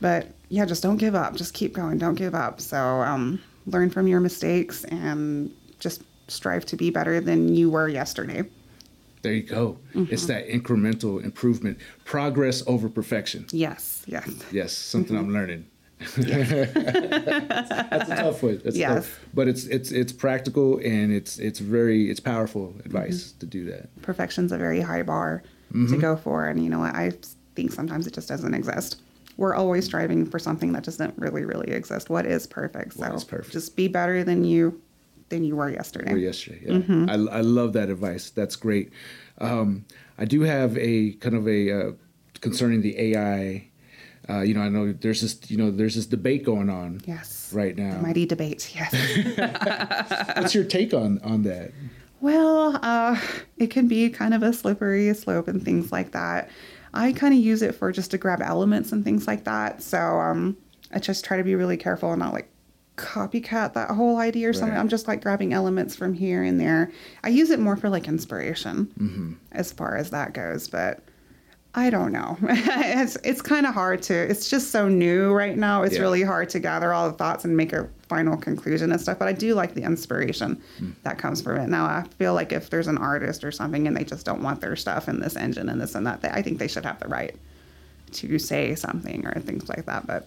but 0.00 0.32
yeah, 0.48 0.64
just 0.64 0.82
don't 0.82 0.96
give 0.96 1.14
up. 1.14 1.36
Just 1.36 1.54
keep 1.54 1.72
going. 1.72 1.98
Don't 1.98 2.16
give 2.16 2.34
up. 2.34 2.60
So 2.60 2.76
um, 2.76 3.40
learn 3.66 3.90
from 3.90 4.06
your 4.06 4.20
mistakes 4.20 4.84
and 4.84 5.52
just 5.78 6.02
strive 6.28 6.64
to 6.66 6.76
be 6.76 6.90
better 6.90 7.20
than 7.20 7.54
you 7.54 7.70
were 7.70 7.88
yesterday. 7.88 8.44
There 9.22 9.32
you 9.32 9.42
go. 9.42 9.78
Mm-hmm. 9.94 10.12
It's 10.12 10.26
that 10.26 10.48
incremental 10.48 11.22
improvement, 11.22 11.78
progress 12.04 12.62
over 12.66 12.88
perfection. 12.88 13.46
Yes, 13.50 14.04
yes. 14.06 14.28
Yes, 14.52 14.72
something 14.72 15.16
Mm-hmm. 15.16 15.26
I'm 15.26 15.32
learning. 15.32 15.66
That's 16.16 18.10
a 18.10 18.16
tough 18.16 18.42
one. 18.42 18.60
That's 18.62 18.76
Yes. 18.76 18.94
tough. 19.06 19.20
But 19.34 19.48
it's 19.48 19.64
it's 19.64 19.90
it's 19.90 20.12
practical 20.12 20.78
and 20.78 21.10
it's 21.12 21.38
it's 21.38 21.58
very 21.58 22.10
it's 22.10 22.20
powerful 22.20 22.74
advice 22.84 23.28
Mm-hmm. 23.28 23.38
to 23.40 23.46
do 23.46 23.64
that. 23.70 24.02
Perfection's 24.02 24.52
a 24.52 24.58
very 24.58 24.80
high 24.80 25.02
bar 25.02 25.42
Mm-hmm. 25.72 25.92
to 25.94 26.00
go 26.00 26.16
for, 26.16 26.46
and 26.46 26.62
you 26.62 26.70
know 26.70 26.78
what? 26.78 26.94
I 26.94 27.10
think 27.56 27.72
sometimes 27.72 28.06
it 28.06 28.14
just 28.14 28.28
doesn't 28.28 28.54
exist. 28.54 29.00
We're 29.36 29.54
always 29.54 29.84
striving 29.84 30.24
for 30.26 30.38
something 30.38 30.72
that 30.72 30.84
doesn't 30.84 31.16
really, 31.18 31.44
really 31.44 31.70
exist. 31.72 32.08
What 32.08 32.24
is 32.26 32.46
perfect? 32.46 32.94
So 32.94 33.00
What 33.00 33.14
is 33.14 33.24
perfect? 33.24 33.52
just 33.52 33.76
be 33.76 33.88
better 33.88 34.24
than 34.24 34.44
you 34.44 34.80
than 35.28 35.42
you 35.44 35.56
were 35.56 35.68
yesterday. 35.70 36.12
Or 36.12 36.16
yesterday. 36.16 36.60
Yeah. 36.64 36.72
Mm-hmm. 36.74 37.10
I, 37.10 37.38
I 37.38 37.40
love 37.40 37.72
that 37.74 37.90
advice. 37.90 38.30
That's 38.30 38.54
great. 38.56 38.92
Um, 39.38 39.84
I 40.18 40.24
do 40.24 40.42
have 40.42 40.78
a 40.78 41.12
kind 41.14 41.34
of 41.34 41.46
a 41.48 41.70
uh, 41.88 41.92
concerning 42.40 42.80
the 42.80 42.98
AI. 42.98 43.68
Uh, 44.28 44.40
you 44.40 44.54
know, 44.54 44.60
I 44.62 44.68
know 44.68 44.92
there's 44.92 45.20
this 45.20 45.50
you 45.50 45.56
know 45.58 45.70
there's 45.70 45.94
this 45.96 46.06
debate 46.06 46.44
going 46.44 46.70
on 46.70 47.00
Yes. 47.06 47.50
right 47.52 47.76
The 47.76 47.82
now. 47.82 48.00
mighty 48.00 48.24
debate. 48.26 48.72
Yes. 48.74 48.92
What's 50.36 50.54
your 50.54 50.64
take 50.64 50.94
on 50.94 51.18
on 51.22 51.42
that? 51.42 51.72
Well, 52.20 52.78
uh, 52.82 53.20
it 53.58 53.68
can 53.70 53.88
be 53.88 54.08
kind 54.08 54.32
of 54.34 54.42
a 54.42 54.52
slippery 54.52 55.12
slope 55.14 55.48
and 55.48 55.62
things 55.62 55.92
like 55.92 56.12
that. 56.12 56.48
I 56.96 57.12
kind 57.12 57.34
of 57.34 57.40
use 57.40 57.62
it 57.62 57.74
for 57.74 57.92
just 57.92 58.10
to 58.12 58.18
grab 58.18 58.40
elements 58.42 58.90
and 58.92 59.04
things 59.04 59.26
like 59.26 59.44
that. 59.44 59.82
So 59.82 59.98
um, 59.98 60.56
I 60.92 60.98
just 60.98 61.24
try 61.24 61.36
to 61.36 61.44
be 61.44 61.54
really 61.54 61.76
careful 61.76 62.10
and 62.12 62.20
not 62.20 62.32
like 62.32 62.48
copycat 62.96 63.74
that 63.74 63.90
whole 63.90 64.16
idea 64.16 64.48
or 64.48 64.52
something. 64.54 64.76
I'm 64.78 64.88
just 64.88 65.06
like 65.06 65.22
grabbing 65.22 65.52
elements 65.52 65.94
from 65.94 66.14
here 66.14 66.42
and 66.42 66.58
there. 66.58 66.90
I 67.22 67.28
use 67.28 67.50
it 67.50 67.60
more 67.60 67.76
for 67.76 67.90
like 67.90 68.08
inspiration 68.08 68.86
Mm-hmm. 68.98 69.32
as 69.52 69.70
far 69.72 69.96
as 69.96 70.10
that 70.10 70.32
goes, 70.32 70.68
but 70.68 71.00
I 71.78 71.90
don't 71.90 72.10
know. 72.10 72.38
it's 72.42 73.16
it's 73.22 73.42
kind 73.42 73.66
of 73.66 73.74
hard 73.74 74.00
to. 74.04 74.14
It's 74.14 74.48
just 74.48 74.70
so 74.70 74.88
new 74.88 75.32
right 75.34 75.56
now. 75.56 75.82
It's 75.82 75.96
Yeah. 75.96 76.00
really 76.00 76.22
hard 76.22 76.48
to 76.50 76.58
gather 76.58 76.92
all 76.94 77.10
the 77.10 77.16
thoughts 77.16 77.44
and 77.44 77.54
make 77.54 77.74
a 77.74 77.86
final 78.08 78.36
conclusion 78.38 78.90
and 78.92 79.00
stuff. 79.00 79.18
But 79.18 79.28
I 79.28 79.32
do 79.34 79.54
like 79.54 79.74
the 79.74 79.82
inspiration 79.82 80.60
Hmm. 80.78 80.90
that 81.02 81.18
comes 81.18 81.42
from 81.42 81.58
it. 81.58 81.68
Now 81.68 81.84
I 81.84 82.04
feel 82.18 82.32
like 82.32 82.50
if 82.52 82.70
there's 82.70 82.86
an 82.88 82.96
artist 82.96 83.44
or 83.44 83.52
something 83.52 83.86
and 83.86 83.94
they 83.94 84.04
just 84.04 84.24
don't 84.24 84.42
want 84.42 84.62
their 84.62 84.74
stuff 84.74 85.06
in 85.06 85.20
this 85.20 85.36
engine 85.36 85.68
and 85.68 85.78
this 85.80 85.94
and 85.94 86.06
that, 86.06 86.22
they, 86.22 86.30
I 86.30 86.40
think 86.40 86.58
they 86.58 86.68
should 86.68 86.84
have 86.86 86.98
the 86.98 87.08
right 87.08 87.34
to 88.12 88.38
say 88.38 88.74
something 88.74 89.26
or 89.26 89.38
things 89.40 89.68
like 89.68 89.84
that. 89.84 90.06
But 90.06 90.26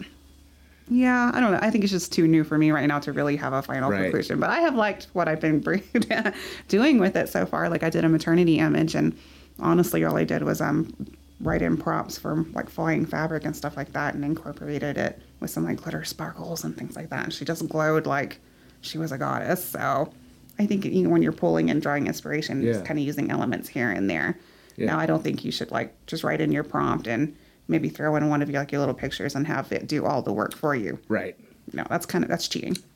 yeah, 0.88 1.32
I 1.34 1.40
don't 1.40 1.52
know. 1.52 1.60
I 1.64 1.72
think 1.72 1.84
it's 1.84 1.92
just 1.94 2.12
too 2.14 2.28
new 2.28 2.44
for 2.44 2.60
me 2.60 2.70
right 2.72 2.86
now 2.88 3.00
to 3.00 3.12
really 3.12 3.38
have 3.38 3.54
a 3.54 3.62
final 3.64 3.90
Right. 3.90 4.04
conclusion. 4.04 4.40
But 4.40 4.52
I 4.52 4.60
have 4.60 4.76
liked 4.76 5.08
what 5.14 5.28
I've 5.28 5.42
been 5.42 5.62
doing 6.68 7.00
with 7.00 7.16
it 7.16 7.28
so 7.30 7.48
far. 7.48 7.70
Like 7.70 7.82
I 7.82 7.90
did 7.90 8.04
a 8.06 8.10
maternity 8.10 8.60
image, 8.60 8.94
and 8.94 9.18
honestly, 9.60 10.04
all 10.04 10.16
I 10.16 10.26
did 10.26 10.44
was 10.44 10.62
um 10.62 10.94
write 11.42 11.62
in 11.62 11.78
prompts 11.78 12.18
for 12.18 12.46
like 12.54 12.70
flying 12.70 13.06
fabric 13.06 13.46
and 13.46 13.56
stuff 13.56 13.78
like 13.78 13.94
that, 13.94 14.14
and 14.14 14.26
incorporated 14.26 14.98
it 14.98 15.22
with 15.40 15.50
some 15.50 15.64
like 15.66 15.78
glitter 15.82 16.04
sparkles 16.04 16.64
and 16.64 16.76
things 16.78 16.96
like 16.96 17.10
that. 17.10 17.24
And 17.24 17.34
she 17.34 17.46
just 17.46 17.68
glowed 17.70 18.06
like 18.06 18.40
she 18.82 18.98
was 18.98 19.12
a 19.12 19.18
goddess. 19.18 19.64
So 19.64 20.12
I 20.58 20.66
think 20.66 20.86
you 20.86 21.04
know 21.04 21.10
when 21.10 21.22
you're 21.22 21.32
pulling 21.32 21.70
and 21.70 21.82
drawing 21.82 22.08
inspiration, 22.08 22.62
Yeah. 22.62 22.74
just 22.74 22.86
kind 22.86 23.00
of 23.00 23.06
using 23.06 23.32
elements 23.32 23.70
here 23.70 23.92
and 23.92 24.10
there. 24.10 24.38
Yeah. 24.76 24.88
Now 24.88 25.00
I 25.00 25.06
don't 25.06 25.24
think 25.24 25.44
you 25.44 25.52
should 25.52 25.72
like 25.72 25.94
just 26.06 26.24
write 26.24 26.42
in 26.42 26.52
your 26.52 26.64
prompt 26.64 27.08
and 27.08 27.36
maybe 27.68 27.90
throw 27.90 28.16
in 28.16 28.30
one 28.30 28.42
of 28.42 28.50
your 28.50 28.60
like 28.60 28.72
your 28.72 28.80
little 28.80 28.96
pictures 28.96 29.36
and 29.36 29.46
have 29.48 29.72
it 29.72 29.88
do 29.88 30.06
all 30.06 30.22
the 30.22 30.34
work 30.34 30.54
for 30.56 30.76
you. 30.76 31.00
Right. 31.08 31.38
No, 31.72 31.86
that's 31.90 32.06
kind 32.06 32.24
of 32.24 32.30
that's 32.30 32.48
cheating. 32.48 32.78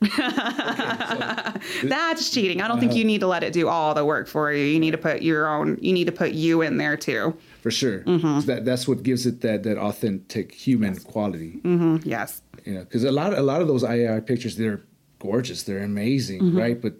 that's 1.84 2.30
cheating. 2.30 2.60
I 2.60 2.68
don't 2.68 2.80
think 2.80 2.90
uh-huh. 2.90 2.98
you 2.98 3.04
need 3.04 3.20
to 3.20 3.26
let 3.26 3.44
it 3.44 3.52
do 3.52 3.68
all 3.68 3.94
the 3.94 4.04
work 4.04 4.26
for 4.26 4.52
you. 4.52 4.64
You 4.64 4.80
need 4.80 4.90
to 4.90 4.98
put 4.98 5.22
your 5.22 5.46
own. 5.46 5.78
You 5.80 5.92
need 5.92 6.06
to 6.06 6.12
put 6.12 6.32
you 6.32 6.62
in 6.62 6.76
there 6.76 6.96
too. 6.96 7.36
For 7.64 7.70
sure. 7.70 8.00
Mm-hmm. 8.00 8.40
So 8.40 8.46
that 8.50 8.66
that's 8.66 8.86
what 8.86 9.02
gives 9.02 9.24
it 9.24 9.40
that 9.40 9.62
that 9.62 9.78
authentic 9.78 10.52
human 10.52 10.94
quality. 11.12 11.52
hmm 11.62 11.96
Yes. 12.04 12.42
You 12.66 12.74
know, 12.74 12.84
because 12.84 13.04
a 13.04 13.10
lot 13.20 13.32
a 13.32 13.40
lot 13.40 13.62
of 13.62 13.68
those 13.68 13.82
AI 13.82 14.20
pictures 14.20 14.56
they're 14.56 14.82
gorgeous, 15.18 15.62
they're 15.62 15.82
amazing, 15.82 16.54
right? 16.54 16.78
But 16.78 16.94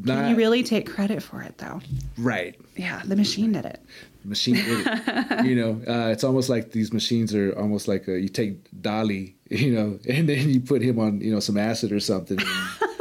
Mm-hmm. 0.00 0.08
Can 0.10 0.30
you 0.30 0.36
really 0.36 0.62
take 0.62 0.90
credit 0.90 1.22
for 1.22 1.42
it 1.42 1.58
though? 1.58 1.80
right. 2.18 2.56
Yeah, 2.76 3.02
the 3.04 3.14
machine 3.14 3.52
did 3.52 3.66
it. 3.66 3.78
The 4.22 4.28
machine 4.28 4.54
did 4.56 4.86
it. 4.86 5.44
you 5.50 5.54
know, 5.54 5.72
uh, 5.86 6.08
it's 6.10 6.24
almost 6.24 6.48
like 6.48 6.72
these 6.72 6.92
machines 6.92 7.34
are 7.34 7.52
almost 7.58 7.86
like 7.88 8.08
a, 8.08 8.18
you 8.18 8.28
take 8.30 8.54
DALL-E, 8.80 9.36
you 9.50 9.72
know, 9.72 9.98
and 10.08 10.26
then 10.28 10.48
you 10.48 10.60
put 10.60 10.80
him 10.82 10.98
on, 10.98 11.20
you 11.20 11.30
know, 11.32 11.40
some 11.40 11.58
acid 11.58 11.92
or 11.92 12.00
something. 12.00 12.38
and 12.40 12.48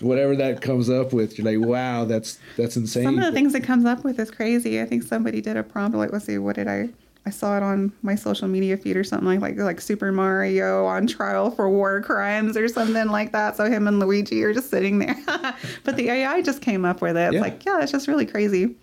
whatever 0.00 0.34
that 0.36 0.60
comes 0.62 0.88
up 0.90 1.12
with, 1.12 1.38
you're 1.38 1.44
like, 1.58 1.66
wow, 1.66 2.04
that's 2.04 2.38
that's 2.56 2.76
insane. 2.76 3.04
Some 3.04 3.18
of 3.18 3.24
the 3.24 3.32
things 3.32 3.54
it 3.54 3.62
comes 3.64 3.84
up 3.84 4.04
with 4.04 4.18
is 4.18 4.30
crazy. 4.30 4.80
I 4.80 4.84
think 4.86 5.02
somebody 5.02 5.40
did 5.40 5.56
a 5.56 5.62
prompt. 5.62 5.96
Like, 5.96 6.12
let's 6.12 6.24
see, 6.24 6.38
what 6.38 6.56
did 6.56 6.68
I 6.68 6.88
I 7.26 7.30
saw 7.30 7.56
it 7.56 7.62
on 7.62 7.92
my 8.02 8.14
social 8.14 8.48
media 8.48 8.76
feed 8.78 8.96
or 8.96 9.04
something 9.04 9.28
like 9.28 9.40
like 9.40 9.56
like 9.58 9.80
Super 9.80 10.10
Mario 10.10 10.86
on 10.86 11.06
trial 11.06 11.50
for 11.50 11.68
war 11.68 12.00
crimes 12.00 12.56
or 12.56 12.66
something 12.66 13.08
like 13.08 13.32
that. 13.32 13.56
So 13.56 13.70
him 13.70 13.86
and 13.86 13.98
Luigi 14.00 14.42
are 14.42 14.54
just 14.54 14.70
sitting 14.70 14.98
there, 15.00 15.16
but 15.84 15.96
the 15.96 16.08
AI 16.08 16.40
just 16.42 16.62
came 16.62 16.84
up 16.84 17.02
with 17.02 17.16
it. 17.16 17.20
It's 17.26 17.34
Yeah. 17.34 17.40
like 17.42 17.64
yeah, 17.64 17.82
it's 17.82 17.92
just 17.92 18.08
really 18.08 18.26
crazy. 18.26 18.74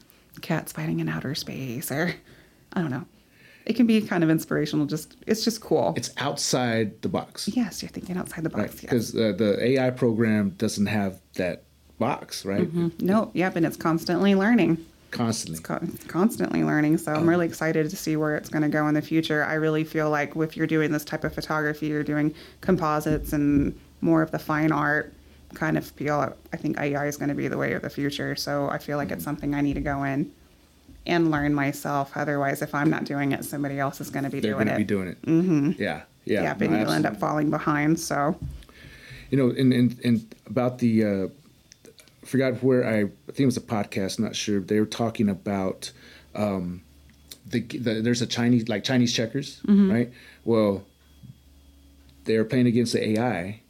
Cats 0.41 0.71
fighting 0.71 0.99
in 0.99 1.09
outer 1.09 1.33
space, 1.33 1.91
or 1.91 2.13
I 2.73 2.81
don't 2.81 2.91
know. 2.91 3.05
It 3.67 3.75
can 3.75 3.85
be 3.85 4.01
kind 4.01 4.23
of 4.23 4.29
inspirational. 4.29 4.85
Just 4.85 5.17
it's 5.27 5.43
just 5.43 5.59
cool. 5.59 5.93
It's 5.97 6.11
outside 6.17 7.01
the 7.01 7.09
box. 7.09 7.49
yes, 7.49 7.81
you're 7.81 7.89
thinking 7.89 8.17
outside 8.17 8.43
the 8.45 8.49
Right. 8.49 8.67
box. 8.67 8.75
yes. 8.75 8.81
Because 8.81 9.15
uh, 9.15 9.33
the 9.37 9.61
AI 9.61 9.89
program 9.89 10.51
doesn't 10.51 10.85
have 10.85 11.19
that 11.35 11.63
box, 11.99 12.45
right? 12.45 12.61
Mm-hmm. 12.61 13.05
No, 13.05 13.29
yep, 13.33 13.57
and 13.57 13.65
it's 13.65 13.77
constantly 13.77 14.35
learning. 14.35 14.77
Constantly. 15.11 15.61
con- 15.61 15.97
constantly 16.07 16.63
learning. 16.63 16.97
So 16.97 17.11
I'm 17.11 17.19
um, 17.19 17.29
really 17.29 17.45
excited 17.45 17.89
to 17.89 17.95
see 17.95 18.15
where 18.15 18.35
it's 18.35 18.49
going 18.49 18.63
to 18.63 18.69
go 18.69 18.87
in 18.87 18.93
the 18.93 19.01
future. 19.01 19.43
I 19.43 19.55
really 19.55 19.83
feel 19.83 20.09
like 20.09 20.35
if 20.35 20.55
you're 20.55 20.67
doing 20.67 20.91
this 20.91 21.03
type 21.03 21.23
of 21.23 21.33
photography, 21.33 21.87
you're 21.87 22.03
doing 22.03 22.33
composites 22.61 23.33
and 23.33 23.77
more 24.01 24.21
of 24.21 24.31
the 24.31 24.39
fine 24.39 24.71
art 24.71 25.13
kind 25.53 25.77
of 25.77 25.85
feel. 25.85 26.35
I 26.53 26.57
think 26.57 26.79
AI 26.79 27.07
is 27.07 27.17
going 27.17 27.29
to 27.29 27.35
be 27.35 27.47
the 27.47 27.57
way 27.57 27.73
of 27.73 27.81
the 27.81 27.89
future. 27.89 28.35
So 28.35 28.69
I 28.69 28.77
feel 28.77 28.97
like 28.97 29.11
it's 29.11 29.19
mm-hmm. 29.19 29.23
something 29.23 29.55
I 29.55 29.61
need 29.61 29.75
to 29.75 29.81
go 29.81 30.03
in 30.03 30.31
and 31.07 31.31
learn 31.31 31.53
myself. 31.53 32.11
Otherwise, 32.15 32.61
if 32.61 32.75
I'm 32.75 32.89
not 32.89 33.05
doing 33.05 33.31
it, 33.31 33.43
somebody 33.45 33.79
else 33.79 33.99
is 34.01 34.09
going 34.09 34.23
to 34.25 34.29
be 34.29 34.39
They're 34.39 34.53
doing 34.53 34.65
going 34.65 34.67
to 34.67 34.73
it. 34.75 34.77
be 34.77 34.83
doing 34.83 35.07
it. 35.07 35.21
Mm-hmm. 35.23 35.81
Yeah. 35.81 36.01
Yeah. 36.25 36.43
yeah, 36.43 36.53
but 36.53 36.69
no, 36.69 36.79
you'll 36.79 36.91
end 36.91 37.05
up 37.05 37.17
falling 37.17 37.49
behind. 37.49 37.99
So 37.99 38.37
You 39.31 39.37
know, 39.37 39.49
and, 39.49 39.71
and, 39.71 39.97
and 40.03 40.35
about 40.45 40.79
the, 40.79 41.03
uh, 41.05 41.27
forgot 42.25 42.61
where 42.61 42.85
I, 42.85 42.97
I 43.03 43.05
think 43.27 43.39
it 43.39 43.45
was 43.45 43.55
a 43.57 43.61
podcast, 43.61 44.19
not 44.19 44.35
sure. 44.35 44.59
They 44.59 44.79
were 44.81 44.85
talking 44.85 45.29
about 45.29 45.91
um, 46.35 46.81
the, 47.45 47.61
the 47.61 48.01
there's 48.01 48.21
a 48.21 48.27
Chinese, 48.27 48.67
like 48.67 48.83
Chinese 48.83 49.13
checkers, 49.13 49.61
right? 49.65 50.11
Well, 50.43 50.83
they 52.25 52.37
were 52.37 52.43
playing 52.43 52.67
against 52.67 52.91
the 52.91 53.11
AI, 53.11 53.61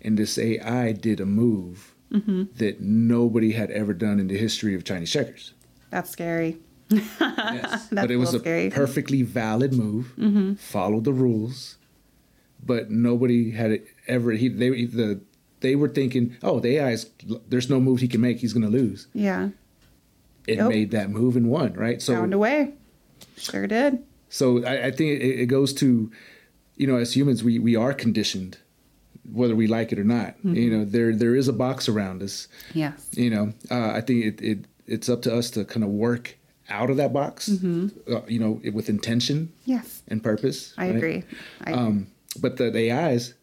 and 0.00 0.18
this 0.18 0.38
AI 0.38 0.92
did 0.92 1.20
a 1.20 1.26
move 1.26 1.94
that 2.10 2.80
nobody 2.80 3.52
had 3.52 3.70
ever 3.70 3.92
done 3.92 4.18
in 4.18 4.28
the 4.28 4.38
history 4.38 4.74
of 4.74 4.82
Chinese 4.82 5.12
checkers. 5.12 5.52
that's 5.90 6.08
scary. 6.08 6.56
Yes. 6.90 7.88
but 7.92 8.10
it 8.10 8.16
was 8.16 8.34
a 8.34 8.38
scary. 8.40 8.70
perfectly 8.70 9.22
valid 9.22 9.72
move. 9.74 10.58
Followed 10.60 11.04
the 11.04 11.12
rules, 11.12 11.76
but 12.64 12.90
nobody 12.90 13.50
had 13.52 13.82
ever. 14.06 14.32
He 14.32 14.48
they 14.48 14.84
the 14.86 15.20
they 15.60 15.74
were 15.76 15.88
thinking, 15.88 16.36
oh, 16.42 16.60
the 16.60 16.76
AI 16.78 16.92
is 16.92 17.10
there's 17.48 17.68
no 17.68 17.80
move 17.80 18.00
he 18.00 18.08
can 18.08 18.20
make. 18.20 18.38
He's 18.38 18.52
going 18.52 18.64
to 18.64 18.70
lose. 18.70 19.08
Yeah, 19.12 19.50
It 20.46 20.56
Yep. 20.58 20.68
made 20.68 20.90
that 20.92 21.10
move 21.10 21.36
and 21.36 21.48
won. 21.48 21.74
Right. 21.74 22.00
So 22.00 22.14
found 22.14 22.32
a 22.34 22.38
way. 22.38 22.72
Sure 23.36 23.66
did. 23.66 24.02
so 24.28 24.64
I, 24.64 24.86
I 24.86 24.90
think 24.90 25.20
it, 25.20 25.40
it 25.42 25.46
goes 25.46 25.72
to, 25.74 26.10
you 26.76 26.86
know, 26.86 26.96
as 26.96 27.14
humans 27.16 27.42
we 27.44 27.58
we 27.58 27.76
are 27.76 27.92
conditioned, 27.92 28.58
whether 29.30 29.54
we 29.56 29.66
like 29.66 29.92
it 29.92 29.98
or 29.98 30.04
not. 30.04 30.36
You 30.44 30.70
know, 30.70 30.84
there 30.84 31.14
there 31.14 31.34
is 31.34 31.48
a 31.48 31.52
box 31.52 31.88
around 31.88 32.22
us. 32.22 32.48
Yes. 32.74 33.08
you 33.12 33.30
know 33.30 33.52
uh, 33.70 33.90
i 33.90 34.00
think 34.00 34.24
it, 34.24 34.40
it 34.40 34.58
it's 34.86 35.08
up 35.08 35.20
to 35.22 35.34
us 35.34 35.50
to 35.50 35.64
kind 35.64 35.84
of 35.84 35.90
work 35.90 36.37
out 36.68 36.90
of 36.90 36.96
that 36.98 37.12
box 37.12 37.48
uh, 37.48 37.88
you 38.28 38.38
know 38.38 38.60
with 38.72 38.88
intention 38.88 39.52
Yes. 39.64 40.02
and 40.08 40.22
purpose 40.22 40.74
I 40.76 40.86
right? 40.88 40.96
agree. 40.96 41.24
I, 41.64 41.72
um 41.72 42.06
but 42.40 42.56
the, 42.58 42.70
the 42.70 42.92
ais 42.92 43.34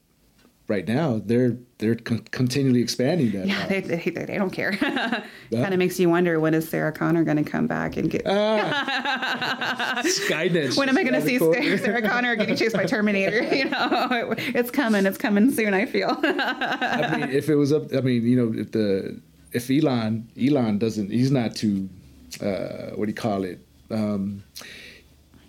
right 0.67 0.87
now 0.87 1.21
they're 1.23 1.57
they're 1.77 1.95
con- 1.95 2.25
continually 2.31 2.81
expanding 2.81 3.31
that 3.33 3.47
Yeah, 3.47 3.67
they, 3.67 3.81
they, 3.81 3.97
they, 4.09 4.37
don't 4.37 4.49
care. 4.51 4.71
kind 4.77 5.73
of 5.73 5.77
makes 5.77 5.99
you 5.99 6.09
wonder 6.09 6.39
when 6.39 6.53
is 6.53 6.67
Sarah 6.69 6.93
Connor 6.93 7.25
going 7.25 7.43
to 7.43 7.49
come 7.49 7.67
back 7.67 7.97
and 7.97 8.09
get. 8.09 8.23
skynet 8.25 10.77
when 10.77 10.89
am 10.89 10.97
I 10.97 11.03
going 11.03 11.13
to 11.13 11.21
see. 11.21 11.37
Sarah, 11.77 12.01
Connor 12.01 12.35
getting 12.35 12.55
chased 12.55 12.75
by 12.75 12.85
Terminator? 12.85 13.43
You 13.55 13.65
know, 13.69 14.33
it's 14.37 14.71
coming. 14.71 15.05
It's 15.05 15.17
coming 15.17 15.51
soon. 15.51 15.73
I 15.73 15.85
feel. 15.85 16.17
I 16.23 17.17
mean, 17.17 17.29
if 17.29 17.47
it 17.49 17.55
was 17.55 17.71
up, 17.71 17.93
I 17.93 18.01
mean, 18.01 18.25
you 18.25 18.35
know, 18.35 18.59
if 18.59 18.71
the 18.71 19.19
if 19.53 19.69
Elon 19.69 20.29
Elon 20.41 20.77
doesn't, 20.77 21.11
he's 21.11 21.31
not 21.31 21.55
too, 21.55 21.89
uh, 22.41 22.91
what 22.95 23.05
do 23.05 23.09
you 23.11 23.15
call 23.15 23.43
it? 23.43 23.59
Um, 23.91 24.43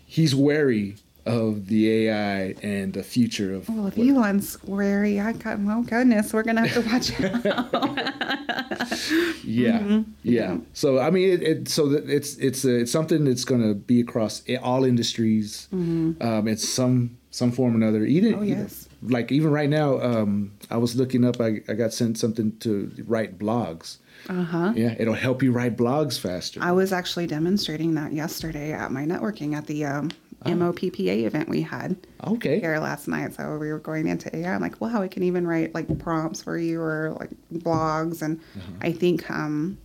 he's 0.06 0.34
wary 0.34 0.96
of 1.24 1.66
the 1.66 1.90
AI 2.08 2.54
and 2.62 2.92
the 2.92 3.02
future 3.02 3.52
of. 3.54 3.68
well, 3.68 3.86
if 3.88 3.96
what- 3.96 4.06
Elon's 4.08 4.62
wary, 4.64 5.18
I 5.20 5.32
got. 5.32 5.58
Well, 5.58 5.82
goodness, 5.82 6.32
we're 6.32 6.44
going 6.44 6.56
to 6.56 6.66
have 6.66 6.84
to 6.84 6.90
watch 6.90 7.20
out. 7.20 7.74
yeah, 9.44 9.78
Mm-hmm. 9.80 10.02
yeah. 10.22 10.58
So 10.72 10.98
I 10.98 11.10
mean, 11.10 11.30
it, 11.30 11.42
it 11.42 11.68
so 11.68 11.88
that 11.88 12.08
it's 12.08 12.36
it's 12.36 12.64
uh, 12.64 12.70
it's 12.70 12.92
something 12.92 13.24
that's 13.24 13.44
going 13.44 13.62
to 13.62 13.74
be 13.74 14.00
across 14.00 14.42
all 14.62 14.84
industries. 14.84 15.68
Um, 15.72 16.16
it's 16.48 16.68
some 16.68 17.16
some 17.30 17.52
form 17.52 17.74
or 17.74 17.76
another. 17.76 18.04
Even 18.04 18.32
Mm-hmm. 18.32 18.40
Oh, 18.40 18.44
even- 18.44 18.58
yes. 18.62 18.88
like 19.02 19.32
even 19.32 19.50
right 19.50 19.68
now, 19.68 20.00
um, 20.00 20.52
I 20.70 20.76
was 20.76 20.96
looking 20.96 21.24
up. 21.24 21.40
I, 21.40 21.60
I 21.68 21.74
got 21.74 21.92
sent 21.92 22.18
something 22.18 22.56
to 22.60 22.90
write 23.06 23.38
blogs. 23.38 23.98
Uh 24.28 24.42
huh. 24.42 24.72
Yeah, 24.74 24.94
it'll 24.98 25.14
help 25.14 25.42
you 25.42 25.52
write 25.52 25.76
blogs 25.76 26.18
faster. 26.18 26.60
I 26.62 26.72
was 26.72 26.92
actually 26.92 27.26
demonstrating 27.26 27.94
that 27.94 28.12
yesterday 28.12 28.72
at 28.72 28.90
my 28.90 29.04
networking 29.04 29.54
at 29.54 29.66
the 29.66 29.84
um, 29.84 30.10
MOPPA 30.44 31.24
event 31.24 31.48
we 31.48 31.62
had. 31.62 31.96
okay. 32.24 32.60
here 32.60 32.78
last 32.78 33.08
night. 33.08 33.34
So 33.34 33.56
we 33.58 33.72
were 33.72 33.78
going 33.78 34.08
into 34.08 34.34
AI. 34.34 34.54
I'm 34.54 34.60
like, 34.60 34.80
wow, 34.80 35.02
I 35.02 35.08
can 35.08 35.22
even 35.22 35.46
write 35.46 35.74
like 35.74 35.98
prompts 35.98 36.42
for 36.42 36.58
you 36.58 36.80
or 36.80 37.16
like 37.18 37.30
blogs. 37.52 38.22
And 38.22 38.40
I 38.80 38.92
think 38.92 39.30
um, 39.30 39.78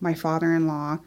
my 0.00 0.14
father-in-law, 0.14 0.98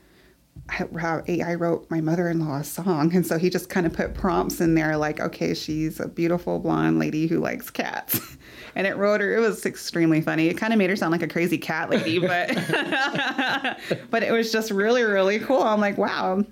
how 0.68 1.24
AI 1.28 1.56
wrote 1.56 1.90
my 1.90 2.02
mother-in-law 2.02 2.58
a 2.58 2.64
song, 2.64 3.16
and 3.16 3.26
so 3.26 3.38
he 3.38 3.50
just 3.50 3.70
kind 3.70 3.86
of 3.86 3.94
put 3.94 4.14
prompts 4.14 4.62
in 4.62 4.76
there 4.76 4.98
like, 4.98 5.20
okay, 5.20 5.54
she's 5.54 6.00
a 6.00 6.08
beautiful 6.08 6.60
blonde 6.60 7.00
lady 7.00 7.28
who 7.28 7.40
likes 7.40 7.70
cats. 7.70 8.20
And 8.76 8.86
it 8.86 8.96
wrote 8.98 9.20
her. 9.20 9.36
It 9.36 9.40
was 9.40 9.66
extremely 9.66 10.22
funny. 10.22 10.48
It 10.48 10.54
kind 10.54 10.72
of 10.72 10.80
made 10.80 10.92
her 10.92 10.96
sound 10.96 11.12
like 11.12 11.24
a 11.24 11.28
crazy 11.28 11.58
cat 11.58 11.90
lady, 11.90 12.20
but 12.20 12.50
but 14.12 14.24
it 14.24 14.32
was 14.32 14.52
just 14.52 14.70
really 14.70 15.04
really 15.04 15.40
cool. 15.40 15.64
I'm 15.64 15.82
like, 15.82 15.98
wow. 15.98 16.44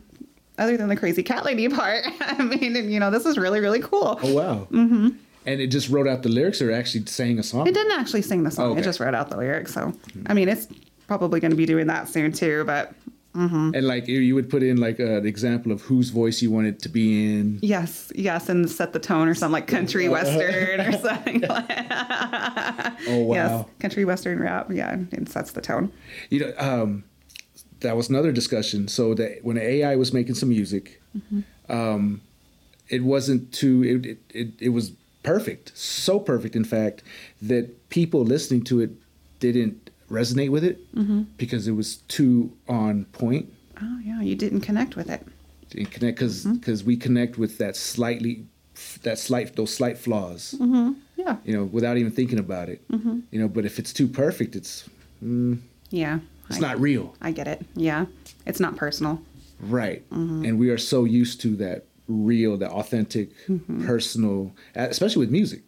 Other 0.58 0.76
than 0.76 0.90
the 0.90 0.96
crazy 0.96 1.22
cat 1.22 1.46
lady 1.46 1.70
part, 1.70 2.04
I 2.20 2.44
mean, 2.44 2.90
you 2.90 3.00
know, 3.00 3.12
this 3.12 3.26
is 3.26 3.38
really 3.38 3.60
really 3.60 3.80
cool. 3.82 4.20
Oh 4.22 4.34
wow. 4.34 4.68
Mm-hmm. 4.72 5.10
And 5.46 5.62
it 5.62 5.68
just 5.68 5.90
wrote 5.90 6.08
out 6.08 6.24
the 6.24 6.30
lyrics, 6.30 6.62
or 6.62 6.72
actually 6.72 7.06
sang 7.06 7.40
a 7.40 7.44
song. 7.44 7.68
It 7.68 7.74
didn't 7.74 7.98
actually 7.98 8.24
sing 8.24 8.44
the 8.44 8.52
song. 8.52 8.72
Okay. 8.72 8.82
It 8.82 8.84
just 8.84 9.00
wrote 9.00 9.14
out 9.14 9.30
the 9.30 9.38
lyrics. 9.38 9.74
So, 9.74 9.94
I 10.26 10.34
mean, 10.34 10.50
it's 10.50 10.68
probably 11.08 11.40
going 11.40 11.52
to 11.52 11.58
be 11.58 11.66
doing 11.66 11.88
that 11.88 12.10
soon 12.10 12.34
too. 12.34 12.66
But 12.66 12.94
And 13.38 13.86
like 13.88 14.08
you- 14.08 14.34
would 14.36 14.50
put 14.50 14.64
in 14.64 14.78
like 14.78 14.98
an 15.00 15.26
example 15.26 15.72
of 15.72 15.82
whose 15.82 16.10
voice 16.10 16.42
you 16.42 16.50
want 16.52 16.68
it 16.68 16.80
to 16.82 16.90
be 16.90 17.34
in. 17.36 17.60
yes, 17.62 18.12
yes, 18.16 18.50
and 18.50 18.70
set 18.70 18.94
the 18.94 19.00
tone 19.00 19.28
or 19.28 19.36
something 19.36 19.54
like 19.54 19.68
country 19.68 20.10
western 20.18 20.82
or 20.82 20.92
something. 20.94 21.44
Oh 23.10 23.24
wow. 23.24 23.34
Yes, 23.36 23.66
country 23.80 24.06
western 24.06 24.40
rap. 24.40 24.72
Yeah, 24.72 24.98
it 25.12 25.30
sets 25.30 25.52
the 25.52 25.62
tone. 25.62 25.92
You 26.30 26.40
know, 26.42 26.54
um, 26.58 27.04
that 27.82 27.96
was 27.96 28.10
another 28.10 28.32
discussion. 28.32 28.88
So 28.88 29.14
that 29.14 29.44
when 29.44 29.58
AI 29.58 29.96
was 29.96 30.12
making 30.14 30.36
some 30.36 30.50
music, 30.50 31.02
um, 31.70 32.22
it 32.90 33.04
wasn't 33.04 33.52
too. 33.54 33.84
It, 33.84 34.06
it 34.06 34.20
it 34.34 34.48
it 34.60 34.70
was 34.70 34.92
perfect, 35.24 35.78
so 35.78 36.20
perfect, 36.20 36.56
in 36.56 36.64
fact, 36.64 37.04
that 37.42 37.90
people 37.90 38.24
listening 38.26 38.64
to 38.66 38.80
it 38.82 38.92
didn't 39.40 39.87
resonate 40.10 40.50
with 40.50 40.64
it 40.64 40.96
mm-hmm. 40.96 41.24
because 41.38 41.68
it 41.68 41.74
was 41.74 41.98
too 42.08 42.52
on 42.68 43.06
point. 43.06 43.52
Oh 43.82 44.00
yeah, 44.04 44.22
you 44.22 44.36
didn't 44.36 44.62
connect 44.62 44.96
with 44.96 45.10
it. 45.10 45.26
and 45.76 45.92
connect 45.92 46.18
because 46.18 46.46
because 46.46 46.82
mm-hmm. 46.82 46.88
we 46.88 46.98
connect 46.98 47.38
with 47.38 47.58
that 47.58 47.76
slightly 47.76 48.46
that 49.04 49.18
slight 49.18 49.56
those 49.56 49.74
slight 49.74 49.98
flaws 49.98 50.54
mm-hmm. 50.58 50.94
Yeah, 51.16 51.38
you 51.44 51.56
know 51.58 51.64
without 51.64 51.98
even 51.98 52.12
thinking 52.12 52.38
about 52.38 52.70
it 52.70 52.82
you 52.90 53.40
know 53.40 53.48
but 53.48 53.66
if 53.66 53.80
it's 53.80 53.92
too 53.92 54.08
perfect 54.08 54.56
it's 54.56 54.88
mm, 55.24 55.58
yeah. 55.90 56.20
it's 56.48 56.58
I, 56.58 56.62
not 56.62 56.80
real 56.80 57.16
I 57.22 57.32
get 57.32 57.48
it. 57.48 57.66
Yeah, 57.76 58.06
it's 58.46 58.60
not 58.60 58.76
personal. 58.76 59.22
right 59.60 60.04
and 60.12 60.60
we 60.60 60.70
are 60.70 60.78
so 60.78 61.06
used 61.06 61.42
to 61.42 61.56
that 61.58 61.86
real 62.08 62.56
that 62.58 62.72
authentic 62.72 63.32
personal 63.86 64.54
especially 64.76 65.20
with 65.20 65.32
music. 65.32 65.62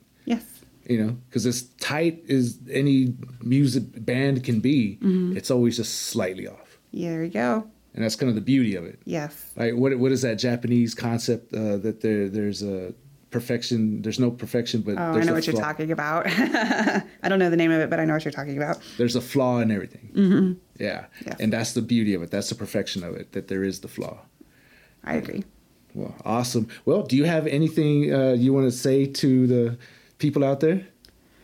You 0.90 0.98
know 1.02 1.16
because 1.30 1.46
as 1.46 1.64
tight 1.80 2.24
as 2.30 2.58
any 2.72 3.14
music 3.42 3.84
band 4.06 4.44
can 4.44 4.60
be 4.60 4.98
it's 5.38 5.52
always 5.52 5.78
just 5.78 5.94
slightly 6.12 6.48
off 6.48 6.80
Yeah, 6.92 7.10
there 7.12 7.24
you 7.24 7.32
go. 7.32 7.52
and 7.94 8.04
that's 8.04 8.16
kind 8.16 8.30
of 8.30 8.36
the 8.36 8.42
beauty 8.54 8.76
of 8.76 8.84
it 8.86 9.00
Yes. 9.06 9.54
Like 9.56 9.76
what 9.76 9.98
what 10.00 10.12
is 10.12 10.22
that 10.24 10.36
Japanese 10.36 10.94
concept 10.96 11.54
uh, 11.54 11.78
that 11.86 12.02
there 12.02 12.28
there's 12.28 12.62
a 12.64 12.94
perfection 13.30 14.02
there's 14.02 14.20
no 14.20 14.32
perfection 14.32 14.82
but 14.82 14.94
Oh, 14.98 15.14
there's 15.14 15.26
I 15.26 15.30
know 15.30 15.36
what 15.36 15.46
you're 15.46 15.56
talking 15.70 15.92
about. 15.92 16.24
I 17.24 17.28
don't 17.30 17.38
know 17.38 17.52
the 17.52 17.62
name 17.64 17.70
of 17.72 17.80
it, 17.80 17.90
but 17.92 18.00
I 18.00 18.06
know 18.06 18.14
what 18.14 18.26
you're 18.26 18.32
talking 18.42 18.58
about. 18.58 18.80
there's 18.98 19.16
a 19.16 19.22
flaw 19.22 19.60
in 19.60 19.70
everything 19.72 20.10
mm-hmm. 20.16 20.54
yeah 20.84 21.06
Yes. 21.28 21.38
and 21.40 21.54
that's 21.54 21.74
the 21.74 21.84
beauty 21.84 22.14
of 22.16 22.24
it 22.24 22.32
that's 22.32 22.50
the 22.50 22.56
perfection 22.56 23.04
of 23.04 23.14
it 23.16 23.32
that 23.34 23.48
there 23.48 23.64
is 23.64 23.82
the 23.82 23.88
flaw 23.88 24.18
I 25.04 25.14
agree. 25.22 25.44
well 25.94 26.16
awesome 26.26 26.68
well 26.86 27.04
do 27.04 27.16
you 27.16 27.26
have 27.26 27.46
anything 27.46 28.12
uh, 28.14 28.34
you 28.34 28.52
want 28.54 28.66
to 28.66 28.76
say 28.88 29.06
to 29.06 29.30
the 29.48 29.78
people 30.20 30.44
out 30.44 30.60
there 30.60 30.86